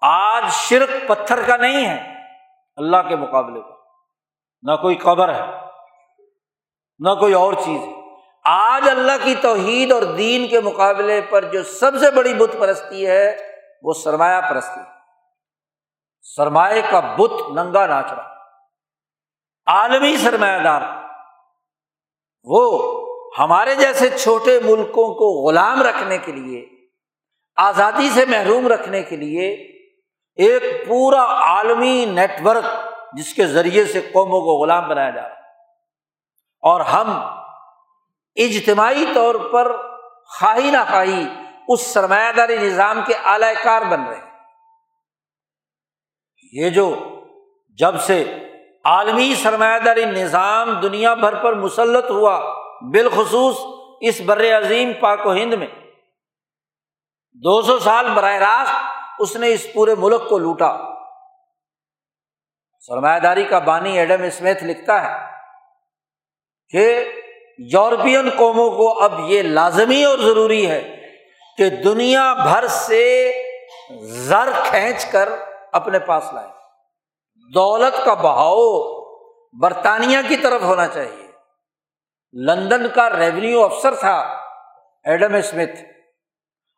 آج 0.00 0.44
شرک 0.52 1.08
پتھر 1.08 1.42
کا 1.46 1.56
نہیں 1.56 1.88
ہے، 1.88 2.14
اللہ 2.76 2.96
کے 3.08 3.16
مقابلے 3.16 3.60
کا 3.60 3.74
نہ 4.62 4.76
کوئی 4.76 4.94
قبر 4.94 5.34
ہے، 5.34 5.40
نہ 6.98 7.14
کوئی 7.14 7.34
اور 7.34 7.52
چیز 7.52 7.80
ہے۔ 7.80 7.92
آج 8.44 8.88
اللہ 8.88 9.24
کی 9.24 9.34
توحید 9.34 9.92
اور 9.92 10.02
دین 10.02 10.48
کے 10.48 10.60
مقابلے 10.60 11.20
پر 11.20 11.44
جو 11.44 11.62
سب 11.62 11.92
سے 12.00 12.10
بڑی 12.10 12.34
بت 12.34 12.56
پرستی 12.60 13.06
ہے، 13.06 13.36
وہ 13.82 13.92
سرمایہ 13.92 14.40
پرستی 14.48 14.80
سرمایہ 16.36 16.82
کا 16.90 17.00
بت 17.00 17.50
ننگا 17.50 17.86
ناچ 17.86 18.12
رہا 18.12 18.34
عالمی 19.66 20.16
سرمایہ 20.16 20.58
دار۔ 20.58 21.03
وہ 22.44 22.62
ہمارے 23.38 23.74
جیسے 23.74 24.08
چھوٹے 24.10 24.60
ملکوں 24.60 25.14
کو 25.14 25.48
غلام 25.48 25.82
رکھنے 25.82 26.18
کے 26.18 26.32
لیے، 26.32 26.66
آزادی 27.56 28.10
سے 28.14 28.26
محروم 28.26 28.68
رکھنے 28.68 29.02
کے 29.02 29.16
لیے 29.16 29.52
ایک 30.34 30.88
پورا 30.88 31.24
عالمی 31.24 32.04
نیٹورک 32.04 32.64
جس 33.12 33.34
کے 33.34 33.46
ذریعے 33.46 33.84
سے 33.84 34.00
قوموں 34.00 34.40
کو 34.40 34.62
غلام 34.62 34.88
بنایا 34.88 35.10
جا 35.10 35.22
رہا 35.22 35.34
اور 36.62 36.80
ہم 36.80 37.10
اجتماعی 38.34 39.04
طور 39.14 39.34
پر 39.34 39.76
خواہی 40.24 40.70
نہ 40.70 40.78
خواہی 40.90 41.24
اس 41.68 41.80
سرمایہ 41.80 42.32
داری 42.32 42.56
نظام 42.56 43.00
کے 43.06 43.14
اعلی 43.14 43.52
کار 43.64 43.82
بن 43.82 44.02
رہے 44.02 44.16
ہیں۔ 44.16 44.30
یہ 46.52 46.70
جو 46.70 46.94
جب 47.78 48.00
سے 48.00 48.24
عالمی 48.84 49.34
سرمایہ 49.42 49.78
داری 49.78 50.04
نظام 50.04 50.72
دنیا 50.72 51.14
بھر 51.14 51.34
پر 51.34 51.52
مسلط 51.52 52.10
ہوا، 52.10 52.54
بالخصوص 52.80 53.56
اس 54.00 54.20
بر 54.20 54.58
عظیم 54.58 54.92
پاک 55.00 55.26
و 55.26 55.32
ہند 55.32 55.52
میں۔ 55.52 55.66
دو 57.32 57.62
سو 57.62 57.78
سال 57.78 58.06
براہ 58.14 58.36
راست 58.36 58.74
اس 59.18 59.36
نے 59.36 59.52
اس 59.52 59.66
پورے 59.74 59.94
ملک 59.94 60.28
کو 60.28 60.38
لوٹا۔ 60.38 60.76
سرمایہ 62.80 63.20
داری 63.20 63.44
کا 63.44 63.58
بانی 63.58 63.98
ایڈم 63.98 64.22
اسمیتھ 64.22 64.64
لکھتا 64.64 65.02
ہے 65.02 65.26
کہ 66.68 67.12
یورپین 67.58 68.30
قوموں 68.36 68.70
کو 68.70 69.02
اب 69.02 69.12
یہ 69.18 69.42
لازمی 69.42 70.04
اور 70.04 70.18
ضروری 70.18 70.70
ہے 70.70 71.00
کہ 71.58 71.70
دنیا 71.70 72.34
بھر 72.34 72.66
سے 72.66 73.32
زر 74.00 74.48
کھینچ 74.64 75.06
کر 75.06 75.28
اپنے 75.72 75.98
پاس 75.98 76.24
لائے۔ 76.32 76.63
دولت 77.54 78.04
کا 78.04 78.14
بہاؤ 78.14 78.82
برطانیہ 79.60 80.18
کی 80.28 80.36
طرف 80.36 80.62
ہونا 80.62 80.86
چاہیے۔ 80.86 81.30
لندن 82.32 82.88
کا 82.94 83.10
ریونیو 83.10 83.64
افسر 83.64 83.94
تھا 83.94 84.18
ایڈم 85.04 85.34
اسمتھ 85.34 85.80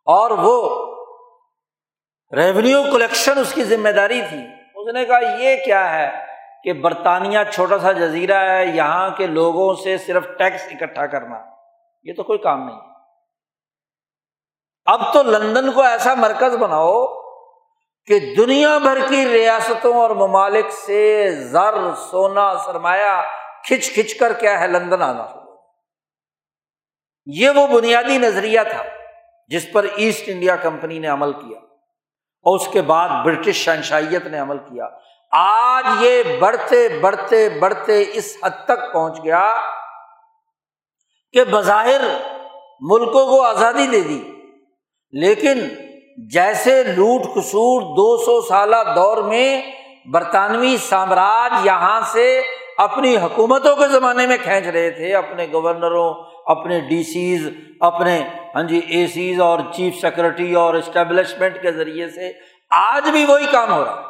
اور 0.05 0.31
وہ 0.31 0.87
ریونیو 2.37 2.83
کلیکشن 2.93 3.39
اس 3.39 3.55
کی 3.55 3.65
ذمہ 3.65 3.89
داری 3.89 4.23
تھی۔ 4.29 4.47
اس 4.75 4.95
نے 4.95 5.05
کہا، 5.05 5.19
یہ 5.19 5.57
کیا 5.65 5.95
ہے 5.95 6.27
کہ 6.65 6.73
برطانیہ 6.73 7.39
چھوٹا 7.55 7.79
سا 7.79 7.93
جزیرہ 7.93 8.51
ہے، 8.51 8.67
یہاں 8.67 9.11
کے 9.11 9.27
لوگوں 9.27 9.75
سے 9.75 9.99
صرف 9.99 10.27
ٹیکس 10.39 10.69
اکٹھا 10.71 11.07
کرنا۔ 11.07 11.37
یہ 12.03 12.13
تو 12.17 12.23
کوئی 12.23 12.39
کام 12.39 12.65
نہیں 12.65 12.81
اب 14.85 15.13
تو 15.13 15.23
لندن 15.23 15.73
کو 15.73 15.83
ایسا 15.83 16.15
مرکز 16.15 16.57
بناؤ 16.57 17.26
کہ 18.09 18.19
دنیا 18.37 18.79
بھر 18.79 18.99
کی 19.09 19.25
ریاستوں 19.29 19.95
اور 19.95 20.11
ممالک 20.11 20.71
سے 20.73 21.31
زر 21.53 21.75
سونا 22.11 22.59
سرمایہ 22.65 23.23
کھچ 23.65 23.95
کھچ 23.95 24.15
کر 24.15 24.33
کیا 24.33 24.61
ہے 24.61 24.67
لندن 24.67 25.03
آنا 25.03 25.25
یہ 27.27 27.51
وہ 27.51 27.67
بنیادی 27.67 28.19
نظریہ 28.19 28.61
تھا 28.71 28.83
جس 29.51 29.67
پر 29.73 29.87
ایسٹ 29.97 30.23
انڈیا 30.27 30.57
کمپنی 30.57 30.99
نے 30.99 31.07
عمل 31.07 31.33
کیا 31.33 31.59
اور 32.47 32.59
اس 32.61 32.69
کے 32.73 32.83
بعد 32.83 33.09
برٹش 33.25 33.57
شہنشائیت 33.57 34.27
نے 34.27 34.39
عمل 34.39 34.59
کیا۔ 34.59 34.89
آج 35.33 35.85
یہ 36.01 36.39
بڑھتے 36.41 36.89
بڑھتے 37.01 37.49
بڑھتے 37.61 38.05
اس 38.13 38.37
حد 38.45 38.65
تک 38.65 38.93
پہنچ 38.93 39.25
گیا 39.25 39.55
کہ 41.35 41.45
بظاہر 41.45 42.01
ملکوں 42.81 43.27
کو 43.27 43.41
آزادی 43.43 43.87
دے 43.87 44.01
دی، 44.01 44.21
لیکن 45.13 45.69
جیسے 46.17 46.83
لوٹ 46.83 47.23
خسوٹ 47.23 47.83
دو 47.83 48.25
سو 48.25 48.41
سالہ 48.41 48.77
دور 48.97 49.17
میں 49.17 49.63
برطانوی 50.13 50.77
سامراج 50.77 51.67
یہاں 51.67 52.01
سے 52.13 52.43
اپنی 52.79 53.17
حکومتوں 53.17 53.77
کے 53.77 53.89
زمانے 53.89 54.27
میں 54.27 54.37
کھینچ 54.43 54.67
رہے 54.67 54.91
تھے، 54.91 55.15
اپنے 55.15 55.47
گورنروں، 55.53 56.15
اپنے 56.47 56.81
ڈی 56.81 57.03
سیز 57.03 57.49
اپنے 57.81 58.23
ہاں 58.55 58.63
جی 58.63 58.79
اے 58.79 59.07
سیز 59.07 59.41
اور 59.41 59.59
چیف 59.75 60.01
سیکرٹری 60.01 60.55
اور 60.55 60.75
اسٹیبلشمنٹ 60.75 61.63
کے 61.63 61.73
ذریعے 61.73 62.11
سے 62.11 62.33
آج 62.71 63.11
بھی 63.11 63.25
وہی 63.25 63.47
کام 63.53 63.73
ہو 63.73 63.85
رہا 63.85 63.99
ہے۔ 63.99 64.05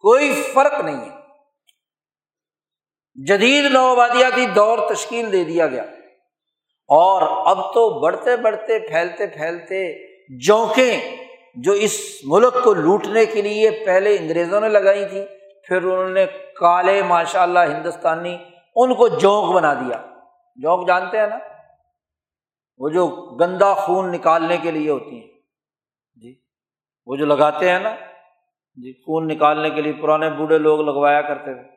کوئی 0.00 0.42
فرق 0.54 0.80
نہیں 0.80 1.10
ہے۔ 1.10 1.16
جدید 3.26 3.72
نوآبادیاتی 3.72 4.46
دور 4.46 4.78
تشکیل 4.94 5.32
دے 5.32 5.44
دیا 5.44 5.66
گیا۔ 5.66 5.82
اور 6.88 7.46
اب 7.46 7.74
تو 7.74 8.00
بڑھتے 8.00 8.36
بڑھتے، 8.36 8.78
پھیلتے 8.78 9.26
پھیلتے 9.26 10.12
جونکیں 10.38 11.21
جو 11.54 11.72
اس 11.72 12.00
ملک 12.24 12.64
کو 12.64 12.74
لوٹنے 12.74 13.26
کے 13.26 13.42
لیے 13.42 13.70
پہلے 13.86 14.16
انگریزوں 14.16 14.60
نے 14.60 14.68
لگائی 14.68 15.08
تھی، 15.08 15.24
پھر 15.68 15.84
انہوں 15.84 16.08
نے 16.08 16.26
کالے 16.56 17.02
ماشاء 17.02 17.42
اللہ 17.42 17.58
ہندوستانی، 17.58 18.36
ان 18.76 18.94
کو 18.94 19.08
جونک 19.08 19.54
بنا 19.54 19.74
دیا۔ 19.74 20.02
جونک 20.56 20.88
جانتے 20.88 21.18
ہیں 21.18 21.26
نا؟ 21.26 21.38
وہ 22.78 22.88
جو 22.88 23.08
گندا 23.40 23.74
خون 23.74 24.12
نکالنے 24.12 24.56
کے 24.56 24.70
لیے 24.70 24.90
ہوتی 24.90 25.20
ہیں۔ 25.20 25.28
جی۔ 26.22 26.40
وہ 27.06 27.16
جو 27.16 27.26
لگاتے 27.26 27.68
ہیں 27.70 27.78
نا؟ 27.78 27.94
جی 28.76 28.92
خون 28.92 29.28
نکالنے 29.28 29.70
کے 29.70 29.80
لیے 29.80 29.92
پرانے 29.92 30.30
بوڑھے 30.30 30.58
لوگ 30.58 30.80
لگوایا 30.80 31.22
کرتے 31.22 31.54
تھے۔ 31.54 31.68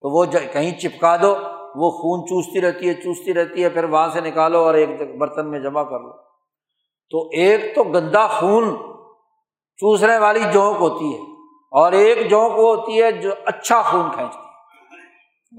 تو 0.00 0.18
وہ 0.18 0.24
کہیں 0.52 0.78
چپکا 0.78 1.16
دو، 1.16 1.36
وہ 1.74 1.90
خون 1.90 2.26
چوستی 2.26 2.60
رہتی 2.60 2.88
ہے، 2.88 2.94
چوستی 2.94 3.34
رہتی 3.34 3.64
ہے، 3.64 3.68
پھر 3.68 3.84
وہاں 3.84 4.08
سے 4.08 4.20
نکالو 4.20 4.58
اور 4.58 4.74
ایک 4.74 5.16
برتن 5.18 5.50
میں 5.50 5.60
جمع 5.60 5.82
کر 5.82 6.00
لو۔ 6.00 6.12
تو 7.10 7.28
ایک 7.32 7.74
تو 7.74 7.84
گندا 7.84 8.26
خون 8.26 8.97
چوسنے 9.78 10.18
والی 10.18 10.40
جونک 10.52 10.76
ہوتی 10.80 11.14
ہے 11.14 11.20
اور 11.70 11.92
ایک 11.92 12.30
جونک 12.30 12.58
وہ 12.58 12.76
ہوتی 12.76 13.02
ہے 13.02 13.12
جو 13.12 13.30
اچھا 13.44 13.82
خون 13.82 14.10
کھینچتی 14.14 14.38
ہے، 14.38 14.48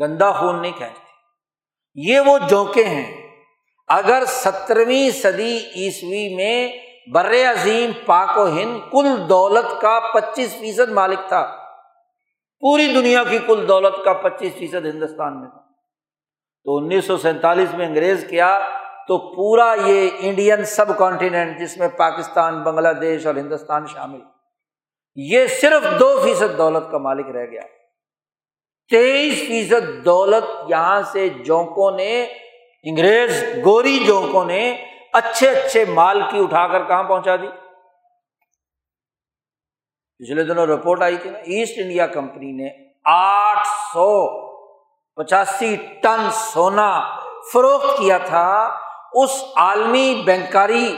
گندا 0.04 0.32
خون 0.32 0.62
نہیں 0.62 0.72
کھینچتی۔ 0.72 1.10
یہ 1.96 2.20
وہ 2.20 2.38
جونکیں 2.50 2.84
ہیں۔ 2.84 3.30
اگر 3.88 4.24
سترویں 4.28 5.10
صدی 5.10 5.58
عیسوی 5.58 6.36
میں 6.36 6.74
بر 7.14 7.32
عظیم 7.52 7.92
پاک 8.06 8.38
و 8.38 8.48
ہند 8.48 8.92
کل 8.92 9.30
دولت 9.30 9.82
کا 9.82 10.00
پچیس 10.14 10.56
فیصد 10.60 10.90
مالک 10.90 11.20
تھا، 11.28 11.56
پوری 12.60 12.88
دنیا 12.88 13.24
کی 13.24 13.38
کل 13.48 13.68
دولت 13.68 14.06
کا 14.06 14.14
پچیس 14.14 14.54
فیصد 14.54 14.86
ہندوستان 14.86 15.42
میں 15.42 15.50
تھا۔ 15.50 15.60
تو 16.64 16.78
انیس 16.78 17.06
سو 17.06 17.18
سینتالیس 17.18 17.74
میں 17.74 17.86
انگریز 17.86 18.26
کیا 18.30 18.60
تو 19.10 19.18
پورا 19.18 19.76
یہ 19.86 20.10
انڈین 20.20 20.66
سب 20.66 20.98
کانٹیننٹ 20.98 21.60
جس 21.60 21.78
میں 21.78 21.88
پاکستان، 21.88 22.64
بنگلہ 22.64 22.90
دیش 22.90 23.26
اور 23.26 23.36
ہندوستان 23.36 23.86
شامل۔ 23.86 24.20
یہ 25.16 25.48
صرف 25.48 26.00
دو 26.00 26.22
فیصد 26.24 26.58
دولت 26.58 26.92
کا 26.92 26.98
مالک 26.98 27.26
رہ 27.26 27.46
گیا۔ 27.46 27.62
تیئیس 28.90 29.48
فیصد 29.48 30.06
دولت 30.06 30.44
یہاں 30.68 31.02
سے 31.02 31.30
جونکوں 31.30 31.92
نے، 31.92 32.28
انگریز 32.84 33.44
گوری 33.66 34.04
جونکوں 34.08 34.46
نے 34.46 34.86
اچھے 35.14 35.50
اچھے 35.50 35.86
مال 35.86 36.22
کی 36.32 36.40
اٹھا 36.40 36.68
کر 36.68 36.84
کہاں 36.84 37.04
پہنچا 37.04 37.36
دی؟ 37.36 37.48
پچھلے 40.18 40.44
دنوں 40.44 40.68
رپورٹ 40.68 41.02
آئی 41.02 41.18
تھی 41.18 41.30
نا، 41.30 41.38
ایسٹ 41.38 41.74
انڈیا 41.78 42.08
کمپنی 42.08 42.52
نے 42.52 42.70
آٹھ 43.06 43.68
سو 43.68 44.40
پچاسی 45.16 45.76
ٹن 45.76 46.30
سونا 46.32 47.20
فروخت 47.54 48.00
کیا 48.00 48.18
تھا۔ 48.18 48.89
اس 49.14 49.44
عالمی 49.56 50.22
بینکاری 50.26 50.96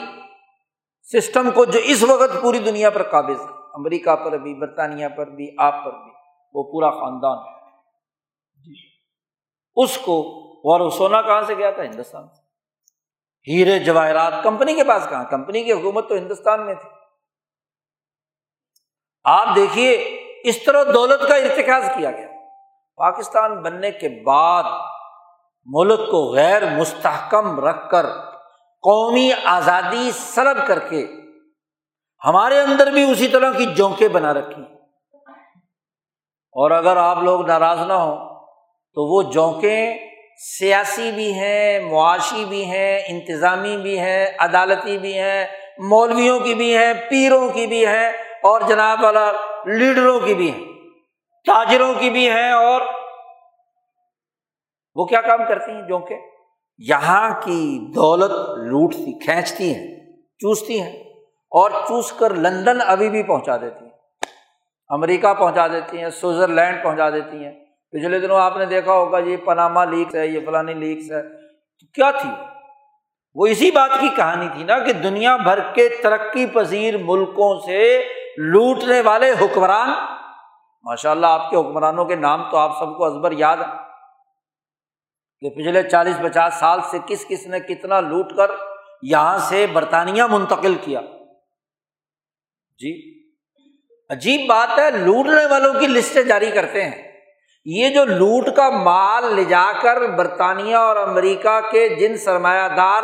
سسٹم 1.14 1.52
کو 1.52 1.66
جو 1.66 1.80
اس 1.84 2.04
وقت 2.04 2.42
پوری 2.42 2.60
دنیا 2.60 2.90
پر 2.90 3.04
قابض 3.04 3.42
ہے۔ 3.42 3.46
امریکہ 3.74 4.16
پر 4.16 4.38
بھی 4.38 4.54
برطانیہ 4.54 5.08
پر 5.08 5.30
بھی 5.30 5.56
آپ 5.58 5.86
پر 5.86 5.92
بھی۔ 5.92 6.12
وہ 6.54 6.64
پورا 6.64 6.90
خاندان 6.90 7.38
جی۔ 8.64 8.74
اس 9.76 9.98
کو 9.98 10.22
اور 10.58 10.90
سونا 10.90 11.22
کہاں 11.22 11.42
سے 11.42 11.56
گیا 11.56 11.72
تھا؟ 11.72 11.84
ہندوستان 11.84 12.28
سے۔ 12.28 12.42
ہیرے 13.52 13.80
جواہرات 13.80 14.34
کمپنی 14.44 14.76
کے 14.76 14.84
پاس 14.84 15.08
کہاں؟ 15.10 15.24
کمپنی 15.24 15.64
کی 15.64 15.72
حکومت 15.72 16.10
تو 16.10 16.16
ہندوستان 16.16 16.66
میں 16.66 16.76
تھی۔ 16.76 16.90
آپ 19.24 19.48
دیکھیے 19.56 19.94
اس 20.44 20.64
طرح 20.64 20.84
دولت 20.94 21.28
کا 21.28 21.36
ارتکاز 21.36 21.84
کیا 21.98 22.12
گیا۔ 22.12 22.28
پاکستان 22.96 23.62
بننے 23.62 23.92
کے 23.92 24.24
بعد 24.24 24.64
ملک 25.66 26.00
کو 26.12 26.34
غیر 26.34 26.78
مستحکم 26.78 27.60
رکھ 27.60 27.90
کر 27.90 28.06
قومی 28.84 29.32
آزادی 29.46 30.12
سلب 30.12 30.68
کر 30.68 30.80
کے 30.80 31.06
ہمارے 32.26 32.60
اندر 32.60 32.92
بھی 32.92 33.12
اسی 33.12 33.28
طرح 33.28 33.52
کی 33.52 33.66
جونکیں 33.66 34.08
بنا 34.08 34.34
رکھی 34.34 34.62
اور 36.56 36.72
اگر 36.72 36.98
آپ 36.98 37.24
لوگ 37.24 37.48
ناراض 37.48 37.80
نہ 37.88 37.94
ہوں 37.94 38.18
تو 38.94 39.06
وہ 39.06 39.22
جونکیں 39.32 39.98
سیاسی 40.60 41.12
بھی 41.12 41.34
ہیں، 41.34 41.80
معاشی 41.80 42.46
بھی 42.46 42.66
ہیں، 42.66 43.00
انتظامی 43.08 43.78
بھی 43.78 44.00
ہیں، 44.00 44.28
عدالتی 44.40 44.98
بھی 44.98 45.20
ہیں، 45.20 45.46
مولویوں 45.80 46.40
کی 46.40 46.54
بھی 46.54 46.78
ہیں، 46.78 46.94
پیروں 47.10 47.50
کی 47.50 47.68
بھی 47.68 47.88
ہیں 47.88 48.10
اور 48.44 48.62
جناب 48.62 49.04
والا 49.04 49.32
لیڈروں 49.66 50.20
کی 50.20 50.34
بھی 50.34 50.52
ہیں، 50.52 50.64
تاجروں 51.46 51.94
کی 51.94 52.10
بھی 52.10 52.30
ہیں 52.30 52.52
اور 52.52 52.82
وہ 54.96 55.06
کیا 55.06 55.22
کام 55.22 55.40
کرتی 55.48 55.72
ہیں؟ 55.72 55.82
جونکیں 55.82 56.20
یہاں 56.78 57.42
کی 57.42 57.92
دولت 57.96 58.32
لوٹتی، 58.58 59.20
کھینچتی 59.20 59.76
ہیں، 59.76 60.12
چوستی 60.40 60.82
ہیں 60.82 61.00
اور 61.52 61.72
چوس 61.72 62.12
کر 62.12 62.34
لندن 62.34 62.78
ابھی 62.86 63.10
بھی 63.10 63.24
پہنچا 63.24 63.58
دیتی 63.58 63.86
ہیں۔ 63.86 63.92
امریکہ 64.90 65.34
پہنچا 65.34 65.68
دیتی 65.68 66.02
ہیں، 66.02 66.10
سوئٹزرلینڈ 66.10 66.84
پہنچا 66.84 67.10
دیتی 67.10 67.46
ہیں۔ 67.46 67.52
پچھلے 67.92 68.20
دنوں 68.20 68.38
آپ 68.38 68.58
نے 68.58 68.66
دیکھا 68.66 68.94
ہوگا، 68.94 69.18
یہ 69.18 69.38
پناما 69.38 69.86
لیکس 69.86 70.16
ہے، 70.16 70.28
یہ 70.28 70.40
فلانی 70.46 70.74
لیکس 70.74 71.12
ہے۔ 71.12 71.22
تو 71.80 71.88
کیا 71.94 72.12
تھی؟ 72.12 72.30
وہ 73.36 73.46
اسی 73.46 73.72
بات 73.72 73.90
کی 74.00 74.08
کہانی 74.16 74.48
تھی 74.54 74.64
نا 74.64 74.80
کہ 74.80 74.94
دنیا 74.94 75.38
بھر 75.38 75.60
کے 75.74 75.90
ترقی 76.04 76.46
پذیر 76.46 76.98
ملکوں 76.98 77.60
سے 77.60 78.04
لوٹنے 78.38 79.02
والے 79.02 79.32
حکمران۔ 79.32 79.90
ماشاء 80.84 81.12
اللہ 81.12 81.28
آپ 81.28 81.50
کے 81.50 81.58
حکمرانوں 81.58 82.06
کے 82.06 82.16
نام 82.16 82.44
تو 82.52 82.58
آپ 82.58 82.80
سب 82.80 82.98
کو 82.98 83.06
ازبر 83.06 83.32
یاد 83.32 83.58
ہے 83.58 83.91
کہ 85.42 85.50
پچھلے 85.50 85.84
چالیس 85.84 86.16
پچاس 86.24 86.54
سال 86.54 86.80
سے 86.92 86.98
کس 87.06 87.26
کس 87.28 87.48
نے 87.48 87.60
کتنا 87.60 88.00
لوٹ 88.00 88.34
کر 88.38 88.52
یہاں 89.02 89.38
سے 89.38 89.68
برطانیہ 89.68 90.24
منتقل 90.24 90.76
کیا۔ 90.82 91.02
جی 92.78 93.22
عجیب 94.10 94.42
بات 94.48 94.80
ہے، 94.80 94.92
لوٹنے 94.92 95.46
والوں 95.46 95.74
کی 95.80 95.88
لسٹیں 95.88 96.24
جاری 96.24 96.52
کرتے 96.52 96.84
ہیں۔ 96.84 97.12
یہ 97.66 97.90
جو 97.90 98.06
لوٹ 98.06 98.50
کا 98.56 98.70
مال 98.70 99.36
لے 99.36 99.44
جا 99.44 99.72
کر 99.82 100.02
برطانیہ 100.02 100.76
اور 100.76 100.96
امریکہ 100.96 101.60
کے 101.72 101.90
جن 101.90 102.18
سرمایہ 102.18 102.68
دار 102.68 103.04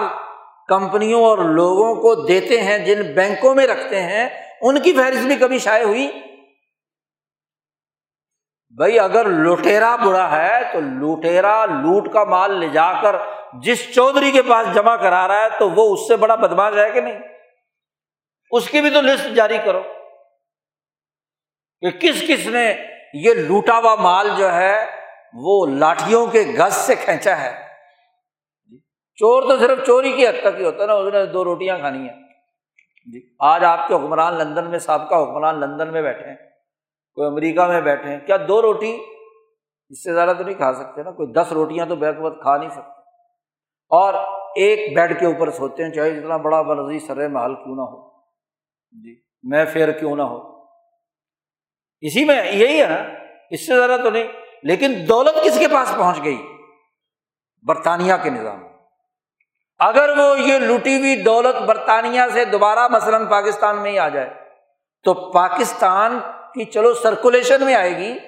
کمپنیوں 0.68 1.24
اور 1.24 1.38
لوگوں 1.38 1.96
کو 1.96 2.16
دیتے 2.16 2.62
ہیں، 2.62 2.78
جن 2.78 3.14
بینکوں 3.14 3.56
میں 3.56 3.68
رکھتے 3.68 4.02
ہیں، 4.02 4.30
ان 4.62 4.80
کی 4.80 4.94
فہرست 4.94 5.26
بھی 5.26 5.36
کبھی 5.36 5.60
شائع 5.60 5.86
ہوئی؟ 5.86 6.10
بھائی 8.78 9.00
اگر 9.00 9.26
لوٹیرا 9.26 9.96
برا 9.96 10.32
ہے 10.32 10.64
تو 10.74 10.80
لوٹیرا 10.80 11.66
لوٹ 11.66 12.14
کا 12.14 12.24
مال 12.24 12.60
لے 12.60 12.70
جا 12.70 13.02
کر 13.02 13.16
جس 13.54 13.96
چودھری 13.96 14.32
کے 14.32 14.42
پاس 14.42 14.74
جمع 14.74 14.96
کرا 14.96 15.28
رہا 15.28 15.42
ہے 15.42 15.50
تو 15.60 15.70
وہ 15.70 15.94
اس 15.94 16.08
سے 16.08 16.16
بڑا 16.16 16.36
بدماش 16.36 16.74
ہے 16.78 16.92
کہ 16.92 17.02
نہیں؟ 17.02 17.20
اس 18.52 18.70
کی 18.70 18.82
بھی 18.82 18.90
تو 18.90 19.02
لسٹ 19.02 19.28
جاری 19.28 19.58
کرو 19.66 19.84
کہ 21.82 21.90
کس 21.92 22.24
کس 22.28 22.48
نے 22.48 22.76
یہ 23.14 23.34
لوٹا 23.34 23.78
ہوا 23.78 23.96
مال 23.96 24.30
جو 24.38 24.54
ہے 24.54 24.86
وہ 25.34 25.66
لاٹھیوں 25.66 26.28
کے 26.28 26.44
گز 26.60 26.74
سے 26.74 26.96
کھینچا 26.96 27.42
ہے۔ 27.42 27.68
چور 29.16 29.44
تو 29.44 29.58
صرف 29.58 29.86
چوری 29.88 30.12
کی 30.12 30.28
حد 30.28 30.42
تک 30.42 30.60
ہی 30.60 30.66
ہوتا 30.66 30.82
ہے 30.82 30.88
نا، 30.88 30.94
اس 30.94 31.14
نے 31.14 31.26
دو 31.26 31.44
روٹیاں 31.44 31.78
کھانی 31.78 32.10
ہیں۔ 32.10 32.16
جی 33.06 33.36
آج 33.40 33.64
آپ 33.64 33.88
کے 33.88 33.94
حکمران 33.94 34.34
لندن 34.34 34.70
میں، 34.70 34.80
سابقہ 34.80 35.16
حکمران 35.16 35.60
لندن 35.60 35.92
میں 35.92 36.02
بیٹھے 36.02 36.30
ہیں۔ 36.30 36.47
کوئی 37.18 37.28
امریکہ 37.28 37.62
میں 37.62 37.82
بیٹھے 37.82 38.10
ہیں۔ 38.10 38.20
کیا 38.20 38.38
دو 38.48 38.62
روٹی 38.62 38.98
اس 39.90 40.04
سے 40.04 40.14
زیادہ 40.14 40.34
تو 40.38 40.44
نہیں 40.44 40.56
کھا 40.56 40.74
سکتے 40.74 41.04
نا؟ 41.04 41.12
کوئی 41.12 41.32
دس 41.32 41.52
روٹیاں 41.52 41.86
تو 41.86 41.96
بیک 41.96 42.16
وقت 42.20 42.42
کھا 42.42 42.58
نہیں 42.58 42.70
سکتے۔ 42.70 43.02
اور 43.90 44.14
ایک 44.56 44.96
بیڈ 44.96 45.20
کے 45.20 45.26
اوپر 45.26 45.52
سوتے 45.52 45.84
ہیں، 45.84 45.92
چاہے 45.92 46.12
جتنا 46.12 46.38
بڑا 46.38 46.62
برضی 46.62 47.00
سر 47.00 47.28
محل 47.30 47.56
کیوں 47.56 47.76
نہ 47.76 47.82
ہو۔ 47.82 48.10
جی 48.92 49.22
میں 49.44 49.66
فیر 49.66 49.92
کیوں 49.92 50.16
نہ 50.16 50.22
ہو۔ 50.22 50.64
اسی 52.02 52.26
میں 52.26 52.52
یہی 52.52 52.82
ہے 52.82 52.88
نا، 52.88 52.98
اس 53.50 53.68
سے 53.68 53.76
زیادہ 53.76 54.02
تو 54.04 54.10
نہیں۔ 54.10 54.24
لیکن 54.64 54.96
دولت 55.10 55.44
کس 55.44 55.60
کے 55.60 55.68
پاس 55.68 55.96
پہنچ 55.96 56.24
گئی؟ 56.24 56.48
برطانیہ 57.64 58.14
کے 58.24 58.30
نظام۔ 58.30 58.64
اگر 59.80 60.18
وہ 60.18 60.40
یہ 60.40 60.60
لوٹی 60.60 61.00
ہوئی 61.00 61.24
دولت 61.24 61.62
برطانیہ 61.62 62.22
سے 62.34 62.46
دوبارہ 62.46 62.88
مثلاً 62.88 63.28
پاکستان 63.28 63.82
میں 63.82 63.92
ہی 63.92 64.00
آ 64.00 64.10
جائے، 64.10 64.30
تو 65.04 65.32
پاکستان 65.32 66.20
کی 66.58 66.66
چلو 66.66 66.94
سرکولیشن 66.94 67.66
میں 67.66 67.74
آئے 67.74 67.98
گی 67.98 68.20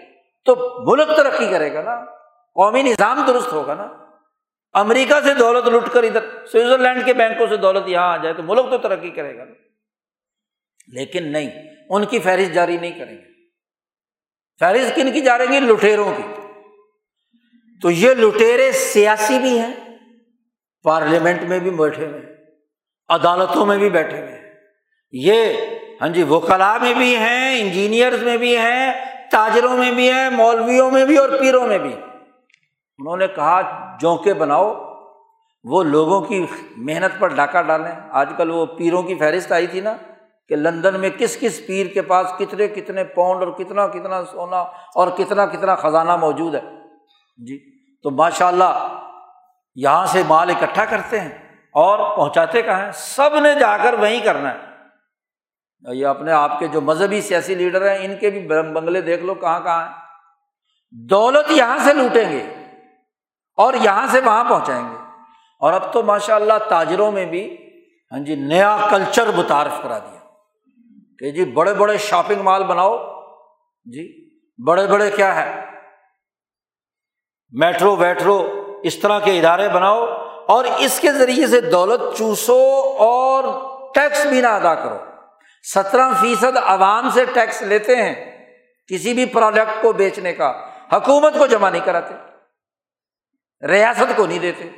تو 0.46 0.78
ملک 0.92 1.08
ترقی 1.08 1.46
کرے 1.52 1.74
گا 1.74 1.82
نا، 1.82 2.06
قومی 2.54 2.84
نظام 2.84 3.24
درست 3.28 3.54
ہوگا 3.54 3.74
نا۔ 3.74 3.88
امریکہ 4.74 5.20
سے 5.26 5.34
دولت 5.34 5.68
لوٹ 5.68 5.90
کر 5.92 6.04
ادھر، 6.04 6.46
سوئٹزرلینڈ 6.46 7.06
کے 7.06 7.14
بینکوں 7.14 7.48
سے 7.48 7.58
دولت 7.58 7.84
یہاں 7.88 8.14
آ 8.14 8.18
جائے 8.18 8.34
تو 8.34 8.44
ملک 8.44 8.66
تو 8.70 8.78
ترقی 8.78 9.10
کرے 9.10 9.38
گا 9.38 9.44
نا۔ 9.46 9.52
لیکن 10.88 11.32
نہیں، 11.32 11.50
ان 11.90 12.06
کی 12.06 12.20
فہرست 12.20 12.54
جاری 12.54 12.78
نہیں 12.78 13.00
کریں 13.00 13.18
گے۔ 13.18 13.24
فہرست 14.60 14.96
کن 14.96 15.12
کی 15.12 15.22
جا 15.22 15.38
رہی 15.38 15.56
ہے 15.56 15.60
لٹیروں 15.60 16.14
کی۔ 16.18 16.24
تو 17.82 17.92
یہ 17.92 18.14
لٹیرے 18.14 18.72
سیاسی 18.72 19.40
بھی 19.40 19.60
ہیں، 19.60 19.76
پارلیمنٹ 20.84 21.42
میں 21.42 21.60
بھی 21.60 21.70
بیٹھے 21.70 22.08
ہوئے 22.08 22.20
ہیں، 22.20 22.36
عدالتوں 23.10 23.66
میں 23.66 23.78
بھی 23.78 23.90
بیٹھے 23.90 24.20
ہوئے 24.20 24.32
ہیں۔ 24.32 24.54
یہ 25.12 25.54
ہاں 26.02 26.08
جی 26.08 26.24
وکلا 26.24 26.78
میں 26.78 26.94
بھی 26.94 27.16
ہیں 27.16 27.62
انجینئرز 27.62 28.24
میں 28.24 28.38
بھی 28.38 28.58
ہیں، 28.58 28.94
تاجروں 29.32 29.78
میں 29.78 29.92
بھی 29.92 30.12
ہیں، 30.12 30.30
مولویوں 30.30 30.92
میں 30.92 31.06
بھی 31.06 31.18
اور 31.18 31.30
پیروں 31.40 31.68
میں 31.68 31.78
بھی۔ 31.78 31.94
انہوں 32.98 33.18
نے 33.18 33.28
کہا 33.28 33.62
جونکے 34.02 34.34
بناؤ، 34.34 34.74
وہ 35.64 35.84
لوگوں 35.84 36.22
کی 36.22 36.46
محنت 36.78 37.20
پر 37.20 37.28
ڈاکہ 37.28 37.62
ڈالیں۔ 37.62 37.92
آج 38.10 38.30
کل 38.38 38.52
وہ 38.52 38.66
پیروں 38.66 39.04
کی 39.04 39.16
فہرست 39.16 39.52
آئی 39.52 39.68
تھی 39.68 39.80
نا 39.80 39.94
کہ 40.50 40.56
لندن 40.56 41.00
میں 41.00 41.10
کس 41.10 41.38
کس 41.40 41.68
پیر 41.68 41.86
کے 41.86 42.02
پاس 42.02 42.28
کتنے 42.40 42.68
کتنے 42.68 43.04
پاؤنڈ 43.04 43.44
اور 43.44 43.52
کتنا 43.52 43.88
کتنا 43.88 44.26
سونا 44.26 44.60
اور 44.96 45.08
کتنا 45.18 45.46
کتنا 45.46 45.76
خزانہ 45.76 46.16
موجود 46.16 46.56
ہے۔ 46.56 46.62
جی 47.38 47.60
تو 48.04 48.10
ماشاء 48.10 48.48
اللہ 48.48 49.02
یہاں 49.76 50.06
سے 50.06 50.24
مال 50.28 50.50
اکٹھا 50.50 50.86
کرتے 50.86 51.20
ہیں 51.20 51.30
اور 51.74 52.18
پہنچاتے 52.18 52.62
کہاں 52.62 52.86
ہیں؟ 52.86 52.92
سب 52.92 53.40
نے 53.40 53.54
جا 53.60 53.78
کر 53.78 53.94
وہیں 53.94 54.20
کرنا 54.20 54.54
ہے۔ 54.54 54.69
یہ 55.88 56.08
اپنے 56.08 56.32
آپ 56.32 56.60
کے 56.60 56.68
جو 56.68 56.82
مذہبی 56.82 57.22
سیاسی 57.22 57.56
لیڈر 57.56 57.90
ہیں، 57.90 58.06
ان 58.06 58.18
کے 58.18 58.30
بھی 58.30 58.48
بنگلے 58.48 59.02
دیکھ 59.02 59.24
لو 59.24 59.34
کہاں 59.34 59.60
کہاں 59.60 59.88
ہیں۔ 59.88 59.94
دولت 60.92 61.52
یہاں 61.52 61.78
سے 61.78 61.94
لوٹیں 61.94 62.32
گے 62.32 62.54
اور 63.58 63.74
یہاں 63.74 64.08
سے 64.08 64.20
وہاں 64.20 64.44
پہنچائیں 64.44 64.90
گے۔ 64.92 64.96
اور 65.60 65.74
اب 65.74 65.94
تو 65.94 66.04
ماشاء 66.04 66.36
اللہ 66.36 66.54
تاجروں 66.70 67.12
میں 67.12 67.26
بھی 67.26 67.58
ہاں 68.12 68.20
جی 68.20 68.36
نیا 68.36 68.78
کلچر 68.90 69.32
متعارف 69.36 69.84
کرا 69.84 70.00
دیا۔ 70.00 70.20
کہ 71.20 71.32
جی 71.32 71.46
بڑے 71.46 71.74
بڑے 71.74 71.98
شاپنگ 71.98 72.42
مال 72.42 72.64
بناؤ۔ 72.64 72.98
جی 73.86 74.30
بڑے 74.68 74.88
بڑے 74.88 75.12
کیا 75.12 75.36
ہے؟ 75.36 75.66
میٹرو، 77.52 77.96
ویٹرو، 77.96 78.66
اس 78.84 78.96
طرح 78.96 79.20
کے 79.20 79.40
ادارے 79.40 79.70
بناؤ 79.70 80.06
اور 80.48 80.66
اس 80.78 81.00
کے 81.00 81.12
ذریعے 81.12 81.48
سے 81.48 81.62
دولت 81.62 82.18
چوسو 82.18 82.96
اور 83.00 83.44
ٹیکس 83.94 84.26
بھی 84.26 84.42
نہ 84.42 84.48
ادا 84.48 84.76
کرو۔ 84.76 85.09
سترہ 85.64 86.14
فیصد 86.22 86.58
عوام 86.64 87.10
سے 87.10 87.26
ٹیکس 87.26 87.62
لیتے 87.62 87.96
ہیں 87.96 88.46
کسی 88.88 89.14
بھی 89.14 89.26
پروڈکٹ 89.26 89.82
کو 89.82 89.94
بیچنے 89.94 90.34
کا، 90.34 90.70
حکومت 90.94 91.34
کو 91.34 91.48
جمع 91.48 91.70
نہیں 91.70 91.86
کراتے، 91.86 92.14
ریاست 93.68 94.16
کو 94.16 94.26
نہیں 94.26 94.40
دیتے۔ 94.40 94.70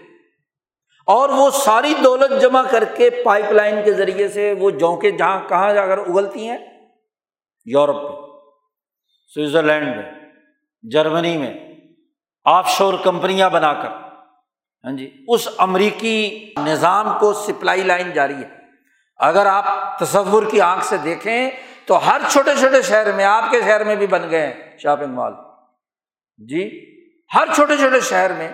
اور 1.06 1.30
وہ 1.30 1.50
ساری 1.50 1.94
دولت 2.04 2.42
جمع 2.42 2.64
کر 2.64 2.84
کے 2.84 3.10
پائپ 3.10 3.52
لائن 3.52 3.76
کے 3.86 3.94
ذریعے 3.94 4.28
سے 4.28 4.54
وہ 4.60 4.72
جونکے 4.72 5.12
جہاں 5.12 5.50
کہاں 5.50 5.74
جا 5.74 5.86
کر 5.86 5.98
اگلتی 5.98 6.50
ہیں، 6.50 6.58
یورپ 7.66 7.96
میں، 7.96 8.40
سوئٹزرلینڈ 9.34 9.96
میں، 9.96 10.12
جرمنی 10.92 11.38
میں، 11.38 11.54
آف 12.46 12.70
شور 12.70 12.94
کمپنیاں 13.04 13.50
بنا 13.50 13.74
کر۔ 13.74 13.90
ہاں 14.86 14.98
جی 14.98 15.26
اس 15.28 15.48
امریکی 15.58 16.54
نظام 16.58 17.20
کو 17.20 17.34
سپلائی 17.34 17.82
لائن 17.82 18.12
جاری 18.12 18.36
ہے۔ 18.36 18.61
اگر 19.22 19.46
آپ 19.46 20.00
تصور 20.00 20.44
کی 20.44 20.62
آنکھ 20.62 20.86
سے 20.86 20.98
دیکھیں 20.98 21.50
تو 21.86 22.08
ہر 22.08 22.22
چھوٹے 22.28 22.52
چھوٹے 22.60 22.82
شہر 22.82 23.12
میں، 23.12 23.26
آپ 23.26 23.52
کے 23.52 23.62
شہر 23.62 23.84
میں 23.84 23.96
بھی 23.96 24.08
بن 24.08 24.30
گئے 24.32 24.48
ہیں 24.48 24.78
شاپنگ 24.78 25.14
مال۔ 25.14 25.34
جی 26.38 26.64
ہر 27.36 27.48
چھوٹے 27.56 27.78
چھوٹے 27.78 28.00
شہر 28.00 28.32
میں 28.34 28.50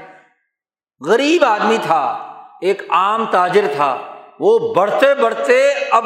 غریب 1.07 1.43
آدمی 1.45 1.77
تھا، 1.81 2.01
ایک 2.61 2.81
عام 2.89 3.25
تاجر 3.25 3.65
تھا۔ 3.75 3.97
وہ 4.39 4.73
بڑھتے 4.73 5.15
بڑھتے 5.15 5.73
اب 5.91 6.05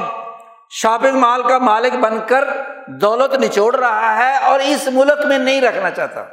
شاپنگ 0.70 1.20
مال 1.20 1.44
کا 1.44 1.58
مالک 1.58 1.94
بن 1.94 2.20
کر 2.28 2.44
دولت 2.88 3.34
نچوڑ 3.34 3.76
رہا 3.76 4.18
ہے 4.18 4.38
اور 4.38 4.60
اس 4.60 4.88
ملک 4.94 5.26
میں 5.26 5.38
نہیں 5.38 5.62
رکھنا 5.62 5.90
چاہتا۔ 5.92 6.24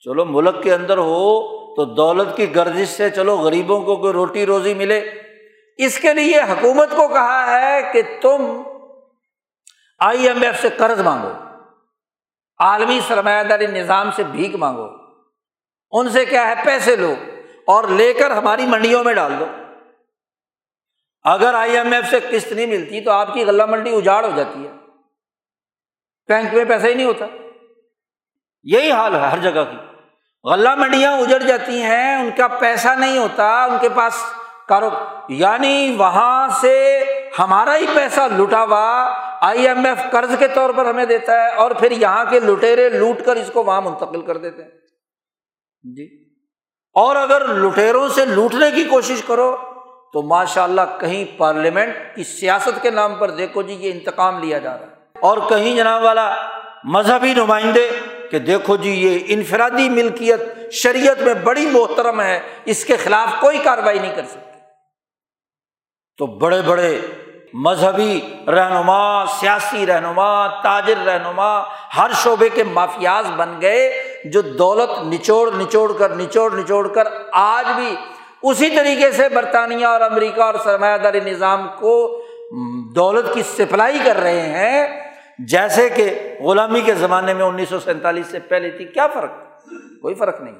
چلو 0.00 0.24
ملک 0.24 0.62
کے 0.62 0.74
اندر 0.74 0.98
ہو 0.98 1.40
تو 1.76 1.84
دولت 1.84 2.36
کی 2.36 2.54
گردش 2.54 2.88
سے 2.88 3.10
چلو 3.10 3.36
غریبوں 3.36 3.80
کو 3.80 3.96
کوئی 3.96 4.12
روٹی 4.12 4.46
روزی 4.46 4.74
ملے۔ 4.74 5.10
اس 5.76 5.98
کے 5.98 6.14
لیے 6.14 6.40
حکومت 6.40 6.90
کو 6.90 7.08
کہا 7.08 7.60
ہے 7.60 7.90
کہ 7.92 8.02
تم 8.22 8.62
آئی 9.98 10.28
ایم 10.28 10.42
ایف 10.42 10.62
سے 10.62 10.68
قرض 10.68 11.00
مانگو، 11.00 11.32
عالمی 12.58 13.00
سرمایہ 13.08 13.42
داری 13.42 13.66
نظام 13.66 14.10
سے 14.10 14.24
بھیک 14.24 14.54
مانگو۔ 14.54 14.86
ان 15.90 16.10
سے 16.10 16.24
کیا 16.24 16.48
ہے؟ 16.48 16.54
پیسے 16.64 16.96
لو 16.96 17.14
اور 17.66 17.84
لے 17.84 18.12
کر 18.12 18.30
ہماری 18.30 18.66
منڈیوں 18.66 19.04
میں 19.04 19.14
ڈال 19.14 19.32
دو۔ 19.40 19.46
اگر 21.24 21.54
آئی 21.54 21.76
ایم 21.76 21.92
ایف 21.92 22.10
سے 22.10 22.20
قسط 22.30 22.52
نہیں 22.52 22.66
ملتی 22.66 23.00
تو 23.00 23.10
آپ 23.10 23.34
کی 23.34 23.44
غلہ 23.44 23.66
منڈی 23.66 23.96
اجاڑ 23.96 24.24
ہو 24.24 24.30
جاتی 24.36 24.66
ہے۔ 24.66 24.72
بینک 26.28 26.54
میں 26.54 26.64
پیسہ 26.64 26.86
ہی 26.86 26.94
نہیں 26.94 27.06
ہوتا۔ 27.06 27.24
یہی 28.62 28.92
حال 28.92 29.14
ہے 29.14 29.20
ہر 29.20 29.38
جگہ 29.38 29.64
کی۔ 29.64 29.76
غلہ 30.44 30.74
منڈیاں 30.74 31.12
اجڑ 31.12 31.38
جاتی 31.38 31.82
ہیں، 31.82 32.14
ان 32.14 32.30
کا 32.36 32.46
پیسہ 32.46 32.88
نہیں 32.88 33.18
ہوتا، 33.18 33.64
ان 33.64 33.78
کے 33.80 33.88
پاس 33.88 34.14
کارو 34.68 34.90
یعنی 35.28 35.94
وہاں 35.98 36.48
سے 36.60 37.04
ہمارا 37.38 37.76
ہی 37.76 37.86
پیسہ 37.94 38.20
لٹا 38.38 38.62
ہوا 38.62 39.12
آئی 39.40 39.68
ایم 39.68 39.86
ایف 39.86 40.12
قرض 40.12 40.38
کے 40.38 40.48
طور 40.48 40.70
پر 40.76 40.86
ہمیں 40.86 41.04
دیتا 41.04 41.32
ہے 41.32 41.54
اور 41.54 41.70
پھر 41.70 41.90
یہاں 41.90 42.24
کے 42.30 42.40
لٹیرے 42.40 42.88
لوٹ 42.88 43.22
کر 43.26 43.36
اس 43.36 43.50
کو 43.52 43.64
وہاں 43.64 43.80
منتقل 43.80 44.22
کر 44.22 44.36
دیتے 44.36 44.62
ہیں۔ 44.62 44.70
جی۔ 45.96 46.24
اور 46.94 47.16
اگر 47.16 47.48
لٹیروں 47.48 48.08
سے 48.08 48.24
لوٹنے 48.24 48.70
کی 48.70 48.84
کوشش 48.84 49.22
کرو 49.26 49.56
تو 50.12 50.22
ماشاء 50.22 50.62
اللہ 50.62 50.80
کہیں 51.00 51.38
پارلیمنٹ 51.38 51.94
کی 52.14 52.24
سیاست 52.24 52.82
کے 52.82 52.90
نام 52.90 53.14
پر 53.14 53.30
دیکھو 53.30 53.62
جی 53.62 53.74
یہ 53.74 53.92
انتقام 53.92 54.38
لیا 54.38 54.58
جا 54.58 54.78
رہا 54.78 54.86
ہے۔ 54.86 54.94
اور 55.20 55.38
کہیں 55.48 55.76
جناب 55.76 56.02
والا 56.02 56.34
مذہبی 56.84 57.34
نمائندے 57.34 57.90
کہ 58.30 58.38
دیکھو 58.38 58.76
جی 58.76 58.90
یہ 58.90 59.18
انفرادی 59.26 59.88
ملکیت 59.88 60.40
شریعت 60.72 61.20
میں 61.20 61.34
بڑی 61.34 61.66
محترم 61.66 62.20
ہے، 62.20 62.40
اس 62.64 62.84
کے 62.84 62.96
خلاف 62.96 63.40
کوئی 63.40 63.58
کاروائی 63.58 63.98
نہیں 63.98 64.14
کر 64.14 64.24
سکتے 64.24 64.45
تو 66.18 66.26
بڑے 66.26 66.62
بڑے 66.62 67.00
مذہبی 67.52 68.20
رہنما، 68.46 69.26
سیاسی 69.26 69.86
رہنما، 69.86 70.46
تاجر 70.46 71.04
رہنما، 71.06 71.62
ہر 71.96 72.10
شعبے 72.14 72.48
کے 72.48 72.64
مافیاز 72.64 73.26
بن 73.36 73.60
گئے 73.60 74.02
جو 74.24 74.40
دولت 74.40 74.90
نچوڑ 75.06 75.50
نچوڑ 75.52 75.92
کر، 75.98 76.14
نچوڑ 76.16 76.52
نچوڑ 76.52 76.88
کر 76.88 77.08
آج 77.32 77.76
بھی 77.76 77.96
اسی 78.42 78.70
طریقے 78.70 79.12
سے 79.12 79.28
برطانیہ 79.28 79.86
اور 79.86 80.00
امریکہ 80.00 80.40
اور 80.40 80.54
سرمایہ 80.64 80.98
داری 80.98 81.20
نظام 81.20 81.66
کو 81.80 82.22
دولت 82.94 83.34
کی 83.34 83.42
سپلائی 83.42 83.98
کر 84.04 84.16
رہے 84.16 84.40
ہیں۔ 84.40 85.10
جیسے 85.38 85.88
کہ 85.88 86.34
غلامی 86.40 86.80
کے 86.80 86.94
زمانے 86.94 87.34
میں 87.34 87.44
انیس 87.44 87.68
سو 87.68 87.80
سینتالیس 87.80 88.26
سے 88.26 88.38
پہلے 88.38 88.70
تھی، 88.70 88.84
کیا 88.84 89.06
فرق؟ 89.06 89.30
کوئی 90.02 90.14
فرق 90.14 90.40
نہیں۔ 90.40 90.54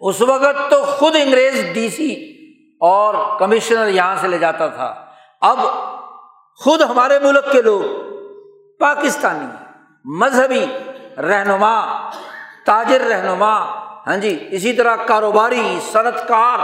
اس 0.00 0.20
وقت 0.20 0.70
تو 0.70 0.82
خود 0.82 1.16
انگریز 1.16 1.64
ڈی 1.72 1.88
سی 1.88 2.39
اور 2.80 3.14
کمشنر 3.38 3.88
یہاں 3.88 4.16
سے 4.20 4.28
لے 4.28 4.38
جاتا 4.38 4.66
تھا۔ 4.66 4.94
اب 5.40 5.58
خود 6.60 6.80
ہمارے 6.80 7.18
ملک 7.18 7.52
کے 7.52 7.62
لوگ 7.62 7.82
پاکستانی، 8.80 9.46
مذہبی 10.04 10.64
رہنما، 11.22 11.76
تاجر 12.66 13.00
رہنما 13.00 13.54
ہاں 14.06 14.16
جی 14.16 14.48
اسی 14.50 14.72
طرح 14.72 14.96
کاروباری 14.96 15.78
صنعت 15.92 16.28
کار 16.28 16.58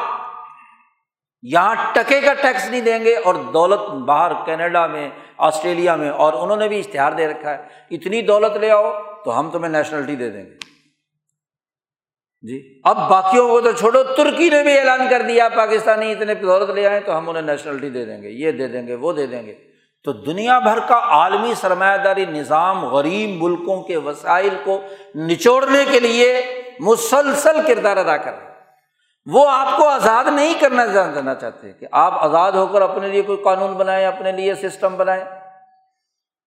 یہاں 1.42 1.74
ٹکے 1.92 2.20
کا 2.20 2.32
ٹیکس 2.34 2.68
نہیں 2.70 2.80
دیں 2.80 2.98
گے 3.04 3.16
اور 3.16 3.34
دولت 3.52 3.80
باہر 3.80 4.32
کینیڈا 4.44 4.86
میں، 4.86 5.08
آسٹریلیا 5.38 5.96
میں، 5.96 6.10
اور 6.10 6.32
انہوں 6.32 6.56
نے 6.56 6.68
بھی 6.68 6.78
اشتہار 6.78 7.12
دے 7.12 7.26
رکھا 7.26 7.50
ہے۔ 7.50 7.58
اتنی 7.90 8.22
دولت 8.22 8.56
لے 8.56 8.70
آؤ 8.70 8.90
تو 9.24 9.38
ہم 9.38 9.50
تمہیں 9.50 9.72
نیشنلٹی 9.72 10.16
دے 10.16 10.30
دیں 10.30 10.44
گے۔ 10.46 10.54
جی۔ 12.42 12.80
اب 12.84 13.10
باقیوں 13.10 13.48
کو 13.48 13.60
تو 13.60 13.72
چھوڑو، 13.72 14.02
ترکی 14.02 14.50
نے 14.50 14.62
بھی 14.62 14.78
اعلان 14.78 15.06
کر 15.10 15.22
دیا، 15.22 15.48
پاکستانی 15.48 16.12
اتنے 16.12 16.34
دولت 16.34 16.70
لے 16.70 16.86
آئے 16.86 17.00
تو 17.00 17.18
ہم 17.18 17.28
انہیں 17.28 17.42
نیشنلٹی 17.42 17.90
دے 17.90 18.04
دیں 18.04 18.22
گے، 18.22 18.28
یہ 18.28 18.52
دے 18.52 18.68
دیں 18.68 18.86
گے، 18.86 18.94
وہ 18.94 19.12
دے 19.12 19.26
دیں 19.26 19.46
گے۔ 19.46 19.54
تو 20.04 20.12
دنیا 20.12 20.58
بھر 20.58 20.78
کا 20.88 20.98
عالمی 20.98 21.54
سرمایہ 21.54 21.96
داری 21.96 22.24
نظام 22.24 22.84
غریب 22.84 23.42
ملکوں 23.42 23.82
کے 23.82 23.96
وسائل 23.96 24.54
کو 24.64 24.82
نچوڑنے 25.16 25.84
کے 25.90 26.00
لیے 26.00 26.42
مسلسل 26.80 27.56
کردار 27.66 27.96
ادا 27.96 28.16
کر 28.16 28.32
رہے 28.32 28.46
وہ 29.26 29.50
آپ 29.50 29.76
کو 29.76 29.88
آزاد 29.88 30.24
نہیں 30.24 30.54
کرنا 30.60 30.86
دینا 30.86 31.34
چاہتے 31.34 31.72
کہ 31.72 31.86
آپ 31.92 32.14
آزاد 32.14 32.52
ہو 32.52 32.66
کر 32.66 32.82
اپنے 32.82 33.08
لیے 33.08 33.22
کوئی 33.22 33.38
قانون 33.44 33.72
بنائیں، 33.72 34.06
اپنے 34.06 34.32
لیے 34.32 34.54
سسٹم 34.54 34.96
بنائیں۔ 34.96 35.24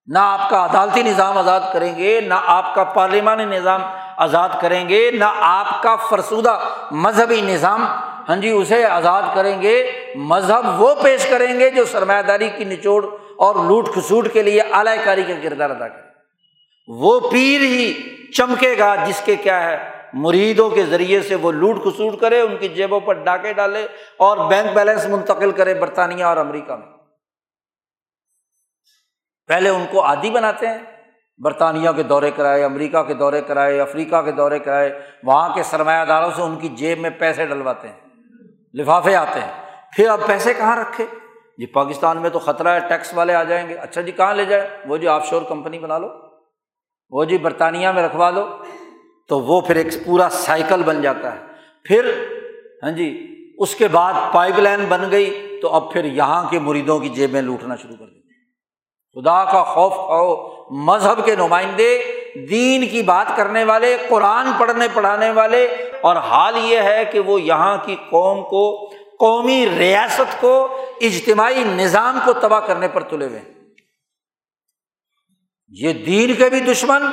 نہ 0.07 0.19
آپ 0.21 0.49
کا 0.49 0.65
عدالتی 0.65 1.03
نظام 1.03 1.37
آزاد 1.37 1.59
کریں 1.73 1.95
گے، 1.95 2.21
نہ 2.21 2.33
آپ 2.45 2.75
کا 2.75 2.83
پارلیمانی 2.83 3.45
نظام 3.45 3.81
آزاد 4.19 4.49
کریں 4.61 4.89
گے، 4.89 5.11
نہ 5.11 5.25
آپ 5.39 5.83
کا 5.83 5.95
فرسودہ 5.95 6.59
مذہبی 6.91 7.41
نظام 7.41 7.85
ہاں 8.29 8.35
جی 8.35 8.49
اسے 8.49 8.85
آزاد 8.85 9.23
کریں 9.35 9.61
گے۔ 9.61 9.91
مذہب 10.15 10.81
وہ 10.81 10.95
پیش 11.03 11.25
کریں 11.25 11.59
گے 11.59 11.69
جو 11.69 11.85
سرمایہ 11.85 12.21
داری 12.21 12.49
کی 12.49 12.63
نچوڑ 12.63 13.05
اور 13.37 13.55
لوٹ 13.55 13.93
کھسوٹ 13.93 14.27
کے 14.33 14.43
لیے 14.43 14.61
اعلی 14.61 14.97
کاری 15.03 15.23
کا 15.23 15.33
کردار 15.43 15.69
ادا 15.69 15.87
کرے 15.87 16.07
وہ 16.87 17.19
پیر 17.19 17.61
ہی 17.61 17.93
چمکے 18.31 18.77
گا 18.79 18.95
جس 18.95 19.21
کے 19.25 19.35
کیا 19.35 19.63
ہے، 19.63 19.77
مریدوں 20.13 20.69
کے 20.69 20.85
ذریعے 20.85 21.21
سے 21.21 21.35
وہ 21.35 21.51
لوٹ 21.51 21.83
کھسوٹ 21.83 22.19
کرے، 22.19 22.41
ان 22.41 22.57
کی 22.57 22.69
جیبوں 22.69 22.99
پر 22.99 23.13
ڈاکے 23.13 23.53
ڈالے 23.53 23.87
اور 24.17 24.37
بینک 24.49 24.73
بیلنس 24.73 25.05
منتقل 25.05 25.51
کرے 25.51 25.73
برطانیہ 25.73 26.23
اور 26.23 26.37
امریکہ 26.37 26.75
میں۔ 26.75 26.87
پہلے 29.47 29.69
ان 29.69 29.85
کو 29.91 30.05
عادی 30.05 30.29
بناتے 30.29 30.67
ہیں۔ 30.67 30.88
برطانیہ 31.39 31.89
کے 31.95 32.03
دورے 32.03 32.31
کرائے، 32.31 32.63
امریکہ 32.63 33.03
کے 33.03 33.13
دورے 33.13 33.41
کرائے، 33.41 33.81
افریقہ 33.81 34.21
کے 34.21 34.31
دورے 34.31 34.59
کرائے، 34.59 34.99
وہاں 35.23 35.55
کے 35.55 35.63
سرمایہ 35.63 36.05
داروں 36.05 36.31
سے 36.35 36.41
ان 36.41 36.55
کی 36.55 36.69
جیب 36.69 36.99
میں 36.99 37.09
پیسے 37.09 37.45
ڈلواتے 37.45 37.87
ہیں، 37.87 37.95
لفافے 38.73 39.15
آتے 39.15 39.39
ہیں۔ 39.39 39.51
پھر 39.95 40.09
اب 40.09 40.19
پیسے 40.25 40.53
کہاں 40.53 40.75
رکھے؟ 40.75 41.05
جی 41.57 41.65
پاکستان 41.65 42.17
میں 42.17 42.29
تو 42.29 42.39
خطرہ 42.39 42.67
ہے، 42.67 42.79
ٹیکس 42.89 43.13
والے 43.13 43.35
آ 43.35 43.43
جائیں 43.43 43.69
گے۔ 43.69 43.73
اچھا 43.73 44.01
جی 44.01 44.11
کہاں 44.11 44.33
لے 44.33 44.45
جائے 44.45 44.69
وہ 44.85 44.97
جی 44.97 45.07
آف 45.07 45.25
شور 45.25 45.41
کمپنی 45.41 45.79
بنا 45.79 45.97
لو۔ 45.97 46.07
وہ 47.09 47.23
جی 47.23 47.37
برطانیہ 47.37 47.89
میں 47.89 48.03
رکھوا 48.03 48.31
دو۔ 48.31 48.47
تو 49.27 49.39
وہ 49.39 49.61
پھر 49.61 49.75
ایک 49.75 50.05
پورا 50.05 50.29
سائیکل 50.29 50.83
بن 50.83 51.01
جاتا 51.01 51.35
ہے۔ 51.35 51.39
پھر 51.83 52.13
ہاں 52.83 52.91
جی 52.91 53.35
اس 53.57 53.75
کے 53.75 53.87
بعد 53.87 54.13
پائپ 54.33 54.59
لائن 54.59 54.85
بن 54.89 55.11
گئی 55.11 55.59
تو 55.61 55.73
اب 55.73 55.93
پھر 55.93 56.05
یہاں 56.05 56.49
کے 56.49 56.59
مریدوں 56.59 56.99
کی 56.99 57.09
جیبیں 57.09 57.41
لوٹنا 57.41 57.75
شروع 57.75 57.95
کر 57.99 58.05
دیتے 58.05 58.18
خدا 59.13 59.45
کا 59.45 59.63
خوف 59.63 59.93
کھاؤ 59.93 60.63
مذہب 60.71 61.25
کے 61.25 61.35
نمائندے، 61.35 62.03
دین 62.49 62.87
کی 62.87 63.01
بات 63.01 63.27
کرنے 63.35 63.63
والے، 63.63 63.97
قرآن 64.09 64.51
پڑھنے، 64.59 64.87
پڑھانے 64.93 65.31
والے، 65.31 65.65
اور 66.01 66.15
حال 66.15 66.57
یہ 66.57 66.79
ہے 66.79 67.05
کہ 67.05 67.19
وہ 67.19 67.41
یہاں 67.41 67.77
کی 67.85 67.95
قوم 68.09 68.43
کو، 68.43 68.87
قومی 69.19 69.69
ریاست 69.77 70.41
کو، 70.41 70.77
اجتماعی 71.01 71.63
نظام 71.63 72.19
کو 72.25 72.33
تباہ 72.33 72.59
کرنے 72.59 72.87
پر 72.87 73.03
تلے 73.03 73.25
ہوئے 73.25 73.41
یہ 75.69 75.93
دین 75.93 76.35
کے 76.35 76.49
بھی 76.49 76.59
دشمن، 76.59 77.03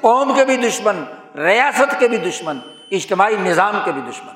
قوم 0.00 0.34
کے 0.34 0.44
بھی 0.44 0.56
دشمن، 0.56 1.04
ریاست 1.34 2.00
کے 2.00 2.08
بھی 2.08 2.16
دشمن، 2.16 2.58
اجتماعی 2.90 3.36
نظام 3.36 3.80
کے 3.84 3.92
بھی 3.92 4.02
دشمن۔ 4.10 4.34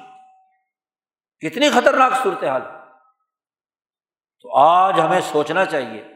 کتنی 1.41 1.71
خطرناک 1.71 2.13
صورت 2.23 2.45
حال 2.45 2.61
تو 4.41 4.59
آج 4.59 5.01
ہمیں 5.01 5.21
سوچنا 5.21 5.65
چاہیے 5.65 6.10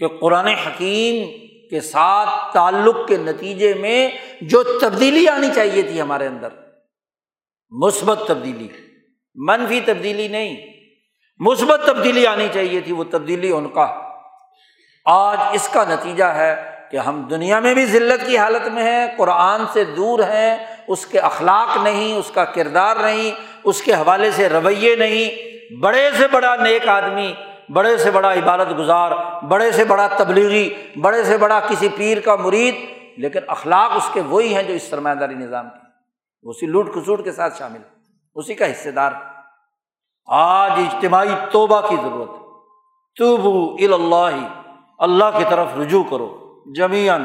کہ 0.00 0.08
قرآن 0.08 0.46
حکیم 0.46 1.28
کے 1.70 1.80
ساتھ 1.80 2.52
تعلق 2.52 3.08
کے 3.08 3.16
نتیجے 3.16 3.74
میں 3.74 4.10
جو 4.40 4.62
تبدیلی 4.62 5.28
آنی 5.28 5.48
چاہیے 5.54 5.82
تھی 5.82 6.00
ہمارے 6.00 6.26
اندر۔ 6.26 6.48
مثبت 7.70 8.22
تبدیلی۔ 8.26 8.68
منفی 9.34 9.80
تبدیلی 9.80 10.28
نہیں۔ 10.28 10.56
مثبت 11.38 11.80
تبدیلی 11.86 12.26
آنی 12.26 12.48
چاہیے 12.54 12.80
تھی 12.80 12.92
وہ 12.92 13.04
تبدیلی 13.04 13.50
ان 13.50 13.68
کا۔ 13.68 14.10
آج 15.04 15.38
اس 15.52 15.68
کا 15.68 15.84
نتیجہ 15.84 16.24
ہے 16.24 16.70
کہ 16.90 16.96
ہم 16.96 17.22
دنیا 17.22 17.60
میں 17.60 17.74
بھی 17.74 17.86
ذلت 17.86 18.26
کی 18.26 18.38
حالت 18.38 18.68
میں 18.68 18.82
ہیں، 18.82 19.06
قرآن 19.18 19.60
سے 19.72 19.84
دور 19.84 20.18
ہیں، 20.18 20.56
اس 20.88 21.06
کے 21.06 21.18
اخلاق 21.18 21.76
نہیں، 21.82 22.14
اس 22.14 22.30
کا 22.34 22.44
کردار 22.44 22.96
نہیں، 22.96 23.30
اس 23.64 23.82
کے 23.82 23.94
حوالے 23.94 24.30
سے 24.30 24.48
رویے 24.48 24.96
نہیں۔ 24.96 25.50
بڑے 25.76 26.10
سے 26.18 26.26
بڑا 26.28 26.56
نیک 26.56 26.88
آدمی 26.88 27.34
بڑے 27.74 27.96
سے 27.96 28.10
بڑا 28.10 28.32
عبادت 28.32 28.78
گزار، 28.78 29.10
بڑے 29.44 29.72
سے 29.72 29.84
بڑا 29.84 30.08
تبلیغی، 30.16 30.70
بڑے 31.00 31.24
سے 31.24 31.36
بڑا 31.36 31.60
کسی 31.60 31.88
پیر 31.96 32.20
کا 32.20 32.36
مرید، 32.36 32.74
لیکن 33.16 33.40
اخلاق 33.48 33.92
اس 33.96 34.10
کے 34.12 34.20
وہی 34.20 34.54
ہیں 34.54 34.62
جو 34.62 34.74
اس 34.74 34.82
سرمایہ 34.82 35.14
داری 35.14 35.34
نظام 35.34 35.70
کی 35.70 35.78
اسی 36.42 36.66
لوٹ 36.66 36.92
کھسوٹ 36.92 37.24
کے 37.24 37.32
ساتھ 37.32 37.58
شامل 37.58 37.80
اسی 38.34 38.54
کا 38.54 38.70
حصے 38.70 38.90
دار 38.90 39.12
آج 40.26 40.70
اجتماعی 40.76 41.28
توبہ 41.50 41.80
کی 41.80 41.96
ضرورت 41.96 42.30
توبو 43.16 43.76
اللہ 43.94 44.36
اللہ 44.98 45.38
کی 45.38 45.44
طرف 45.50 45.66
رجوع 45.80 46.04
کرو۔ 46.10 46.62
جمیان 46.74 47.24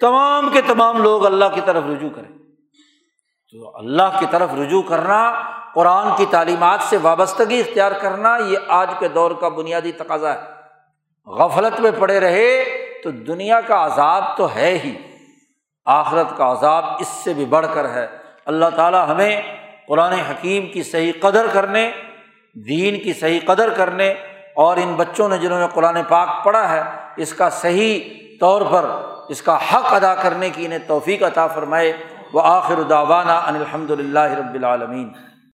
تمام 0.00 0.50
کے 0.52 0.60
تمام 0.60 1.02
لوگ 1.02 1.26
اللہ 1.26 1.44
کی 1.54 1.60
طرف 1.64 1.84
رجوع 1.86 2.10
کریں۔ 2.14 2.38
تو 3.52 3.76
اللہ 3.76 4.16
کی 4.18 4.26
طرف 4.30 4.50
رجوع 4.54 4.82
کرنا 4.82 5.32
قرآن 5.74 6.16
کی 6.16 6.26
تعلیمات 6.30 6.78
سے 6.82 6.96
وابستگی 7.02 7.60
اختیار 7.60 7.92
کرنا 7.92 8.36
یہ 8.36 8.58
آج 8.68 8.90
کے 8.98 9.08
دور 9.08 9.30
کا 9.30 9.48
بنیادی 9.48 9.92
تقاضا 9.92 10.34
ہے۔ 10.34 10.40
غفلت 11.26 11.80
میں 11.80 11.90
پڑے 11.98 12.20
رہے 12.20 12.64
تو 13.04 13.10
دنیا 13.10 13.60
کا 13.60 13.86
عذاب 13.86 14.36
تو 14.36 14.54
ہے 14.54 14.78
ہی۔ 14.84 14.94
آخرت 15.86 16.36
کا 16.36 16.52
عذاب 16.52 16.84
اس 16.98 17.08
سے 17.08 17.34
بھی 17.34 17.44
بڑھ 17.44 17.66
کر 17.74 17.88
ہے۔ 17.88 18.06
اللہ 18.46 18.64
تعالیٰ 18.76 19.08
ہمیں 19.08 19.42
قرآن 19.88 20.12
حکیم 20.12 20.66
کی 20.66 20.82
صحیح 20.82 21.12
قدر 21.20 21.46
کرنے، 21.52 21.90
دین 22.54 23.02
کی 23.02 23.12
صحیح 23.12 23.40
قدر 23.46 23.68
کرنے 23.70 24.10
اور 24.56 24.76
ان 24.76 24.94
بچوں 24.94 25.28
نے 25.28 25.38
جنہوں 25.38 25.60
نے 25.60 25.66
قرآن 25.74 25.98
پاک 26.08 26.44
پڑھا 26.44 26.68
ہے، 26.68 26.82
اس 27.16 27.34
کا 27.34 27.50
صحیح 27.50 28.00
طور 28.40 28.62
پر، 28.70 28.84
اس 29.28 29.42
کا 29.42 29.56
حق 29.56 29.94
ادا 29.94 30.14
کرنے 30.14 30.50
کی 30.50 30.66
انہیں 30.66 30.78
توفیق 30.86 31.22
عطا 31.22 31.46
فرمائے۔ 31.46 31.92
وہ 32.32 32.40
آخر 32.44 32.82
داوانہ 32.82 33.32
ان 33.32 33.54
الحمد 33.56 33.90
للہ 33.90 34.18
رب 34.18 34.54
العالمین۔ 34.54 35.12